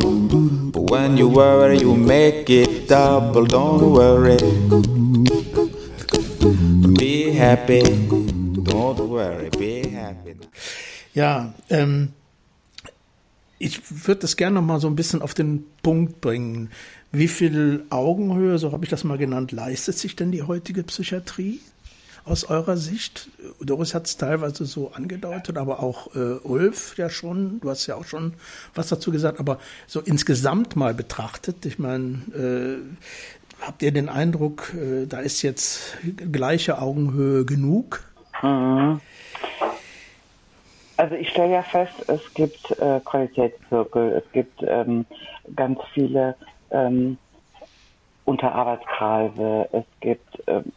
But 0.71 0.89
when 0.89 1.17
you 1.17 1.29
worry, 1.29 1.77
you 1.77 1.95
make 1.95 2.49
it 2.49 2.87
double. 2.87 3.45
Don't 3.45 3.91
worry. 3.91 4.37
Be 6.97 7.31
happy. 7.31 7.83
Don't 7.83 8.99
worry. 9.07 9.49
Be 9.51 9.87
happy. 9.87 10.35
Ja, 11.13 11.53
ähm, 11.69 12.09
ich 13.59 13.79
würde 14.07 14.21
das 14.21 14.35
gerne 14.35 14.55
noch 14.55 14.65
mal 14.65 14.79
so 14.79 14.87
ein 14.87 14.95
bisschen 14.95 15.21
auf 15.21 15.35
den 15.35 15.65
Punkt 15.83 16.21
bringen. 16.21 16.71
Wie 17.11 17.27
viel 17.27 17.85
Augenhöhe, 17.91 18.57
so 18.57 18.71
habe 18.71 18.85
ich 18.85 18.89
das 18.89 19.03
mal 19.03 19.17
genannt, 19.17 19.51
leistet 19.51 19.97
sich 19.97 20.15
denn 20.15 20.31
die 20.31 20.41
heutige 20.41 20.83
Psychiatrie? 20.83 21.59
Aus 22.25 22.43
eurer 22.45 22.77
Sicht? 22.77 23.29
Doris 23.61 23.93
hat 23.93 24.05
es 24.07 24.17
teilweise 24.17 24.65
so 24.65 24.91
angedeutet, 24.91 25.57
aber 25.57 25.81
auch 25.81 26.15
äh, 26.15 26.39
Ulf 26.43 26.97
ja 26.97 27.09
schon, 27.09 27.59
du 27.61 27.69
hast 27.69 27.87
ja 27.87 27.95
auch 27.95 28.05
schon 28.05 28.33
was 28.73 28.89
dazu 28.89 29.11
gesagt, 29.11 29.39
aber 29.39 29.59
so 29.87 30.01
insgesamt 30.01 30.75
mal 30.75 30.93
betrachtet, 30.93 31.65
ich 31.65 31.79
meine, 31.79 32.21
äh, 32.35 33.65
habt 33.65 33.81
ihr 33.83 33.91
den 33.91 34.09
Eindruck, 34.09 34.73
äh, 34.73 35.05
da 35.05 35.19
ist 35.19 35.41
jetzt 35.41 35.97
gleiche 36.31 36.81
Augenhöhe 36.81 37.45
genug? 37.45 38.03
Mhm. 38.41 39.01
Also 40.97 41.15
ich 41.15 41.29
stelle 41.29 41.53
ja 41.53 41.61
fest, 41.61 41.93
es 42.07 42.33
gibt 42.33 42.71
äh, 42.71 42.99
Qualitätszirkel, 43.05 44.21
es 44.21 44.31
gibt 44.33 44.61
ähm, 44.63 45.05
ganz 45.55 45.79
viele 45.93 46.35
ähm, 46.71 47.17
Unterarbeitskreise, 48.25 49.69
es 49.71 49.85
gibt 50.01 50.43
ähm, 50.47 50.73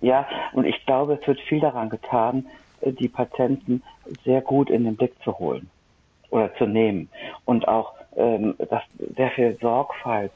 ja, 0.00 0.26
und 0.52 0.64
ich 0.64 0.84
glaube, 0.86 1.18
es 1.20 1.26
wird 1.26 1.40
viel 1.40 1.60
daran 1.60 1.90
getan, 1.90 2.46
äh, 2.80 2.92
die 2.92 3.08
Patienten 3.08 3.82
sehr 4.24 4.40
gut 4.40 4.70
in 4.70 4.84
den 4.84 4.96
Blick 4.96 5.14
zu 5.22 5.38
holen 5.38 5.70
oder 6.30 6.54
zu 6.56 6.66
nehmen 6.66 7.10
und 7.44 7.66
auch 7.68 7.94
ähm, 8.16 8.56
dass 8.58 8.82
sehr 9.16 9.30
viel 9.30 9.56
Sorgfalt 9.60 10.32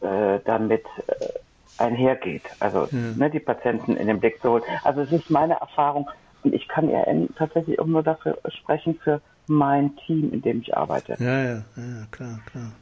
äh, 0.00 0.40
damit 0.44 0.84
äh, 1.06 1.28
einhergeht. 1.76 2.44
Also 2.58 2.90
hm. 2.90 3.16
ne, 3.16 3.30
die 3.30 3.40
Patienten 3.40 3.96
in 3.96 4.06
den 4.06 4.20
Blick 4.20 4.40
zu 4.40 4.50
holen. 4.50 4.62
Also 4.82 5.02
es 5.02 5.12
ist 5.12 5.30
meine 5.30 5.54
Erfahrung 5.54 6.10
und 6.42 6.54
ich 6.54 6.68
kann 6.68 6.90
ja 6.90 7.04
tatsächlich 7.36 7.78
auch 7.78 7.86
nur 7.86 8.02
dafür 8.02 8.38
sprechen 8.48 8.98
für 9.02 9.20
mein 9.46 9.96
Team, 10.06 10.32
in 10.32 10.42
dem 10.42 10.60
ich 10.60 10.76
arbeite. 10.76 11.16
Ja, 11.18 11.42
ja, 11.42 11.64
ja, 11.76 12.06
klar, 12.10 12.40
klar. 12.46 12.72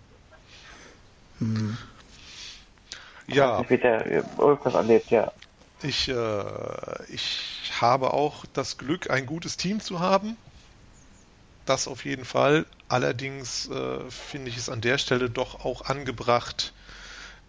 Hm. 1.38 1.76
Ja. 3.28 3.64
Wie 3.68 3.78
der 3.78 4.24
Ulf 4.38 4.60
das 4.64 4.74
erlebt, 4.74 5.10
ja. 5.10 5.32
Ich, 5.82 6.08
äh, 6.08 7.04
ich 7.08 7.72
habe 7.80 8.12
auch 8.12 8.44
das 8.52 8.78
Glück, 8.78 9.10
ein 9.10 9.26
gutes 9.26 9.56
Team 9.56 9.80
zu 9.80 10.00
haben. 10.00 10.36
Das 11.66 11.88
auf 11.88 12.04
jeden 12.04 12.24
Fall. 12.24 12.66
Allerdings 12.88 13.68
äh, 13.68 14.10
finde 14.10 14.50
ich 14.50 14.56
es 14.56 14.68
an 14.68 14.80
der 14.80 14.98
Stelle 14.98 15.30
doch 15.30 15.64
auch 15.64 15.82
angebracht, 15.82 16.72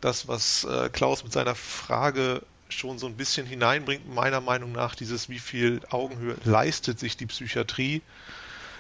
das, 0.02 0.28
was 0.28 0.64
äh, 0.66 0.90
Klaus 0.90 1.24
mit 1.24 1.34
seiner 1.34 1.56
Frage 1.56 2.42
schon 2.70 2.98
so 2.98 3.08
ein 3.08 3.16
bisschen 3.16 3.46
hineinbringt, 3.46 4.08
meiner 4.08 4.42
Meinung 4.42 4.72
nach, 4.72 4.96
dieses 4.96 5.30
wie 5.30 5.40
viel 5.40 5.82
Augenhöhe 5.90 6.36
leistet 6.44 7.00
sich 7.00 7.18
die 7.18 7.26
Psychiatrie, 7.28 8.02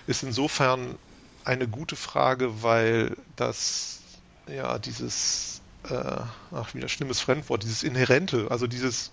ist 0.08 0.24
insofern 0.24 0.98
eine 1.46 1.68
gute 1.68 1.96
Frage, 1.96 2.64
weil 2.64 3.16
das 3.36 4.00
ja 4.48 4.80
dieses, 4.80 5.62
äh, 5.90 6.22
ach 6.52 6.74
wieder 6.74 6.90
schlimmes 6.90 7.20
Fremdwort, 7.20 7.64
dieses 7.64 7.84
Inhärente, 7.84 8.48
also 8.50 8.68
dieses 8.68 9.12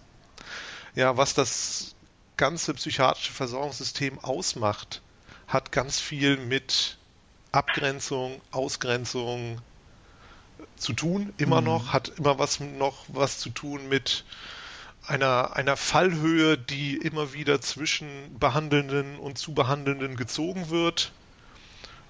ja, 0.95 1.17
was 1.17 1.35
das 1.35 1.95
ganze 2.37 2.75
psychiatrische 2.75 3.33
Versorgungssystem 3.33 4.19
ausmacht, 4.21 5.03
hat 5.47 5.73
ganz 5.73 6.01
viel 6.01 6.37
mit 6.37 6.99
Abgrenzung, 7.53 8.41
Ausgrenzung 8.51 9.61
zu 10.77 10.93
tun, 10.93 11.33
immer 11.37 11.61
mhm. 11.61 11.67
noch, 11.67 11.93
hat 11.93 12.13
immer 12.19 12.39
was 12.39 12.61
noch 12.61 13.05
was 13.09 13.39
zu 13.39 13.51
tun 13.51 13.89
mit 13.89 14.25
einer, 15.07 15.57
einer 15.57 15.77
Fallhöhe, 15.77 16.57
die 16.57 16.97
immer 16.97 17.33
wieder 17.33 17.61
zwischen 17.61 18.39
Behandelnden 18.39 19.19
und 19.19 19.39
Zubehandelnden 19.39 20.17
gezogen 20.17 20.71
wird, 20.71 21.13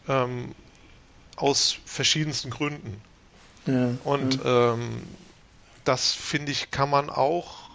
ähm, 0.09 0.55
aus 1.37 1.77
verschiedensten 1.87 2.51
Gründen. 2.51 3.01
Ja, 3.67 3.95
und 4.05 4.45
ja. 4.45 4.75
Ähm, 4.75 5.03
das 5.85 6.13
finde 6.13 6.53
ich, 6.53 6.71
kann 6.71 6.91
man 6.91 7.09
auch 7.09 7.70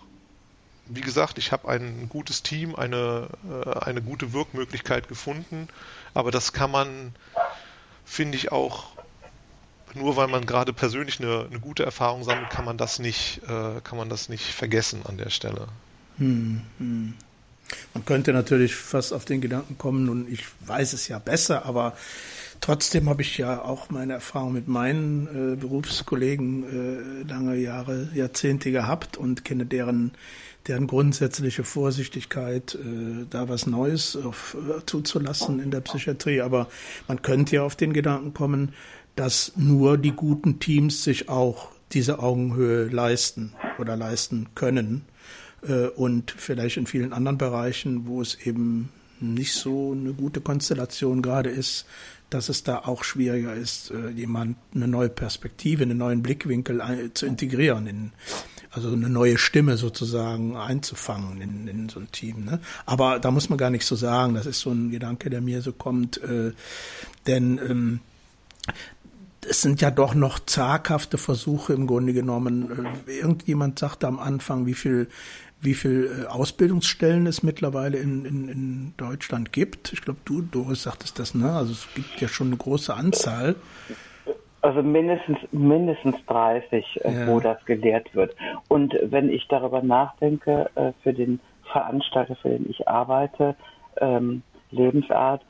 wie 0.88 1.02
gesagt, 1.02 1.38
ich 1.38 1.52
habe 1.52 1.68
ein 1.68 2.10
gutes 2.10 2.44
Team, 2.44 2.76
eine, 2.76 3.30
äh, 3.50 3.80
eine 3.80 4.02
gute 4.02 4.34
Wirkmöglichkeit 4.34 5.08
gefunden, 5.08 5.68
aber 6.14 6.32
das 6.32 6.54
kann 6.54 6.72
man, 6.72 7.16
finde 8.06 8.38
ich, 8.38 8.52
auch 8.52 8.96
nur 9.96 10.18
weil 10.18 10.28
man 10.28 10.46
gerade 10.46 10.74
persönlich 10.74 11.22
eine, 11.22 11.48
eine, 11.50 11.60
gute 11.60 11.84
Erfahrung 11.84 12.24
sammelt, 12.24 12.50
kann 12.50 12.66
man 12.66 12.78
das 12.78 13.00
nicht, 13.00 13.42
äh, 13.48 13.82
kann 13.82 13.98
man 13.98 14.10
das 14.10 14.30
nicht 14.30 14.44
vergessen 14.44 15.02
an 15.06 15.18
der 15.18 15.30
Stelle. 15.30 15.68
Hm, 16.18 16.62
hm. 16.78 17.14
Man 17.94 18.06
könnte 18.06 18.32
natürlich 18.32 18.76
fast 18.76 19.12
auf 19.12 19.26
den 19.26 19.42
Gedanken 19.42 19.78
kommen, 19.78 20.10
und 20.10 20.32
ich 20.32 20.44
weiß 20.68 20.94
es 20.94 21.08
ja 21.08 21.18
besser, 21.18 21.66
aber 21.66 21.96
trotzdem 22.62 23.10
habe 23.10 23.24
ich 23.24 23.38
ja 23.38 23.62
auch 23.62 23.90
meine 23.90 24.14
Erfahrung 24.14 24.54
mit 24.54 24.68
meinen 24.68 25.54
äh, 25.54 25.56
Berufskollegen 25.56 27.24
äh, 27.24 27.28
lange 27.28 27.56
Jahre, 27.56 28.10
Jahrzehnte 28.14 28.72
gehabt 28.72 29.18
und 29.18 29.46
kenne 29.46 29.66
deren 29.66 30.12
deren 30.68 30.88
grundsätzliche 30.88 31.64
Vorsichtigkeit, 31.64 32.76
äh, 32.76 33.26
da 33.30 33.50
was 33.50 33.68
Neues 33.68 34.16
auf, 34.16 34.56
äh, 34.56 34.86
zuzulassen 34.86 35.60
in 35.60 35.72
der 35.72 35.82
Psychiatrie. 35.82 36.42
Aber 36.42 36.68
man 37.08 37.22
könnte 37.22 37.58
ja 37.58 37.64
auf 37.64 37.76
den 37.76 37.94
Gedanken 37.94 38.34
kommen, 38.34 38.74
dass 39.16 39.54
nur 39.56 39.98
die 39.98 40.12
guten 40.12 40.60
Teams 40.60 41.04
sich 41.04 41.30
auch 41.30 41.70
diese 41.92 42.20
Augenhöhe 42.20 42.88
leisten 42.88 43.54
oder 43.78 43.96
leisten 43.96 44.48
können. 44.56 45.06
Äh, 45.68 45.88
und 45.88 46.32
vielleicht 46.32 46.78
in 46.78 46.88
vielen 46.88 47.14
anderen 47.14 47.38
Bereichen, 47.38 48.08
wo 48.08 48.22
es 48.22 48.36
eben 48.36 48.90
nicht 49.20 49.54
so 49.54 49.94
eine 49.94 50.14
gute 50.14 50.42
Konstellation 50.42 51.22
gerade 51.22 51.50
ist, 51.50 51.86
dass 52.30 52.50
es 52.50 52.64
da 52.64 52.80
auch 52.80 53.04
schwieriger 53.04 53.54
ist, 53.54 53.92
äh, 53.92 54.10
jemand 54.10 54.58
eine 54.74 54.88
neue 54.88 55.10
Perspektive, 55.10 55.84
einen 55.84 56.00
neuen 56.00 56.24
Blickwinkel 56.24 57.12
zu 57.14 57.26
integrieren 57.28 57.88
in, 57.88 58.12
also 58.76 58.92
eine 58.92 59.10
neue 59.10 59.38
Stimme 59.38 59.78
sozusagen 59.78 60.58
einzufangen 60.58 61.42
in, 61.42 61.68
in 61.68 61.90
so 61.90 62.00
ein 62.02 62.12
Team. 62.12 62.44
Ne? 62.44 62.60
Aber 62.86 63.20
da 63.20 63.32
muss 63.32 63.50
man 63.50 63.58
gar 63.58 63.70
nicht 63.70 63.86
so 63.86 63.96
sagen, 63.96 64.34
das 64.36 64.46
ist 64.46 64.60
so 64.60 64.72
ein 64.72 64.92
Gedanke, 64.92 65.30
der 65.30 65.42
mir 65.42 65.62
so 65.62 65.72
kommt, 65.72 66.22
äh, 66.22 66.52
denn 67.26 67.58
ähm, 67.58 68.00
es 69.48 69.62
sind 69.62 69.80
ja 69.80 69.92
doch 69.92 70.14
noch 70.14 70.40
zaghafte 70.40 71.18
Versuche 71.18 71.74
im 71.74 71.88
Grunde 71.88 72.14
genommen. 72.14 72.96
Äh, 73.08 73.20
irgendjemand 73.20 73.80
sagte 73.80 74.08
am 74.08 74.20
Anfang, 74.20 74.66
wie 74.66 74.74
viel 74.74 75.08
wie 75.62 75.74
viel 75.74 76.24
äh, 76.24 76.26
Ausbildungsstellen 76.28 77.26
es 77.28 77.42
mittlerweile 77.42 77.98
in, 77.98 78.26
in, 78.26 78.50
in 78.50 78.94
Deutschland 78.98 79.52
gibt. 79.52 79.94
Ich 79.94 80.02
glaube, 80.02 80.20
du, 80.26 80.42
Doris, 80.42 80.84
sagtest 80.84 81.18
das, 81.18 81.34
ne? 81.34 81.52
Also 81.52 81.72
es 81.72 81.88
gibt 81.96 82.22
ja 82.22 82.28
schon 82.28 82.48
eine 82.48 82.58
große 82.58 82.94
Anzahl. 82.94 83.56
Also 84.66 84.82
mindestens, 84.82 85.38
mindestens 85.52 86.16
30, 86.26 87.02
äh, 87.04 87.12
ja. 87.12 87.28
wo 87.28 87.40
das 87.40 87.64
gelehrt 87.66 88.14
wird. 88.16 88.36
Und 88.68 88.98
wenn 89.04 89.30
ich 89.30 89.48
darüber 89.48 89.82
nachdenke, 89.82 90.70
äh, 90.76 90.92
für 91.04 91.14
den 91.14 91.40
Veranstalter, 91.72 92.36
für 92.36 92.50
den 92.50 92.70
ich 92.70 92.88
arbeite, 92.88 93.56
ähm, 94.02 94.42
Lebensart, 94.72 95.42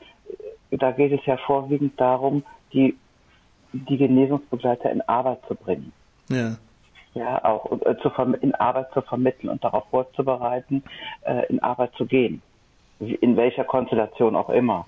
da 0.70 0.90
geht 0.90 1.12
es 1.12 1.24
ja 1.24 1.36
vorwiegend 1.38 1.98
darum, 2.00 2.42
die, 2.72 2.96
die 3.72 3.96
Genesungsbegleiter 3.96 4.90
in 4.90 5.00
Arbeit 5.02 5.38
zu 5.48 5.54
bringen. 5.54 5.92
Ja 6.28 6.56
ja, 7.16 7.42
auch 7.44 7.72
äh, 7.82 8.36
in 8.42 8.54
Arbeit 8.54 8.92
zu 8.92 9.00
vermitteln 9.00 9.48
und 9.48 9.64
darauf 9.64 9.84
vorzubereiten, 9.90 10.84
äh, 11.22 11.46
in 11.48 11.62
Arbeit 11.62 11.92
zu 11.96 12.04
gehen. 12.04 12.42
In 13.00 13.36
welcher 13.36 13.64
Konstellation 13.64 14.36
auch 14.36 14.50
immer. 14.50 14.86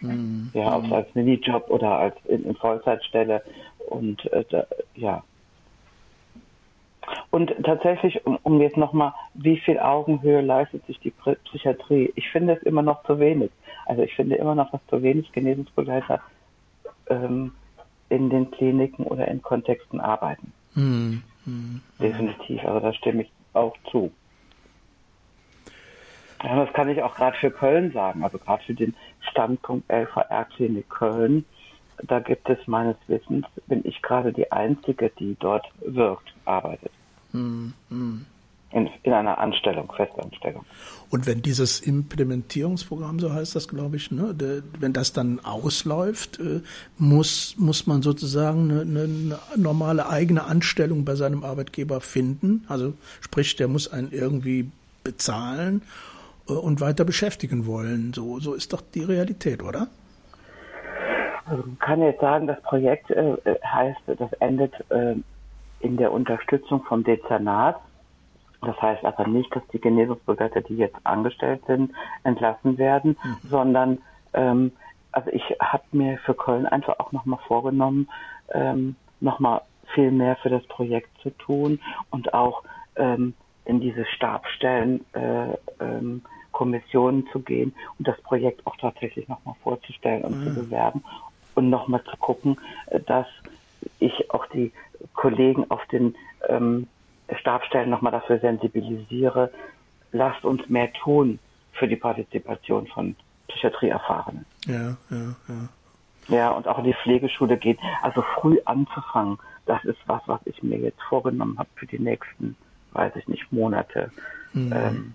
Mhm. 0.00 0.50
Ja, 0.54 0.76
ob 0.76 0.84
es 0.84 0.92
als 0.92 1.14
Minijob 1.14 1.68
oder 1.70 1.98
als 1.98 2.14
in, 2.26 2.44
in 2.44 2.54
Vollzeitstelle 2.54 3.42
und 3.88 4.24
äh, 4.32 4.44
da, 4.50 4.66
ja. 4.94 5.22
Und 7.30 7.52
tatsächlich, 7.64 8.24
um, 8.26 8.38
um 8.42 8.60
jetzt 8.60 8.76
nochmal, 8.76 9.14
wie 9.34 9.58
viel 9.58 9.78
Augenhöhe 9.78 10.40
leistet 10.40 10.84
sich 10.86 10.98
die 11.00 11.12
Psychiatrie? 11.44 12.12
Ich 12.14 12.28
finde 12.30 12.54
es 12.54 12.62
immer 12.62 12.82
noch 12.82 13.04
zu 13.04 13.18
wenig. 13.18 13.50
Also 13.86 14.02
ich 14.02 14.14
finde 14.14 14.36
immer 14.36 14.54
noch, 14.54 14.70
dass 14.70 14.80
zu 14.88 15.02
wenig 15.02 15.32
Genesungsbegleiter 15.32 16.20
ähm, 17.08 17.52
in 18.08 18.30
den 18.30 18.50
Kliniken 18.50 19.04
oder 19.04 19.28
in 19.28 19.42
Kontexten 19.42 20.00
arbeiten. 20.00 20.52
Mhm. 20.74 21.22
Mhm. 21.46 21.80
Definitiv, 22.00 22.64
also 22.64 22.80
da 22.80 22.92
stimme 22.92 23.22
ich 23.22 23.32
auch 23.52 23.76
zu. 23.90 24.12
Ja, 26.42 26.64
das 26.64 26.72
kann 26.72 26.88
ich 26.88 27.02
auch 27.02 27.14
gerade 27.16 27.36
für 27.36 27.50
Köln 27.50 27.92
sagen, 27.92 28.24
also 28.24 28.38
gerade 28.38 28.62
für 28.64 28.74
den 28.74 28.94
Standpunkt 29.30 29.90
LVR-Klinik 29.90 30.88
Köln. 30.88 31.44
Da 32.06 32.20
gibt 32.20 32.48
es 32.48 32.58
meines 32.66 32.96
Wissens, 33.06 33.46
bin 33.66 33.82
ich 33.84 34.00
gerade 34.02 34.32
die 34.32 34.50
Einzige, 34.50 35.10
die 35.18 35.36
dort 35.38 35.66
wirkt, 35.80 36.32
arbeitet. 36.44 36.90
Mhm. 37.32 37.74
In, 38.72 38.88
in, 39.02 39.12
einer 39.12 39.38
Anstellung, 39.38 39.90
Festanstellung. 39.96 40.64
Und 41.10 41.26
wenn 41.26 41.42
dieses 41.42 41.80
Implementierungsprogramm, 41.80 43.18
so 43.18 43.32
heißt 43.32 43.56
das, 43.56 43.66
glaube 43.66 43.96
ich, 43.96 44.12
ne, 44.12 44.32
de, 44.32 44.62
wenn 44.78 44.92
das 44.92 45.12
dann 45.12 45.40
ausläuft, 45.40 46.38
äh, 46.38 46.60
muss, 46.96 47.56
muss 47.58 47.88
man 47.88 48.02
sozusagen 48.02 48.70
eine, 48.70 48.80
eine, 48.82 49.38
normale 49.56 50.08
eigene 50.08 50.44
Anstellung 50.44 51.04
bei 51.04 51.16
seinem 51.16 51.42
Arbeitgeber 51.42 52.00
finden. 52.00 52.64
Also 52.68 52.94
sprich, 53.20 53.56
der 53.56 53.66
muss 53.66 53.92
einen 53.92 54.12
irgendwie 54.12 54.70
bezahlen 55.02 55.82
äh, 56.48 56.52
und 56.52 56.80
weiter 56.80 57.04
beschäftigen 57.04 57.66
wollen. 57.66 58.12
So, 58.12 58.38
so 58.38 58.54
ist 58.54 58.72
doch 58.72 58.82
die 58.82 59.02
Realität, 59.02 59.64
oder? 59.64 59.88
Also 61.50 61.64
man 61.66 61.78
kann 61.78 62.00
jetzt 62.02 62.20
sagen, 62.20 62.46
das 62.46 62.60
Projekt 62.62 63.10
äh, 63.10 63.36
heißt, 63.64 64.00
das 64.06 64.32
endet 64.34 64.72
äh, 64.90 65.16
in 65.80 65.96
der 65.96 66.12
Unterstützung 66.12 66.82
vom 66.84 67.04
Dezernat 67.04 67.80
das 68.62 68.80
heißt 68.80 69.04
aber 69.04 69.26
nicht, 69.26 69.54
dass 69.54 69.66
die 69.72 69.80
Genesungsbegleiter, 69.80 70.60
die 70.60 70.76
jetzt 70.76 70.96
angestellt 71.04 71.62
sind, 71.66 71.92
entlassen 72.24 72.78
werden, 72.78 73.16
mhm. 73.22 73.48
sondern 73.48 73.98
ähm, 74.34 74.72
also 75.12 75.30
ich 75.30 75.42
habe 75.60 75.84
mir 75.92 76.18
für 76.18 76.34
Köln 76.34 76.66
einfach 76.66 76.98
auch 76.98 77.12
nochmal 77.12 77.40
vorgenommen, 77.46 78.08
ähm, 78.52 78.96
nochmal 79.20 79.62
viel 79.94 80.10
mehr 80.12 80.36
für 80.36 80.50
das 80.50 80.64
Projekt 80.66 81.10
zu 81.22 81.30
tun 81.30 81.80
und 82.10 82.32
auch 82.34 82.62
ähm, 82.96 83.34
in 83.64 83.80
diese 83.80 84.04
Stabstellen 84.04 85.04
äh, 85.14 85.54
ähm, 85.80 86.22
Kommissionen 86.52 87.26
zu 87.32 87.40
gehen 87.40 87.74
und 87.98 88.06
das 88.06 88.20
Projekt 88.22 88.66
auch 88.66 88.76
tatsächlich 88.76 89.26
nochmal 89.28 89.54
vorzustellen 89.62 90.22
und 90.22 90.38
mhm. 90.38 90.44
zu 90.44 90.54
bewerben 90.54 91.02
und 91.54 91.70
nochmal 91.70 92.02
zu 92.04 92.16
gucken, 92.18 92.60
äh, 92.86 93.00
dass 93.00 93.26
ich 93.98 94.30
auch 94.30 94.46
die 94.46 94.72
Kollegen 95.14 95.70
auf 95.70 95.84
den 95.86 96.16
ähm, 96.48 96.88
Stabstellen 97.38 97.90
nochmal 97.90 98.12
dafür 98.12 98.38
sensibilisiere, 98.40 99.52
lasst 100.12 100.44
uns 100.44 100.68
mehr 100.68 100.92
tun 100.92 101.38
für 101.72 101.88
die 101.88 101.96
Partizipation 101.96 102.86
von 102.88 103.16
Psychiatrieerfahrenen. 103.48 104.44
Ja, 104.66 104.96
ja, 105.10 105.36
ja. 105.48 105.68
Ja, 106.28 106.50
und 106.50 106.68
auch 106.68 106.78
in 106.78 106.84
die 106.84 106.94
Pflegeschule 106.94 107.56
gehen. 107.56 107.78
Also 108.02 108.22
früh 108.22 108.58
anzufangen, 108.64 109.38
das 109.66 109.82
ist 109.84 109.98
was, 110.06 110.22
was 110.26 110.40
ich 110.44 110.62
mir 110.62 110.78
jetzt 110.78 111.02
vorgenommen 111.02 111.58
habe 111.58 111.68
für 111.74 111.86
die 111.86 111.98
nächsten, 111.98 112.56
weiß 112.92 113.16
ich 113.16 113.26
nicht, 113.26 113.50
Monate. 113.52 114.12
Mhm. 114.52 114.72
Ähm, 114.72 115.14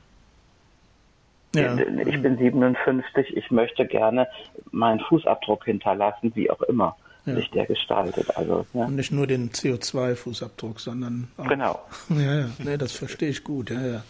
ja. 1.55 1.77
Ich 2.05 2.21
bin 2.21 2.37
57, 2.37 3.35
ich 3.35 3.51
möchte 3.51 3.85
gerne 3.85 4.27
meinen 4.71 4.99
Fußabdruck 4.99 5.65
hinterlassen, 5.65 6.31
wie 6.35 6.49
auch 6.49 6.61
immer 6.63 6.95
ja. 7.25 7.35
sich 7.35 7.49
der 7.51 7.65
gestaltet. 7.65 8.35
Also, 8.37 8.65
ja. 8.73 8.85
Und 8.85 8.95
nicht 8.95 9.11
nur 9.11 9.27
den 9.27 9.51
CO2-Fußabdruck, 9.51 10.79
sondern 10.79 11.27
auch. 11.37 11.47
Genau. 11.47 11.79
Ja, 12.09 12.39
ja, 12.39 12.49
nee, 12.63 12.77
das 12.77 12.91
verstehe 12.91 13.29
ich 13.29 13.43
gut, 13.43 13.69
ja, 13.69 13.85
ja. 13.85 14.03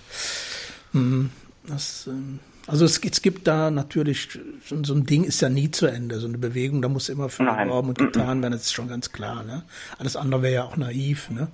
Mhm. 0.93 1.32
Das, 1.68 2.08
ähm, 2.08 2.39
also 2.68 2.86
es, 2.86 2.99
es, 2.99 3.22
gibt 3.22 3.47
da 3.47 3.70
natürlich, 3.70 4.39
so 4.66 4.93
ein 4.93 5.05
Ding 5.05 5.24
ist 5.24 5.41
ja 5.41 5.49
nie 5.49 5.70
zu 5.70 5.86
Ende, 5.86 6.20
so 6.20 6.28
eine 6.28 6.38
Bewegung, 6.38 6.82
da 6.82 6.89
muss 6.89 7.09
immer 7.09 7.30
viel 7.30 7.45
geworben 7.45 7.89
und 7.89 7.97
getan 7.97 8.41
werden, 8.41 8.53
das 8.53 8.63
ist 8.63 8.74
schon 8.74 8.88
ganz 8.88 9.11
klar. 9.11 9.43
Ne? 9.43 9.63
Alles 9.99 10.16
andere 10.16 10.41
wäre 10.41 10.53
ja 10.53 10.63
auch 10.63 10.76
naiv. 10.76 11.30
Ne? 11.30 11.47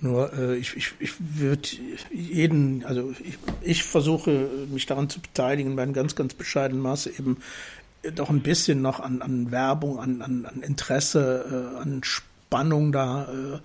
Nur 0.00 0.32
äh, 0.32 0.56
ich, 0.56 0.76
ich, 0.76 0.92
ich 1.00 1.12
würde 1.18 1.68
jeden, 2.12 2.84
also 2.84 3.12
ich, 3.24 3.38
ich 3.62 3.82
versuche 3.82 4.48
mich 4.70 4.86
daran 4.86 5.08
zu 5.08 5.20
beteiligen, 5.20 5.74
bei 5.74 5.82
einem 5.82 5.92
ganz, 5.92 6.14
ganz 6.14 6.34
bescheidenen 6.34 6.82
Maße 6.82 7.10
eben 7.10 7.38
doch 8.14 8.30
ein 8.30 8.42
bisschen 8.42 8.82
noch 8.82 9.00
an, 9.00 9.22
an 9.22 9.50
Werbung, 9.50 9.98
an, 9.98 10.22
an, 10.22 10.46
an 10.46 10.62
Interesse, 10.62 11.72
äh, 11.76 11.82
an 11.82 12.02
Spannung 12.04 12.92
da 12.92 13.24
äh, 13.24 13.58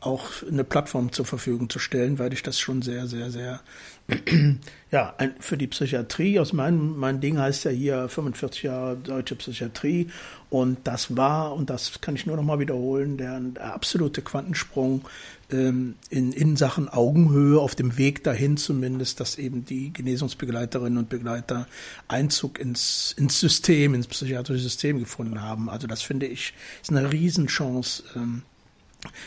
auch 0.00 0.24
eine 0.48 0.62
Plattform 0.62 1.10
zur 1.10 1.24
Verfügung 1.24 1.68
zu 1.68 1.78
stellen, 1.78 2.18
weil 2.18 2.32
ich 2.32 2.42
das 2.42 2.60
schon 2.60 2.82
sehr, 2.82 3.06
sehr, 3.08 3.30
sehr, 3.30 3.60
ja, 4.92 5.14
ein, 5.18 5.34
für 5.40 5.56
die 5.56 5.66
Psychiatrie, 5.66 6.38
aus 6.38 6.52
meinem, 6.52 6.96
mein 6.96 7.20
Ding 7.20 7.38
heißt 7.38 7.64
ja 7.64 7.72
hier 7.72 8.08
45 8.08 8.62
Jahre 8.62 8.96
deutsche 8.96 9.34
Psychiatrie 9.34 10.08
und 10.48 10.78
das 10.84 11.16
war, 11.16 11.54
und 11.54 11.70
das 11.70 12.00
kann 12.00 12.14
ich 12.14 12.24
nur 12.24 12.36
noch 12.36 12.44
mal 12.44 12.60
wiederholen, 12.60 13.16
der, 13.16 13.40
der 13.40 13.74
absolute 13.74 14.22
Quantensprung 14.22 15.08
ähm, 15.50 15.96
in, 16.08 16.32
in 16.32 16.56
Sachen 16.56 16.88
Augenhöhe 16.88 17.58
auf 17.58 17.74
dem 17.74 17.98
Weg 17.98 18.22
dahin 18.22 18.56
zumindest, 18.56 19.18
dass 19.18 19.38
eben 19.38 19.64
die 19.64 19.92
Genesungsbegleiterinnen 19.92 20.98
und 20.98 21.08
Begleiter 21.08 21.66
Einzug 22.06 22.60
ins, 22.60 23.12
ins 23.18 23.40
System, 23.40 23.92
ins 23.94 24.06
psychiatrische 24.06 24.62
System 24.62 25.00
gefunden 25.00 25.42
haben. 25.42 25.68
Also 25.68 25.88
das 25.88 26.02
finde 26.02 26.26
ich 26.26 26.54
ist 26.80 26.90
eine 26.90 27.12
Riesenchance. 27.12 28.04
Ähm, 28.14 28.42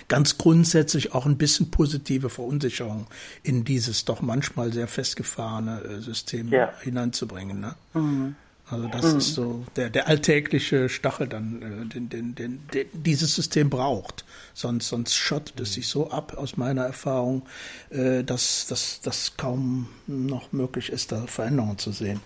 ganz 0.07 0.37
grundsätzlich 0.37 1.13
auch 1.13 1.25
ein 1.25 1.37
bisschen 1.37 1.71
positive 1.71 2.29
Verunsicherung 2.29 3.07
in 3.43 3.63
dieses 3.63 4.05
doch 4.05 4.21
manchmal 4.21 4.73
sehr 4.73 4.87
festgefahrene 4.87 5.81
äh, 5.81 6.01
System 6.01 6.49
ja. 6.49 6.73
hineinzubringen. 6.81 7.59
Ne? 7.59 7.75
Mhm. 7.93 8.35
Also 8.71 8.87
das 8.87 9.11
mhm. 9.11 9.17
ist 9.17 9.33
so 9.33 9.65
der, 9.75 9.89
der 9.89 10.07
alltägliche 10.07 10.89
Stachel 10.89 11.27
dann, 11.27 11.61
äh, 11.61 11.85
den, 11.87 12.09
den, 12.09 12.35
den, 12.35 12.67
den 12.73 12.85
dieses 12.93 13.33
System 13.33 13.69
braucht. 13.69 14.25
Sonst, 14.53 14.89
sonst 14.89 15.15
schottet 15.15 15.59
es 15.59 15.73
sich 15.73 15.87
so 15.87 16.11
ab, 16.11 16.37
aus 16.37 16.55
meiner 16.55 16.83
Erfahrung, 16.83 17.43
äh, 17.89 18.23
dass, 18.23 18.67
dass, 18.67 19.01
dass 19.01 19.37
kaum 19.37 19.89
noch 20.05 20.51
möglich 20.51 20.91
ist, 20.91 21.11
da 21.11 21.25
Veränderungen 21.25 21.79
zu 21.79 21.91
sehen. 21.91 22.21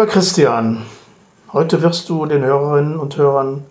Lieber 0.00 0.12
Christian, 0.12 0.86
Heute 1.52 1.82
wirst 1.82 2.08
du 2.08 2.24
den 2.24 2.42
Hörerinnen 2.42 2.98
und 2.98 3.18
Hörern 3.18 3.66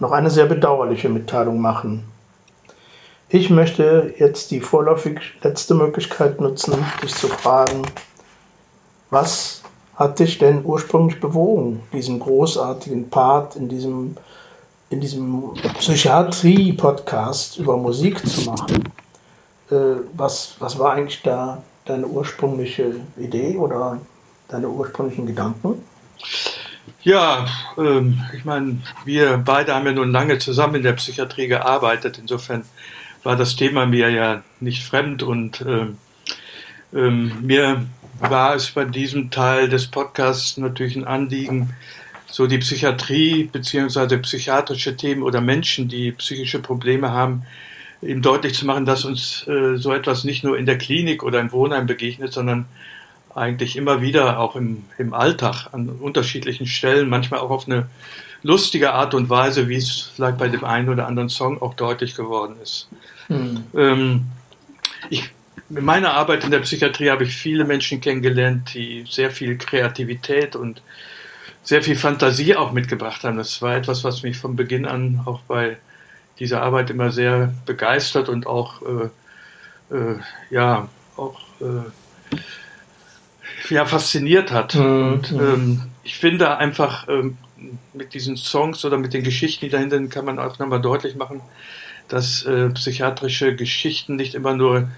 noch 0.00 0.10
eine 0.10 0.28
sehr 0.28 0.46
bedauerliche 0.46 1.08
Mitteilung 1.08 1.60
machen. 1.60 2.02
Ich 3.28 3.48
möchte 3.48 4.12
jetzt 4.18 4.50
die 4.50 4.58
vorläufig 4.58 5.20
letzte 5.40 5.74
Möglichkeit 5.74 6.40
nutzen, 6.40 6.74
dich 7.00 7.14
zu 7.14 7.28
fragen, 7.28 7.82
was 9.10 9.62
hat 9.94 10.18
dich 10.18 10.38
denn 10.38 10.64
ursprünglich 10.64 11.20
bewogen, 11.20 11.80
diesen 11.92 12.18
großartigen 12.18 13.08
Part 13.08 13.54
in 13.54 13.68
diesem, 13.68 14.16
in 14.90 15.00
diesem 15.00 15.54
Psychiatrie-Podcast 15.78 17.56
über 17.56 17.76
Musik 17.76 18.28
zu 18.28 18.50
machen? 18.50 18.82
Äh, 19.70 20.02
was, 20.16 20.56
was 20.58 20.76
war 20.80 20.94
eigentlich 20.94 21.22
da 21.22 21.62
deine 21.84 22.08
ursprüngliche 22.08 22.96
Idee 23.16 23.56
oder 23.56 24.00
deine 24.48 24.68
ursprünglichen 24.68 25.26
Gedanken? 25.26 25.82
Ja, 27.02 27.46
ähm, 27.76 28.20
ich 28.36 28.44
meine, 28.44 28.78
wir 29.04 29.38
beide 29.38 29.74
haben 29.74 29.86
ja 29.86 29.92
nun 29.92 30.10
lange 30.10 30.38
zusammen 30.38 30.76
in 30.76 30.82
der 30.82 30.94
Psychiatrie 30.94 31.46
gearbeitet. 31.46 32.18
Insofern 32.18 32.64
war 33.22 33.36
das 33.36 33.56
Thema 33.56 33.86
mir 33.86 34.10
ja 34.10 34.42
nicht 34.60 34.84
fremd 34.84 35.22
und 35.22 35.60
ähm, 35.66 35.98
ähm, 36.94 37.32
mir 37.42 37.86
war 38.20 38.54
es 38.54 38.70
bei 38.70 38.84
diesem 38.84 39.30
Teil 39.30 39.68
des 39.68 39.86
Podcasts 39.86 40.56
natürlich 40.56 40.96
ein 40.96 41.04
Anliegen, 41.04 41.74
so 42.26 42.46
die 42.46 42.58
Psychiatrie 42.58 43.44
beziehungsweise 43.44 44.18
psychiatrische 44.18 44.96
Themen 44.96 45.22
oder 45.22 45.40
Menschen, 45.40 45.88
die 45.88 46.12
psychische 46.12 46.58
Probleme 46.58 47.10
haben, 47.10 47.42
ihm 48.02 48.22
deutlich 48.22 48.54
zu 48.54 48.66
machen, 48.66 48.86
dass 48.86 49.04
uns 49.04 49.46
äh, 49.46 49.76
so 49.76 49.92
etwas 49.92 50.24
nicht 50.24 50.44
nur 50.44 50.58
in 50.58 50.66
der 50.66 50.78
Klinik 50.78 51.22
oder 51.22 51.40
im 51.40 51.52
Wohnheim 51.52 51.86
begegnet, 51.86 52.32
sondern 52.32 52.66
eigentlich 53.34 53.76
immer 53.76 54.00
wieder 54.02 54.38
auch 54.38 54.56
im, 54.56 54.84
im 54.98 55.14
Alltag 55.14 55.68
an 55.72 55.88
unterschiedlichen 55.88 56.66
Stellen, 56.66 57.08
manchmal 57.08 57.40
auch 57.40 57.50
auf 57.50 57.66
eine 57.66 57.88
lustige 58.42 58.92
Art 58.92 59.14
und 59.14 59.30
Weise, 59.30 59.68
wie 59.68 59.76
es 59.76 60.10
vielleicht 60.14 60.38
bei 60.38 60.48
dem 60.48 60.64
einen 60.64 60.88
oder 60.88 61.06
anderen 61.06 61.28
Song 61.28 61.60
auch 61.60 61.74
deutlich 61.74 62.14
geworden 62.14 62.56
ist. 62.62 62.88
Mhm. 63.28 63.64
Ähm, 63.74 64.24
ich, 65.10 65.30
in 65.68 65.84
meiner 65.84 66.14
Arbeit 66.14 66.44
in 66.44 66.50
der 66.50 66.60
Psychiatrie 66.60 67.10
habe 67.10 67.24
ich 67.24 67.34
viele 67.34 67.64
Menschen 67.64 68.00
kennengelernt, 68.00 68.74
die 68.74 69.04
sehr 69.08 69.30
viel 69.30 69.58
Kreativität 69.58 70.56
und 70.56 70.82
sehr 71.62 71.82
viel 71.82 71.96
Fantasie 71.96 72.56
auch 72.56 72.72
mitgebracht 72.72 73.24
haben. 73.24 73.36
Das 73.36 73.60
war 73.60 73.76
etwas, 73.76 74.04
was 74.04 74.22
mich 74.22 74.38
von 74.38 74.56
Beginn 74.56 74.86
an 74.86 75.20
auch 75.26 75.40
bei 75.42 75.76
dieser 76.38 76.62
Arbeit 76.62 76.90
immer 76.90 77.10
sehr 77.10 77.52
begeistert 77.66 78.28
und 78.28 78.46
auch 78.46 78.80
äh, 78.82 79.94
äh, 79.94 80.18
ja 80.50 80.88
auch 81.16 81.40
äh, 81.60 82.36
ja, 83.70 83.86
fasziniert 83.86 84.52
hat. 84.52 84.74
Mhm. 84.74 85.12
Und 85.12 85.32
ähm, 85.32 85.82
ich 86.02 86.16
finde 86.16 86.56
einfach 86.58 87.08
ähm, 87.08 87.36
mit 87.92 88.14
diesen 88.14 88.36
Songs 88.36 88.84
oder 88.84 88.98
mit 88.98 89.12
den 89.14 89.24
Geschichten, 89.24 89.66
die 89.66 89.70
dahinter 89.70 89.96
sind, 89.96 90.10
kann 90.10 90.24
man 90.24 90.38
auch 90.38 90.58
nochmal 90.58 90.80
deutlich 90.80 91.16
machen, 91.16 91.40
dass 92.08 92.42
äh, 92.44 92.70
psychiatrische 92.70 93.54
Geschichten 93.54 94.16
nicht 94.16 94.34
immer 94.34 94.54
nur 94.54 94.88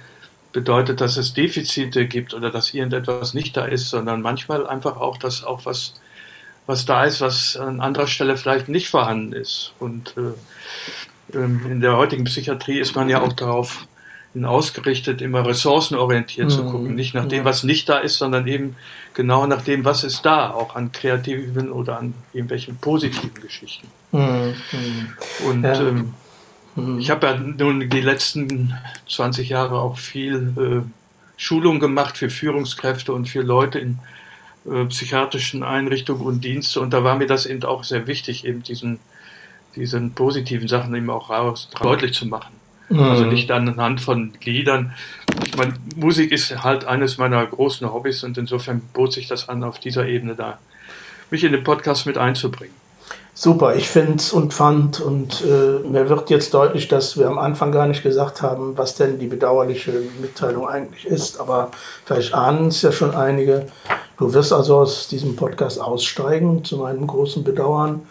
bedeutet, 0.52 1.00
dass 1.00 1.16
es 1.16 1.32
Defizite 1.32 2.06
gibt 2.06 2.34
oder 2.34 2.50
dass 2.50 2.74
irgendetwas 2.74 3.34
nicht 3.34 3.56
da 3.56 3.64
ist, 3.64 3.90
sondern 3.90 4.20
manchmal 4.20 4.66
einfach 4.66 4.96
auch, 4.96 5.16
dass 5.16 5.44
auch 5.44 5.64
was, 5.64 5.94
was 6.66 6.84
da 6.84 7.04
ist, 7.04 7.20
was 7.20 7.56
an 7.56 7.80
anderer 7.80 8.06
Stelle 8.06 8.36
vielleicht 8.36 8.68
nicht 8.68 8.88
vorhanden 8.88 9.32
ist. 9.32 9.72
Und 9.78 10.14
äh, 10.16 11.36
ähm, 11.36 11.60
in 11.70 11.80
der 11.80 11.96
heutigen 11.96 12.24
Psychiatrie 12.24 12.80
ist 12.80 12.96
man 12.96 13.08
ja 13.08 13.20
auch 13.20 13.32
darauf 13.32 13.86
ausgerichtet, 14.44 15.22
immer 15.22 15.44
ressourcenorientiert 15.44 16.48
mhm. 16.48 16.50
zu 16.50 16.64
gucken. 16.64 16.94
Nicht 16.94 17.14
nach 17.14 17.26
dem, 17.26 17.44
was 17.44 17.64
nicht 17.64 17.88
da 17.88 17.98
ist, 17.98 18.16
sondern 18.16 18.46
eben 18.46 18.76
genau 19.14 19.46
nach 19.46 19.62
dem, 19.62 19.84
was 19.84 20.04
ist 20.04 20.24
da, 20.24 20.50
auch 20.50 20.76
an 20.76 20.92
kreativen 20.92 21.70
oder 21.70 21.98
an 21.98 22.14
irgendwelchen 22.32 22.76
positiven 22.76 23.34
Geschichten. 23.34 23.88
Mhm. 24.12 24.54
Und 25.48 25.64
ja. 25.64 25.80
ähm, 25.80 26.14
mhm. 26.76 26.98
ich 26.98 27.10
habe 27.10 27.26
ja 27.26 27.36
nun 27.36 27.88
die 27.90 28.00
letzten 28.00 28.74
20 29.08 29.48
Jahre 29.48 29.80
auch 29.80 29.98
viel 29.98 30.54
äh, 30.56 30.90
Schulung 31.36 31.80
gemacht 31.80 32.16
für 32.16 32.30
Führungskräfte 32.30 33.12
und 33.12 33.28
für 33.28 33.42
Leute 33.42 33.80
in 33.80 33.98
äh, 34.70 34.84
psychiatrischen 34.84 35.64
Einrichtungen 35.64 36.22
und 36.22 36.44
Dienste. 36.44 36.80
Und 36.80 36.92
da 36.92 37.02
war 37.02 37.16
mir 37.16 37.26
das 37.26 37.46
eben 37.46 37.64
auch 37.64 37.82
sehr 37.82 38.06
wichtig, 38.06 38.44
eben 38.44 38.62
diesen, 38.62 39.00
diesen 39.74 40.12
positiven 40.12 40.68
Sachen 40.68 40.94
eben 40.94 41.10
auch 41.10 41.30
raus, 41.30 41.68
deutlich 41.80 42.12
zu 42.12 42.26
machen. 42.26 42.59
Also 42.90 43.24
mhm. 43.24 43.30
nicht 43.30 43.50
anhand 43.50 44.00
von 44.00 44.32
Liedern. 44.42 44.92
Ich 45.44 45.56
meine, 45.56 45.74
Musik 45.96 46.32
ist 46.32 46.62
halt 46.64 46.84
eines 46.84 47.18
meiner 47.18 47.46
großen 47.46 47.92
Hobbys 47.92 48.24
und 48.24 48.36
insofern 48.36 48.82
bot 48.92 49.12
sich 49.12 49.28
das 49.28 49.48
an, 49.48 49.62
auf 49.62 49.78
dieser 49.78 50.06
Ebene 50.06 50.34
da 50.34 50.58
mich 51.30 51.44
in 51.44 51.52
den 51.52 51.62
Podcast 51.62 52.06
mit 52.06 52.18
einzubringen. 52.18 52.74
Super, 53.32 53.76
ich 53.76 53.88
finde 53.88 54.16
es 54.16 54.32
und 54.32 54.52
fand 54.52 55.00
und 55.00 55.42
äh, 55.42 55.88
mir 55.88 56.08
wird 56.08 56.30
jetzt 56.30 56.52
deutlich, 56.52 56.88
dass 56.88 57.16
wir 57.16 57.28
am 57.28 57.38
Anfang 57.38 57.72
gar 57.72 57.86
nicht 57.86 58.02
gesagt 58.02 58.42
haben, 58.42 58.76
was 58.76 58.96
denn 58.96 59.18
die 59.18 59.28
bedauerliche 59.28 59.92
Mitteilung 60.20 60.68
eigentlich 60.68 61.06
ist, 61.06 61.40
aber 61.40 61.70
vielleicht 62.04 62.34
ahnen 62.34 62.66
es 62.66 62.82
ja 62.82 62.92
schon 62.92 63.14
einige. 63.14 63.66
Du 64.18 64.34
wirst 64.34 64.52
also 64.52 64.78
aus 64.78 65.08
diesem 65.08 65.36
Podcast 65.36 65.80
aussteigen, 65.80 66.64
zu 66.64 66.76
meinem 66.78 67.06
großen 67.06 67.44
Bedauern. 67.44 68.02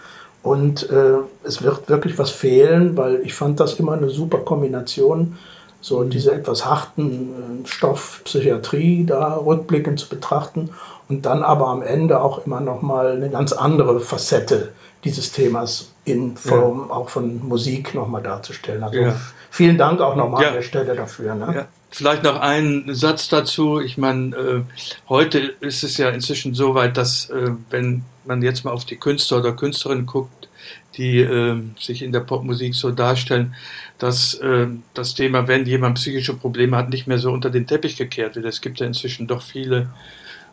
Und 0.41 0.89
äh, 0.89 1.17
es 1.43 1.61
wird 1.61 1.89
wirklich 1.89 2.17
was 2.17 2.31
fehlen, 2.31 2.95
weil 2.95 3.21
ich 3.21 3.33
fand 3.33 3.59
das 3.59 3.73
immer 3.73 3.93
eine 3.93 4.09
super 4.09 4.39
Kombination, 4.39 5.37
so 5.81 5.99
mhm. 5.99 6.09
diese 6.09 6.33
etwas 6.33 6.65
harten 6.65 7.63
äh, 7.63 7.67
Stoff 7.67 8.21
Psychiatrie 8.23 9.05
da 9.05 9.35
rückblickend 9.35 9.99
zu 9.99 10.07
betrachten 10.07 10.69
und 11.09 11.25
dann 11.25 11.43
aber 11.43 11.67
am 11.67 11.81
Ende 11.81 12.21
auch 12.21 12.45
immer 12.45 12.61
noch 12.61 12.81
mal 12.81 13.11
eine 13.11 13.29
ganz 13.29 13.51
andere 13.51 13.99
Facette 13.99 14.71
dieses 15.03 15.31
Themas 15.31 15.91
in 16.05 16.35
Form 16.35 16.87
ja. 16.89 16.95
auch 16.95 17.09
von 17.09 17.45
Musik 17.47 17.93
noch 17.93 18.07
mal 18.07 18.21
darzustellen. 18.21 18.83
Also 18.83 18.97
ja. 18.99 19.15
vielen 19.49 19.77
Dank 19.77 20.01
auch 20.01 20.15
nochmal 20.15 20.43
ja. 20.43 20.47
an 20.49 20.55
der 20.55 20.61
Stelle 20.61 20.95
dafür. 20.95 21.35
Ne? 21.35 21.67
Vielleicht 21.91 22.23
noch 22.23 22.39
ein 22.39 22.85
Satz 22.93 23.29
dazu. 23.29 23.79
Ich 23.79 23.97
meine, 23.97 24.35
äh, 24.35 24.61
heute 25.09 25.39
ist 25.59 25.83
es 25.83 25.97
ja 25.97 26.09
inzwischen 26.09 26.53
so 26.53 26.75
weit, 26.75 26.97
dass 26.97 27.29
äh, 27.29 27.51
wenn 27.69 28.03
man 28.25 28.41
jetzt 28.43 28.63
mal 28.63 28.71
auf 28.71 28.85
die 28.85 28.97
Künstler 28.97 29.39
oder 29.39 29.53
Künstlerinnen 29.53 30.05
guckt, 30.05 30.49
die 30.97 31.19
äh, 31.19 31.59
sich 31.79 32.01
in 32.03 32.11
der 32.11 32.19
Popmusik 32.19 32.75
so 32.75 32.91
darstellen, 32.91 33.55
dass 33.97 34.35
äh, 34.35 34.67
das 34.93 35.15
Thema, 35.15 35.47
wenn 35.47 35.65
jemand 35.65 35.95
psychische 35.95 36.35
Probleme 36.35 36.77
hat, 36.77 36.89
nicht 36.89 37.07
mehr 37.07 37.19
so 37.19 37.31
unter 37.31 37.49
den 37.49 37.65
Teppich 37.65 37.97
gekehrt 37.97 38.35
wird. 38.35 38.45
Es 38.45 38.61
gibt 38.61 38.79
ja 38.79 38.85
inzwischen 38.85 39.25
doch 39.25 39.41
viele 39.41 39.89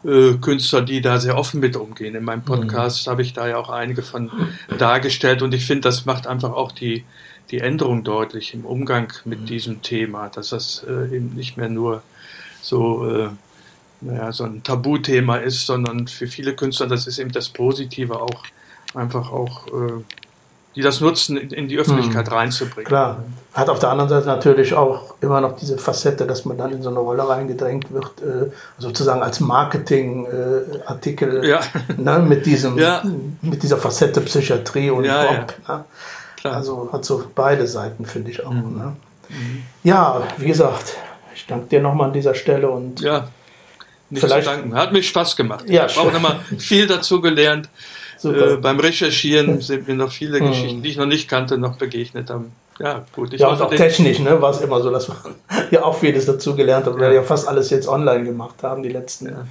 äh, 0.04 0.34
Künstler, 0.34 0.82
die 0.82 1.00
da 1.00 1.18
sehr 1.20 1.36
offen 1.36 1.60
mit 1.60 1.76
umgehen. 1.76 2.14
In 2.14 2.24
meinem 2.24 2.42
Podcast 2.44 3.06
mhm. 3.06 3.10
habe 3.10 3.22
ich 3.22 3.32
da 3.32 3.46
ja 3.46 3.58
auch 3.58 3.70
einige 3.70 4.02
von 4.02 4.30
dargestellt 4.78 5.42
und 5.42 5.52
ich 5.52 5.66
finde, 5.66 5.82
das 5.82 6.06
macht 6.06 6.26
einfach 6.26 6.52
auch 6.52 6.72
die, 6.72 7.04
die 7.50 7.60
Änderung 7.60 8.04
deutlich 8.04 8.54
im 8.54 8.64
Umgang 8.64 9.12
mit 9.24 9.42
mhm. 9.42 9.46
diesem 9.46 9.82
Thema, 9.82 10.28
dass 10.28 10.50
das 10.50 10.84
äh, 10.88 11.14
eben 11.14 11.34
nicht 11.34 11.56
mehr 11.56 11.68
nur 11.68 12.02
so 12.60 13.08
äh, 13.08 13.28
naja, 14.00 14.32
so 14.32 14.44
ein 14.44 14.62
Tabuthema 14.62 15.36
ist, 15.36 15.66
sondern 15.66 16.08
für 16.08 16.26
viele 16.26 16.54
Künstler, 16.54 16.86
das 16.86 17.06
ist 17.06 17.18
eben 17.18 17.32
das 17.32 17.48
Positive 17.48 18.20
auch, 18.20 18.44
einfach 18.94 19.32
auch, 19.32 19.66
äh, 19.68 20.02
die 20.74 20.82
das 20.82 21.00
nutzen, 21.00 21.38
in, 21.38 21.50
in 21.50 21.68
die 21.68 21.78
Öffentlichkeit 21.78 22.26
hm. 22.26 22.34
reinzubringen. 22.34 22.86
Klar. 22.86 23.24
Hat 23.54 23.70
auf 23.70 23.78
der 23.78 23.88
anderen 23.88 24.10
Seite 24.10 24.26
natürlich 24.26 24.74
auch 24.74 25.14
immer 25.22 25.40
noch 25.40 25.56
diese 25.56 25.78
Facette, 25.78 26.26
dass 26.26 26.44
man 26.44 26.58
dann 26.58 26.72
in 26.72 26.82
so 26.82 26.90
eine 26.90 26.98
Rolle 26.98 27.26
reingedrängt 27.26 27.90
wird, 27.90 28.20
äh, 28.20 28.50
sozusagen 28.76 29.22
als 29.22 29.40
Marketingartikel 29.40 31.44
äh, 31.44 31.48
ja. 31.48 31.60
ne, 31.96 32.18
mit, 32.18 32.44
diesem, 32.44 32.78
ja. 32.78 33.02
mit 33.40 33.62
dieser 33.62 33.78
Facette 33.78 34.20
Psychiatrie 34.20 34.90
und 34.90 35.04
ja, 35.04 35.24
Pop. 35.24 35.54
Ne? 35.66 35.84
Also 36.52 36.90
hat 36.92 37.04
so 37.04 37.24
beide 37.34 37.66
Seiten, 37.66 38.06
finde 38.06 38.30
ich 38.30 38.44
auch. 38.44 38.50
Mhm. 38.50 38.78
Ne? 38.78 38.96
Mhm. 39.28 39.62
Ja, 39.84 40.22
wie 40.38 40.46
gesagt, 40.46 40.96
ich 41.34 41.46
danke 41.46 41.66
dir 41.66 41.80
nochmal 41.80 42.08
an 42.08 42.12
dieser 42.12 42.34
Stelle 42.34 42.70
und 42.70 43.00
ja. 43.00 43.28
Nicht 44.08 44.20
Vielleicht, 44.20 44.46
zu 44.46 44.54
danken. 44.54 44.74
Hat 44.74 44.92
mich 44.92 45.08
Spaß 45.08 45.34
gemacht. 45.34 45.68
Ja, 45.68 45.86
ich 45.86 45.96
habe 45.96 46.08
auch 46.08 46.12
nochmal 46.12 46.38
viel 46.58 46.86
dazu 46.86 47.20
gelernt. 47.20 47.68
Äh, 48.22 48.56
beim 48.56 48.78
Recherchieren 48.78 49.60
sind 49.60 49.88
mir 49.88 49.94
noch 49.94 50.12
viele 50.12 50.38
hm. 50.38 50.48
Geschichten, 50.48 50.82
die 50.82 50.90
ich 50.90 50.96
noch 50.96 51.06
nicht 51.06 51.28
kannte, 51.28 51.58
noch 51.58 51.76
begegnet 51.76 52.30
haben. 52.30 52.52
Ja, 52.78 53.04
gut. 53.12 53.32
Ich 53.32 53.40
ja, 53.40 53.48
und 53.48 53.60
auch 53.60 53.70
technisch 53.70 54.18
ne, 54.18 54.40
war 54.40 54.50
es 54.50 54.60
immer 54.60 54.80
so, 54.82 54.90
dass 54.90 55.08
man 55.08 55.18
ja 55.70 55.82
auch 55.82 55.96
vieles 55.98 56.26
dazu 56.26 56.54
gelernt 56.54 56.86
hat, 56.86 56.94
weil 56.94 57.02
ja. 57.02 57.08
wir 57.08 57.14
ja 57.16 57.22
fast 57.22 57.48
alles 57.48 57.70
jetzt 57.70 57.88
online 57.88 58.24
gemacht 58.24 58.62
haben, 58.62 58.82
die 58.82 58.90
letzten 58.90 59.26
ja. 59.26 59.46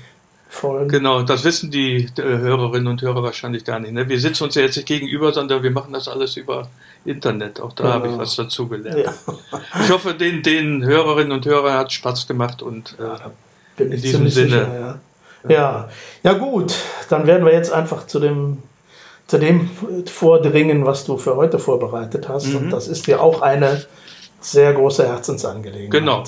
Folgen. 0.55 0.87
Genau, 0.87 1.21
das 1.21 1.43
wissen 1.43 1.69
die 1.69 2.07
äh, 2.17 2.21
Hörerinnen 2.21 2.87
und 2.87 3.01
Hörer 3.01 3.21
wahrscheinlich 3.21 3.65
gar 3.65 3.79
nicht. 3.79 3.93
Ne? 3.93 4.07
Wir 4.07 4.19
sitzen 4.19 4.45
uns 4.45 4.55
ja 4.55 4.61
jetzt 4.61 4.77
nicht 4.77 4.87
gegenüber, 4.87 5.33
sondern 5.33 5.61
wir 5.63 5.71
machen 5.71 5.93
das 5.93 6.07
alles 6.07 6.37
über 6.37 6.69
Internet. 7.03 7.59
Auch 7.59 7.73
da 7.73 7.83
genau. 7.83 7.93
habe 7.95 8.07
ich 8.09 8.17
was 8.17 8.35
dazu 8.35 8.67
gelernt. 8.67 9.05
Ja. 9.05 9.59
Ich 9.83 9.91
hoffe, 9.91 10.13
den, 10.13 10.41
den 10.41 10.83
Hörerinnen 10.83 11.31
und 11.33 11.45
Hörern 11.45 11.73
hat 11.73 11.91
Spaß 11.91 12.27
gemacht 12.27 12.61
und 12.61 12.95
äh, 12.99 13.29
bin 13.75 13.91
ich 13.91 13.97
In 13.97 14.01
diesem 14.01 14.29
Sinne. 14.29 14.49
Sicher, 14.49 14.99
ja. 15.49 15.53
ja. 15.53 15.89
Ja, 16.23 16.33
gut, 16.33 16.73
dann 17.09 17.27
werden 17.27 17.45
wir 17.45 17.53
jetzt 17.53 17.71
einfach 17.71 18.07
zu 18.07 18.19
dem, 18.19 18.59
zu 19.27 19.37
dem 19.37 19.69
vordringen, 20.05 20.85
was 20.85 21.05
du 21.05 21.17
für 21.17 21.35
heute 21.35 21.59
vorbereitet 21.59 22.29
hast. 22.29 22.47
Mhm. 22.47 22.57
Und 22.57 22.69
das 22.71 22.87
ist 22.87 23.07
ja 23.07 23.19
auch 23.19 23.41
eine 23.41 23.85
sehr 24.39 24.73
große 24.73 25.05
Herzensangelegenheit. 25.05 25.91
Genau. 25.91 26.23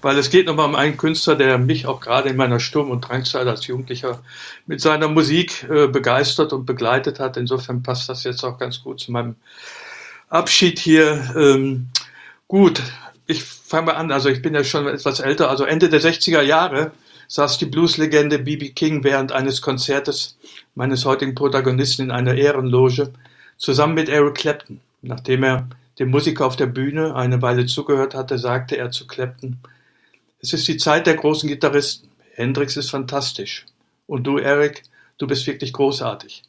Weil 0.00 0.18
es 0.18 0.30
geht 0.30 0.46
nochmal 0.46 0.68
um 0.68 0.74
einen 0.74 0.96
Künstler, 0.96 1.36
der 1.36 1.58
mich 1.58 1.86
auch 1.86 2.00
gerade 2.00 2.30
in 2.30 2.36
meiner 2.36 2.60
Sturm- 2.60 2.90
und 2.90 3.02
Drangzeit 3.02 3.46
als 3.46 3.66
Jugendlicher 3.66 4.22
mit 4.66 4.80
seiner 4.80 5.08
Musik 5.08 5.64
äh, 5.68 5.86
begeistert 5.86 6.52
und 6.52 6.66
begleitet 6.66 7.20
hat. 7.20 7.36
Insofern 7.36 7.82
passt 7.82 8.08
das 8.08 8.24
jetzt 8.24 8.44
auch 8.44 8.58
ganz 8.58 8.82
gut 8.82 9.00
zu 9.00 9.12
meinem 9.12 9.36
Abschied 10.28 10.78
hier. 10.78 11.34
Ähm, 11.36 11.88
gut, 12.48 12.82
ich 13.26 13.44
fange 13.44 13.86
mal 13.86 13.92
an. 13.92 14.10
Also 14.10 14.28
ich 14.28 14.42
bin 14.42 14.54
ja 14.54 14.64
schon 14.64 14.86
etwas 14.86 15.20
älter. 15.20 15.50
Also 15.50 15.64
Ende 15.64 15.88
der 15.88 16.00
60er 16.00 16.42
Jahre 16.42 16.92
saß 17.28 17.58
die 17.58 17.66
Blueslegende 17.66 18.38
B.B. 18.38 18.70
King 18.70 19.04
während 19.04 19.32
eines 19.32 19.62
Konzertes 19.62 20.36
meines 20.74 21.04
heutigen 21.04 21.34
Protagonisten 21.34 22.02
in 22.02 22.10
einer 22.10 22.34
Ehrenloge 22.34 23.12
zusammen 23.56 23.94
mit 23.94 24.08
Eric 24.08 24.34
Clapton. 24.34 24.80
Nachdem 25.02 25.44
er 25.44 25.68
dem 25.98 26.10
Musiker 26.10 26.46
auf 26.46 26.56
der 26.56 26.66
Bühne 26.66 27.14
eine 27.14 27.42
Weile 27.42 27.66
zugehört 27.66 28.14
hatte, 28.14 28.38
sagte 28.38 28.76
er 28.76 28.90
zu 28.90 29.06
Clapton, 29.06 29.58
es 30.42 30.52
ist 30.52 30.66
die 30.66 30.76
Zeit 30.76 31.06
der 31.06 31.14
großen 31.14 31.48
Gitarristen. 31.48 32.08
Hendrix 32.34 32.76
ist 32.76 32.90
fantastisch. 32.90 33.64
Und 34.06 34.24
du, 34.24 34.38
Eric, 34.38 34.82
du 35.18 35.26
bist 35.28 35.46
wirklich 35.46 35.72
großartig. 35.72 36.42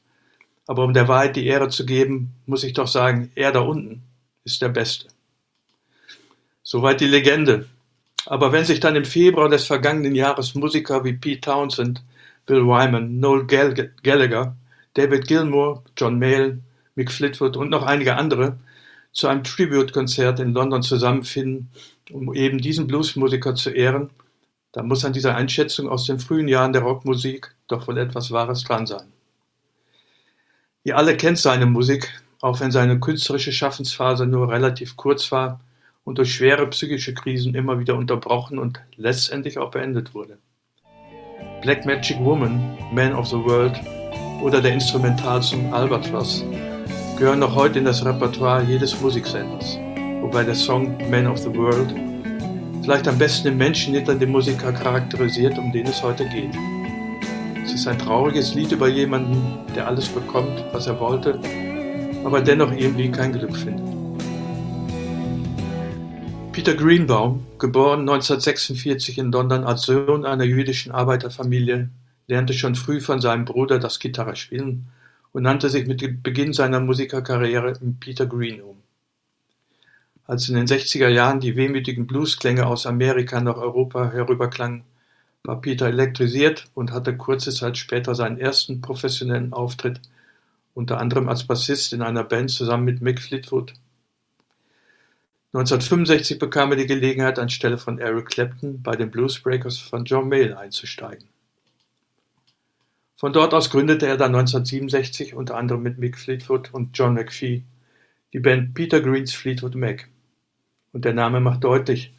Aber 0.65 0.83
um 0.83 0.93
der 0.93 1.07
Wahrheit 1.07 1.35
die 1.35 1.45
Ehre 1.45 1.69
zu 1.69 1.85
geben, 1.85 2.33
muss 2.47 2.63
ich 2.63 2.73
doch 2.73 2.87
sagen, 2.87 3.31
er 3.35 3.51
da 3.51 3.59
unten 3.59 4.01
ist 4.43 4.61
der 4.61 4.69
Beste. 4.69 5.07
Soweit 6.63 7.01
die 7.01 7.07
Legende. 7.07 7.67
Aber 8.25 8.51
wenn 8.51 8.65
sich 8.65 8.79
dann 8.79 8.95
im 8.95 9.05
Februar 9.05 9.49
des 9.49 9.65
vergangenen 9.65 10.15
Jahres 10.15 10.55
Musiker 10.55 11.03
wie 11.03 11.13
Pete 11.13 11.41
Townsend, 11.41 12.01
Bill 12.45 12.65
Wyman, 12.65 13.19
Noel 13.19 13.45
Gallagher, 13.45 14.55
David 14.95 15.27
Gilmour, 15.27 15.83
John 15.97 16.17
Mayall, 16.17 16.59
Mick 16.95 17.11
Flitwood 17.11 17.57
und 17.57 17.69
noch 17.69 17.83
einige 17.83 18.15
andere 18.15 18.57
zu 19.11 19.27
einem 19.27 19.43
Tribute-Konzert 19.43 20.39
in 20.39 20.53
London 20.53 20.81
zusammenfinden, 20.81 21.69
um 22.11 22.33
eben 22.33 22.59
diesen 22.59 22.87
Bluesmusiker 22.87 23.55
zu 23.55 23.69
ehren, 23.69 24.09
da 24.71 24.81
muss 24.81 25.05
an 25.05 25.13
dieser 25.13 25.35
Einschätzung 25.35 25.87
aus 25.87 26.05
den 26.05 26.19
frühen 26.19 26.47
Jahren 26.47 26.73
der 26.73 26.81
Rockmusik 26.81 27.55
doch 27.67 27.87
wohl 27.87 27.97
etwas 27.99 28.31
Wahres 28.31 28.63
dran 28.63 28.87
sein. 28.87 29.05
Ihr 30.83 30.97
alle 30.97 31.15
kennt 31.15 31.37
seine 31.37 31.65
Musik, 31.65 32.21
auch 32.41 32.59
wenn 32.59 32.71
seine 32.71 32.99
künstlerische 32.99 33.53
Schaffensphase 33.53 34.25
nur 34.25 34.49
relativ 34.49 34.97
kurz 34.97 35.31
war 35.31 35.61
und 36.03 36.17
durch 36.17 36.33
schwere 36.33 36.67
psychische 36.67 37.13
Krisen 37.13 37.55
immer 37.55 37.79
wieder 37.79 37.95
unterbrochen 37.95 38.59
und 38.59 38.81
letztendlich 38.97 39.57
auch 39.57 39.71
beendet 39.71 40.13
wurde. 40.13 40.37
Black 41.61 41.85
Magic 41.85 42.19
Woman, 42.19 42.77
Man 42.91 43.13
of 43.13 43.27
the 43.27 43.37
World 43.37 43.79
oder 44.41 44.59
der 44.59 44.73
Instrumentalsong 44.73 45.73
Albatross 45.73 46.43
gehören 47.17 47.39
noch 47.39 47.55
heute 47.55 47.79
in 47.79 47.85
das 47.85 48.03
Repertoire 48.03 48.63
jedes 48.63 48.99
Musiksenders, 48.99 49.77
wobei 50.23 50.43
der 50.43 50.55
Song 50.55 50.97
Man 51.11 51.27
of 51.27 51.37
the 51.37 51.53
World 51.53 51.93
vielleicht 52.81 53.07
am 53.07 53.17
besten 53.17 53.49
den 53.49 53.57
Menschen 53.57 53.93
hinter 53.93 54.15
dem 54.15 54.31
Musiker 54.31 54.71
charakterisiert, 54.71 55.57
um 55.57 55.71
den 55.71 55.85
es 55.85 56.01
heute 56.01 56.25
geht. 56.29 56.53
Es 57.63 57.73
ist 57.73 57.87
ein 57.87 57.99
trauriges 57.99 58.55
Lied 58.55 58.71
über 58.71 58.87
jemanden, 58.87 59.59
der 59.75 59.87
alles 59.87 60.07
bekommt, 60.07 60.63
was 60.71 60.87
er 60.87 60.99
wollte, 60.99 61.39
aber 62.23 62.41
dennoch 62.41 62.71
irgendwie 62.71 63.11
kein 63.11 63.33
Glück 63.33 63.55
findet. 63.55 63.85
Peter 66.51 66.75
Greenbaum, 66.75 67.45
geboren 67.57 68.01
1946 68.01 69.17
in 69.17 69.31
London 69.31 69.63
als 69.63 69.83
Sohn 69.83 70.25
einer 70.25 70.43
jüdischen 70.43 70.91
Arbeiterfamilie, 70.91 71.89
lernte 72.27 72.53
schon 72.53 72.75
früh 72.75 73.01
von 73.01 73.19
seinem 73.19 73.45
Bruder 73.45 73.79
das 73.79 73.99
Gitarrespielen 73.99 74.85
und 75.31 75.43
nannte 75.43 75.69
sich 75.69 75.87
mit 75.87 76.23
Beginn 76.23 76.53
seiner 76.53 76.79
Musikerkarriere 76.79 77.73
Peter 77.99 78.25
Green 78.25 78.61
um. 78.61 78.82
Als 80.25 80.47
in 80.47 80.55
den 80.55 80.67
60er 80.67 81.09
Jahren 81.09 81.41
die 81.41 81.55
wehmütigen 81.55 82.07
Bluesklänge 82.07 82.65
aus 82.65 82.85
Amerika 82.85 83.41
nach 83.41 83.57
Europa 83.57 84.11
herüberklangen, 84.11 84.83
war 85.43 85.59
Peter 85.59 85.87
elektrisiert 85.87 86.69
und 86.73 86.91
hatte 86.91 87.17
kurze 87.17 87.51
Zeit 87.51 87.77
später 87.77 88.15
seinen 88.15 88.37
ersten 88.37 88.79
professionellen 88.79 89.51
Auftritt, 89.51 89.99
unter 90.73 90.99
anderem 90.99 91.27
als 91.27 91.43
Bassist 91.43 91.91
in 91.91 92.01
einer 92.01 92.23
Band 92.23 92.51
zusammen 92.51 92.85
mit 92.85 93.01
Mick 93.01 93.19
Fleetwood. 93.21 93.73
1965 95.51 96.39
bekam 96.39 96.71
er 96.71 96.77
die 96.77 96.87
Gelegenheit, 96.87 97.37
anstelle 97.37 97.77
von 97.77 97.99
Eric 97.99 98.29
Clapton 98.29 98.81
bei 98.81 98.95
den 98.95 99.11
Bluesbreakers 99.11 99.77
von 99.77 100.05
John 100.05 100.29
Mayall 100.29 100.55
einzusteigen. 100.55 101.27
Von 103.17 103.33
dort 103.33 103.53
aus 103.53 103.69
gründete 103.69 104.07
er 104.07 104.17
dann 104.17 104.33
1967 104.33 105.35
unter 105.35 105.55
anderem 105.55 105.83
mit 105.83 105.97
Mick 105.97 106.17
Fleetwood 106.17 106.73
und 106.73 106.97
John 106.97 107.13
McPhee 107.13 107.63
die 108.33 108.39
Band 108.39 108.73
Peter 108.73 108.99
Greens 108.99 109.33
Fleetwood 109.33 109.75
Mac. 109.75 110.09
Und 110.93 111.05
der 111.05 111.13
Name 111.13 111.39
macht 111.39 111.63
deutlich, 111.63 112.13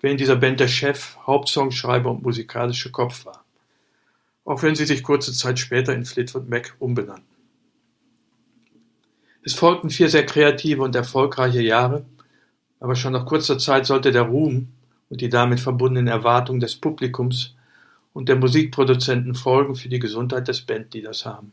wer 0.00 0.10
in 0.10 0.16
dieser 0.16 0.36
Band 0.36 0.58
der 0.60 0.68
Chef, 0.68 1.16
Hauptsongschreiber 1.26 2.10
und 2.10 2.22
musikalische 2.22 2.90
Kopf 2.90 3.24
war. 3.26 3.44
Auch 4.44 4.62
wenn 4.62 4.74
sie 4.74 4.86
sich 4.86 5.02
kurze 5.02 5.32
Zeit 5.32 5.58
später 5.58 5.94
in 5.94 6.04
Fleetwood 6.04 6.48
Mac 6.48 6.74
umbenannten. 6.78 7.34
Es 9.42 9.54
folgten 9.54 9.90
vier 9.90 10.08
sehr 10.08 10.26
kreative 10.26 10.82
und 10.82 10.96
erfolgreiche 10.96 11.60
Jahre, 11.60 12.06
aber 12.80 12.96
schon 12.96 13.12
nach 13.12 13.26
kurzer 13.26 13.58
Zeit 13.58 13.86
sollte 13.86 14.10
der 14.10 14.22
Ruhm 14.22 14.68
und 15.10 15.20
die 15.20 15.28
damit 15.28 15.60
verbundenen 15.60 16.08
Erwartungen 16.08 16.60
des 16.60 16.76
Publikums 16.76 17.54
und 18.14 18.28
der 18.28 18.36
Musikproduzenten 18.36 19.34
Folgen 19.34 19.74
für 19.74 19.88
die 19.88 19.98
Gesundheit 19.98 20.48
des 20.48 20.62
Bandleaders 20.62 21.26
haben. 21.26 21.52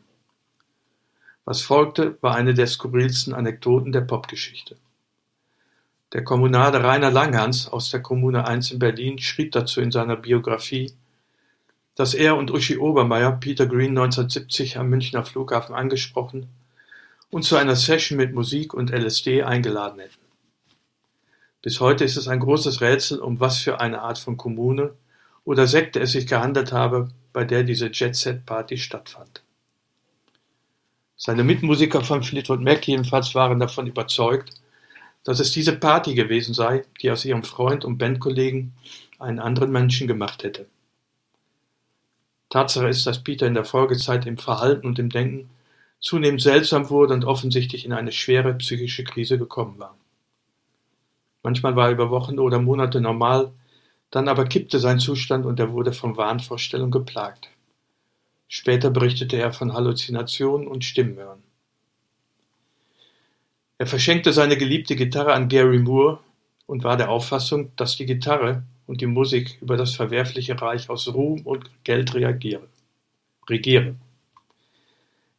Was 1.44 1.60
folgte, 1.60 2.16
war 2.22 2.34
eine 2.34 2.54
der 2.54 2.66
skurrilsten 2.66 3.34
Anekdoten 3.34 3.92
der 3.92 4.02
Popgeschichte. 4.02 4.76
Der 6.12 6.24
Kommunale 6.24 6.84
Rainer 6.84 7.10
Langhans 7.10 7.68
aus 7.68 7.90
der 7.90 8.02
Kommune 8.02 8.46
1 8.46 8.72
in 8.72 8.78
Berlin 8.78 9.18
schrieb 9.18 9.52
dazu 9.52 9.80
in 9.80 9.90
seiner 9.90 10.16
Biografie, 10.16 10.92
dass 11.94 12.12
er 12.12 12.36
und 12.36 12.50
Uschi 12.50 12.76
Obermeier 12.76 13.32
Peter 13.32 13.66
Green 13.66 13.96
1970 13.96 14.76
am 14.76 14.90
Münchner 14.90 15.24
Flughafen 15.24 15.74
angesprochen 15.74 16.48
und 17.30 17.44
zu 17.44 17.56
einer 17.56 17.76
Session 17.76 18.18
mit 18.18 18.34
Musik 18.34 18.74
und 18.74 18.90
LSD 18.90 19.42
eingeladen 19.42 20.00
hätten. 20.00 20.20
Bis 21.62 21.80
heute 21.80 22.04
ist 22.04 22.16
es 22.16 22.28
ein 22.28 22.40
großes 22.40 22.82
Rätsel, 22.82 23.18
um 23.18 23.40
was 23.40 23.58
für 23.58 23.80
eine 23.80 24.02
Art 24.02 24.18
von 24.18 24.36
Kommune 24.36 24.92
oder 25.44 25.66
Sekte 25.66 26.00
es 26.00 26.12
sich 26.12 26.26
gehandelt 26.26 26.72
habe, 26.72 27.08
bei 27.32 27.44
der 27.44 27.62
diese 27.62 27.86
Jet-Set-Party 27.86 28.76
stattfand. 28.76 29.42
Seine 31.16 31.44
Mitmusiker 31.44 32.02
von 32.02 32.22
Fleetwood 32.22 32.60
Mac 32.60 32.86
jedenfalls 32.86 33.34
waren 33.34 33.60
davon 33.60 33.86
überzeugt, 33.86 34.61
dass 35.24 35.40
es 35.40 35.52
diese 35.52 35.76
Party 35.76 36.14
gewesen 36.14 36.54
sei, 36.54 36.84
die 37.00 37.10
aus 37.10 37.24
ihrem 37.24 37.42
Freund 37.42 37.84
und 37.84 37.98
Bandkollegen 37.98 38.72
einen 39.18 39.38
anderen 39.38 39.70
Menschen 39.70 40.08
gemacht 40.08 40.42
hätte. 40.42 40.66
Tatsache 42.50 42.88
ist, 42.88 43.06
dass 43.06 43.22
Peter 43.24 43.46
in 43.46 43.54
der 43.54 43.64
Folgezeit 43.64 44.26
im 44.26 44.36
Verhalten 44.36 44.86
und 44.86 44.98
im 44.98 45.08
Denken 45.08 45.48
zunehmend 46.00 46.42
seltsam 46.42 46.90
wurde 46.90 47.14
und 47.14 47.24
offensichtlich 47.24 47.84
in 47.84 47.92
eine 47.92 48.12
schwere 48.12 48.52
psychische 48.54 49.04
Krise 49.04 49.38
gekommen 49.38 49.78
war. 49.78 49.96
Manchmal 51.42 51.76
war 51.76 51.86
er 51.86 51.92
über 51.92 52.10
Wochen 52.10 52.38
oder 52.38 52.58
Monate 52.60 53.00
normal, 53.00 53.52
dann 54.10 54.28
aber 54.28 54.44
kippte 54.44 54.78
sein 54.78 54.98
Zustand 54.98 55.46
und 55.46 55.58
er 55.58 55.72
wurde 55.72 55.92
von 55.92 56.16
Wahnvorstellungen 56.16 56.90
geplagt. 56.90 57.48
Später 58.48 58.90
berichtete 58.90 59.38
er 59.38 59.52
von 59.52 59.72
Halluzinationen 59.72 60.68
und 60.68 60.84
Stimmenhören. 60.84 61.42
Er 63.82 63.88
verschenkte 63.88 64.32
seine 64.32 64.56
geliebte 64.56 64.94
Gitarre 64.94 65.32
an 65.32 65.48
Gary 65.48 65.80
Moore 65.80 66.20
und 66.66 66.84
war 66.84 66.96
der 66.96 67.10
Auffassung, 67.10 67.72
dass 67.74 67.96
die 67.96 68.06
Gitarre 68.06 68.62
und 68.86 69.00
die 69.00 69.06
Musik 69.06 69.58
über 69.60 69.76
das 69.76 69.96
verwerfliche 69.96 70.62
Reich 70.62 70.88
aus 70.88 71.12
Ruhm 71.12 71.40
und 71.40 71.68
Geld 71.82 72.14
regiere. 72.14 72.68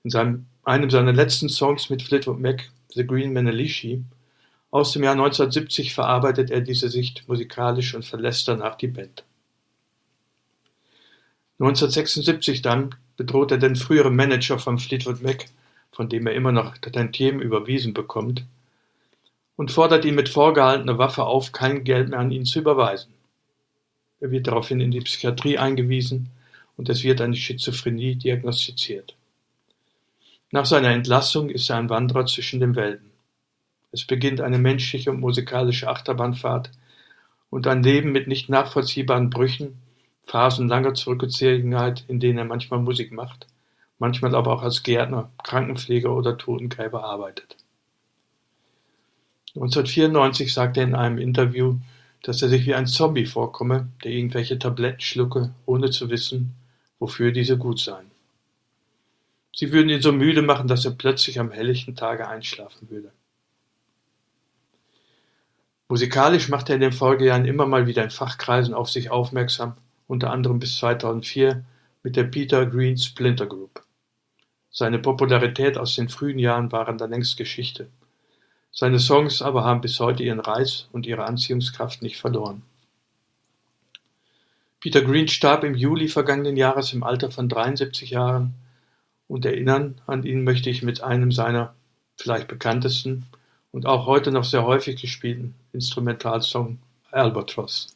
In 0.03 0.09
seinem, 0.09 0.45
einem 0.65 0.89
seiner 0.89 1.13
letzten 1.13 1.47
Songs 1.47 1.89
mit 1.89 2.01
Fleetwood 2.01 2.41
Mac, 2.41 2.69
The 2.89 3.07
Green 3.07 3.31
Manalishi, 3.31 4.03
aus 4.71 4.91
dem 4.91 5.03
Jahr 5.03 5.13
1970 5.13 5.93
verarbeitet 5.93 6.51
er 6.51 6.59
diese 6.59 6.89
Sicht 6.89 7.23
musikalisch 7.29 7.95
und 7.95 8.03
verlässt 8.03 8.49
danach 8.49 8.75
die 8.75 8.87
Band. 8.87 9.23
1976 11.59 12.61
dann 12.61 12.93
bedroht 13.15 13.51
er 13.51 13.57
den 13.57 13.77
früheren 13.77 14.17
Manager 14.17 14.59
von 14.59 14.79
Fleetwood 14.79 15.21
Mac, 15.21 15.45
von 15.93 16.09
dem 16.09 16.27
er 16.27 16.33
immer 16.33 16.51
noch 16.51 16.77
Tantiemen 16.77 17.41
überwiesen 17.41 17.93
bekommt, 17.93 18.45
und 19.55 19.71
fordert 19.71 20.03
ihn 20.03 20.15
mit 20.15 20.29
vorgehaltener 20.29 20.97
Waffe 20.97 21.23
auf, 21.25 21.51
kein 21.51 21.83
Geld 21.83 22.09
mehr 22.09 22.19
an 22.19 22.31
ihn 22.31 22.45
zu 22.45 22.59
überweisen. 22.59 23.13
Er 24.19 24.31
wird 24.31 24.47
daraufhin 24.47 24.79
in 24.79 24.89
die 24.89 25.01
Psychiatrie 25.01 25.57
eingewiesen 25.57 26.31
und 26.75 26.89
es 26.89 27.03
wird 27.03 27.21
eine 27.21 27.35
Schizophrenie 27.35 28.15
diagnostiziert. 28.15 29.15
Nach 30.49 30.65
seiner 30.65 30.89
Entlassung 30.89 31.49
ist 31.49 31.69
er 31.69 31.77
ein 31.77 31.89
Wanderer 31.89 32.25
zwischen 32.25 32.59
den 32.59 32.75
Welten. 32.75 33.11
Es 33.91 34.05
beginnt 34.05 34.41
eine 34.41 34.57
menschliche 34.57 35.11
und 35.11 35.19
musikalische 35.19 35.87
Achterbahnfahrt 35.87 36.71
und 37.51 37.67
ein 37.67 37.83
Leben 37.83 38.11
mit 38.11 38.27
nicht 38.27 38.49
nachvollziehbaren 38.49 39.29
Brüchen, 39.29 39.79
Phasen 40.25 40.67
langer 40.67 40.95
Zurückgezogenheit, 40.95 42.05
in 42.07 42.19
denen 42.19 42.39
er 42.39 42.45
manchmal 42.45 42.79
Musik 42.79 43.11
macht, 43.11 43.45
manchmal 44.03 44.35
aber 44.35 44.51
auch 44.51 44.63
als 44.63 44.83
Gärtner, 44.83 45.31
Krankenpfleger 45.45 46.13
oder 46.13 46.37
Totengräber 46.37 47.05
arbeitet. 47.05 47.55
1994 49.55 50.53
sagte 50.53 50.81
er 50.81 50.87
in 50.87 50.93
einem 50.93 51.17
Interview, 51.19 51.77
dass 52.21 52.41
er 52.41 52.49
sich 52.49 52.65
wie 52.65 52.75
ein 52.75 52.85
Zombie 52.85 53.25
vorkomme, 53.25 53.87
der 54.03 54.11
irgendwelche 54.11 54.59
Tabletten 54.59 54.99
schlucke, 54.99 55.53
ohne 55.65 55.89
zu 55.89 56.09
wissen, 56.09 56.53
wofür 56.99 57.31
diese 57.31 57.57
gut 57.57 57.79
seien. 57.79 58.11
Sie 59.55 59.71
würden 59.71 59.87
ihn 59.87 60.01
so 60.01 60.11
müde 60.11 60.41
machen, 60.41 60.67
dass 60.67 60.83
er 60.83 60.91
plötzlich 60.91 61.39
am 61.39 61.51
helllichten 61.51 61.95
Tage 61.95 62.27
einschlafen 62.27 62.89
würde. 62.89 63.13
Musikalisch 65.87 66.49
machte 66.49 66.73
er 66.73 66.75
in 66.75 66.81
den 66.81 66.91
Folgejahren 66.91 67.45
immer 67.45 67.67
mal 67.67 67.87
wieder 67.87 68.03
in 68.03 68.09
Fachkreisen 68.09 68.73
auf 68.73 68.89
sich 68.89 69.11
aufmerksam, 69.11 69.77
unter 70.07 70.29
anderem 70.29 70.59
bis 70.59 70.75
2004 70.75 71.63
mit 72.03 72.17
der 72.17 72.25
Peter 72.25 72.65
Green 72.65 72.97
Splinter 72.97 73.45
Group. 73.45 73.82
Seine 74.75 74.97
Popularität 74.97 75.77
aus 75.77 75.95
den 75.95 76.09
frühen 76.09 76.39
Jahren 76.39 76.71
waren 76.71 76.97
dann 76.97 77.11
längst 77.11 77.37
Geschichte. 77.37 77.89
Seine 78.71 78.97
Songs 78.97 79.43
aber 79.43 79.63
haben 79.63 79.81
bis 79.81 79.99
heute 79.99 80.23
ihren 80.23 80.39
Reiz 80.39 80.87
und 80.91 81.05
ihre 81.05 81.25
Anziehungskraft 81.25 82.01
nicht 82.01 82.17
verloren. 82.17 82.63
Peter 84.79 85.03
Green 85.03 85.27
starb 85.27 85.63
im 85.63 85.75
Juli 85.75 86.07
vergangenen 86.07 86.57
Jahres 86.57 86.91
im 86.91 87.03
Alter 87.03 87.29
von 87.29 87.47
73 87.47 88.09
Jahren 88.09 88.55
und 89.27 89.45
erinnern 89.45 90.01
an 90.07 90.23
ihn 90.23 90.43
möchte 90.43 90.71
ich 90.71 90.81
mit 90.81 91.01
einem 91.01 91.31
seiner 91.31 91.75
vielleicht 92.17 92.47
bekanntesten 92.47 93.27
und 93.71 93.85
auch 93.85 94.07
heute 94.07 94.31
noch 94.31 94.43
sehr 94.43 94.65
häufig 94.65 94.99
gespielten 94.99 95.53
Instrumentalsong 95.71 96.79
Albatross. 97.11 97.95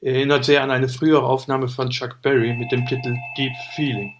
Er 0.00 0.14
erinnert 0.14 0.44
sehr 0.44 0.62
an 0.62 0.70
eine 0.70 0.88
frühere 0.88 1.24
Aufnahme 1.24 1.66
von 1.66 1.90
Chuck 1.90 2.22
Berry 2.22 2.54
mit 2.54 2.70
dem 2.70 2.86
Titel 2.86 3.16
Deep 3.36 3.52
Feeling 3.74 4.14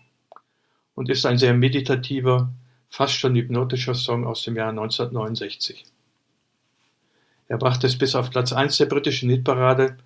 und 0.98 1.08
ist 1.10 1.24
ein 1.26 1.38
sehr 1.38 1.54
meditativer, 1.54 2.52
fast 2.88 3.12
schon 3.12 3.36
hypnotischer 3.36 3.94
Song 3.94 4.26
aus 4.26 4.42
dem 4.42 4.56
Jahr 4.56 4.70
1969. 4.70 5.84
Er 7.46 7.56
brachte 7.56 7.86
es 7.86 7.96
bis 7.96 8.16
auf 8.16 8.30
Platz 8.30 8.52
1 8.52 8.78
der 8.78 8.86
britischen 8.86 9.30
Hitparade, 9.30 9.96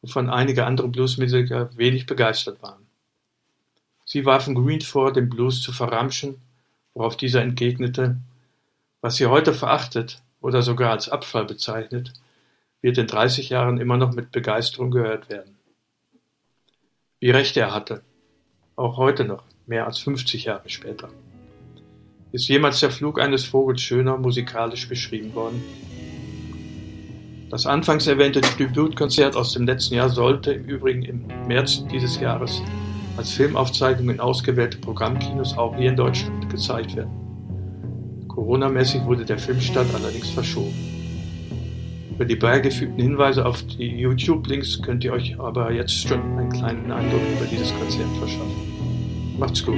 wovon 0.00 0.30
einige 0.30 0.64
andere 0.64 0.88
Bluesmusiker 0.88 1.76
wenig 1.76 2.06
begeistert 2.06 2.62
waren. 2.62 2.86
Sie 4.06 4.24
warfen 4.24 4.54
Green 4.54 4.80
vor, 4.80 5.12
den 5.12 5.28
Blues 5.28 5.60
zu 5.60 5.74
verramschen, 5.74 6.40
worauf 6.94 7.18
dieser 7.18 7.42
entgegnete, 7.42 8.16
was 9.02 9.16
sie 9.16 9.26
heute 9.26 9.52
verachtet 9.52 10.22
oder 10.40 10.62
sogar 10.62 10.92
als 10.92 11.10
Abfall 11.10 11.44
bezeichnet, 11.44 12.14
wird 12.80 12.96
in 12.96 13.08
30 13.08 13.50
Jahren 13.50 13.76
immer 13.76 13.98
noch 13.98 14.14
mit 14.14 14.32
Begeisterung 14.32 14.90
gehört 14.90 15.28
werden. 15.28 15.58
Wie 17.18 17.30
recht 17.30 17.58
er 17.58 17.74
hatte, 17.74 18.00
auch 18.74 18.96
heute 18.96 19.26
noch, 19.26 19.49
mehr 19.70 19.86
als 19.86 19.98
50 20.00 20.44
Jahre 20.44 20.68
später. 20.68 21.08
Ist 22.32 22.48
jemals 22.48 22.80
der 22.80 22.90
Flug 22.90 23.20
eines 23.20 23.44
Vogels 23.44 23.80
schöner 23.80 24.18
musikalisch 24.18 24.88
beschrieben 24.88 25.32
worden? 25.34 25.62
Das 27.50 27.66
anfangs 27.66 28.06
erwähnte 28.06 28.40
Tributkonzert 28.40 29.36
aus 29.36 29.52
dem 29.52 29.66
letzten 29.66 29.94
Jahr 29.94 30.08
sollte 30.08 30.52
im 30.52 30.64
Übrigen 30.64 31.02
im 31.02 31.26
März 31.46 31.84
dieses 31.86 32.20
Jahres 32.20 32.60
als 33.16 33.32
Filmaufzeichnung 33.32 34.10
in 34.10 34.20
ausgewählte 34.20 34.78
Programmkinos 34.78 35.56
auch 35.56 35.76
hier 35.76 35.90
in 35.90 35.96
Deutschland 35.96 36.50
gezeigt 36.50 36.96
werden. 36.96 38.26
Corona-mäßig 38.28 39.04
wurde 39.04 39.24
der 39.24 39.38
Filmstart 39.38 39.92
allerdings 39.94 40.30
verschoben. 40.30 40.74
Über 42.10 42.24
die 42.24 42.36
beigefügten 42.36 43.02
Hinweise 43.02 43.46
auf 43.46 43.62
die 43.62 43.86
YouTube-Links 43.86 44.82
könnt 44.82 45.04
ihr 45.04 45.12
euch 45.12 45.38
aber 45.38 45.72
jetzt 45.72 45.94
schon 45.94 46.38
einen 46.38 46.50
kleinen 46.50 46.90
Eindruck 46.90 47.22
über 47.36 47.46
dieses 47.46 47.72
Konzert 47.74 48.10
verschaffen. 48.18 48.69
Macht's 49.40 49.64
gut! 49.64 49.74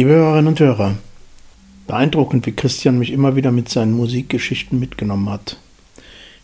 Liebe 0.00 0.12
Hörerinnen 0.12 0.46
und 0.46 0.60
Hörer, 0.60 0.96
beeindruckend, 1.86 2.46
wie 2.46 2.52
Christian 2.52 2.98
mich 2.98 3.12
immer 3.12 3.36
wieder 3.36 3.50
mit 3.50 3.68
seinen 3.68 3.92
Musikgeschichten 3.92 4.80
mitgenommen 4.80 5.28
hat. 5.28 5.58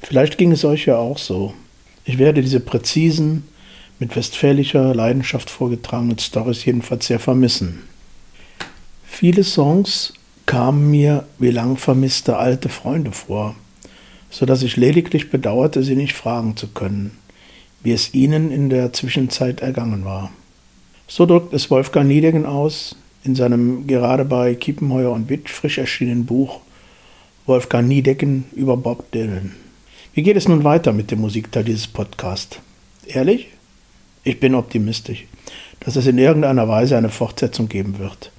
Vielleicht 0.02 0.36
ging 0.36 0.52
es 0.52 0.62
euch 0.66 0.84
ja 0.84 0.98
auch 0.98 1.16
so. 1.16 1.54
Ich 2.04 2.18
werde 2.18 2.42
diese 2.42 2.60
präzisen, 2.60 3.44
mit 3.98 4.14
westfälischer 4.14 4.94
Leidenschaft 4.94 5.48
vorgetragenen 5.48 6.18
Stories 6.18 6.66
jedenfalls 6.66 7.06
sehr 7.06 7.18
vermissen. 7.18 7.84
Viele 9.06 9.42
Songs 9.42 10.12
kamen 10.44 10.90
mir 10.90 11.24
wie 11.38 11.50
lang 11.50 11.78
vermisste 11.78 12.36
alte 12.36 12.68
Freunde 12.68 13.12
vor, 13.12 13.54
so 14.28 14.44
dass 14.44 14.62
ich 14.62 14.76
lediglich 14.76 15.30
bedauerte, 15.30 15.82
sie 15.82 15.96
nicht 15.96 16.12
fragen 16.12 16.58
zu 16.58 16.68
können, 16.68 17.16
wie 17.82 17.92
es 17.92 18.12
ihnen 18.12 18.50
in 18.50 18.68
der 18.68 18.92
Zwischenzeit 18.92 19.60
ergangen 19.60 20.04
war. 20.04 20.30
So 21.08 21.24
drückt 21.24 21.54
es 21.54 21.70
Wolfgang 21.70 22.06
Niedegen 22.06 22.44
aus 22.44 22.96
in 23.26 23.34
seinem 23.34 23.86
gerade 23.86 24.24
bei 24.24 24.54
Kiepenheuer 24.54 25.10
und 25.12 25.28
Witt 25.28 25.48
frisch 25.50 25.78
erschienenen 25.78 26.26
Buch 26.26 26.60
Wolfgang 27.46 27.86
Niedecken 27.86 28.44
über 28.54 28.76
Bob 28.76 29.10
Dylan. 29.12 29.54
Wie 30.14 30.22
geht 30.22 30.36
es 30.36 30.48
nun 30.48 30.64
weiter 30.64 30.92
mit 30.92 31.10
dem 31.10 31.20
Musikteil 31.20 31.64
dieses 31.64 31.86
Podcasts? 31.86 32.58
Ehrlich? 33.06 33.48
Ich 34.24 34.40
bin 34.40 34.54
optimistisch, 34.54 35.26
dass 35.80 35.96
es 35.96 36.06
in 36.06 36.18
irgendeiner 36.18 36.68
Weise 36.68 36.96
eine 36.96 37.10
Fortsetzung 37.10 37.68
geben 37.68 37.98
wird. 37.98 38.32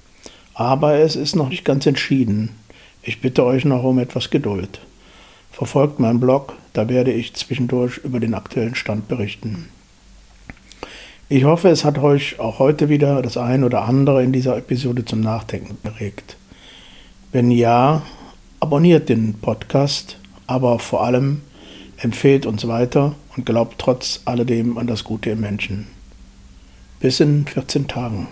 Aber 0.54 0.96
es 0.96 1.16
ist 1.16 1.36
noch 1.36 1.48
nicht 1.48 1.64
ganz 1.64 1.86
entschieden. 1.86 2.50
Ich 3.02 3.20
bitte 3.20 3.44
euch 3.44 3.64
noch 3.64 3.84
um 3.84 3.98
etwas 3.98 4.28
Geduld. 4.28 4.80
Verfolgt 5.52 6.00
meinen 6.00 6.20
Blog, 6.20 6.54
da 6.72 6.88
werde 6.88 7.12
ich 7.12 7.34
zwischendurch 7.34 7.98
über 7.98 8.20
den 8.20 8.34
aktuellen 8.34 8.74
Stand 8.74 9.08
berichten. 9.08 9.68
Ich 11.30 11.44
hoffe, 11.44 11.68
es 11.68 11.84
hat 11.84 11.98
euch 11.98 12.40
auch 12.40 12.58
heute 12.58 12.88
wieder 12.88 13.20
das 13.20 13.36
ein 13.36 13.62
oder 13.62 13.82
andere 13.82 14.22
in 14.22 14.32
dieser 14.32 14.56
Episode 14.56 15.04
zum 15.04 15.20
Nachdenken 15.20 15.76
beregt. 15.82 16.38
Wenn 17.32 17.50
ja, 17.50 18.00
abonniert 18.60 19.10
den 19.10 19.34
Podcast, 19.34 20.16
aber 20.46 20.78
vor 20.78 21.04
allem 21.04 21.42
empfehlt 21.98 22.46
uns 22.46 22.66
weiter 22.66 23.14
und 23.36 23.44
glaubt 23.44 23.78
trotz 23.78 24.22
alledem 24.24 24.78
an 24.78 24.86
das 24.86 25.04
Gute 25.04 25.28
im 25.28 25.40
Menschen. 25.40 25.88
Bis 26.98 27.20
in 27.20 27.46
14 27.46 27.88
Tagen. 27.88 28.28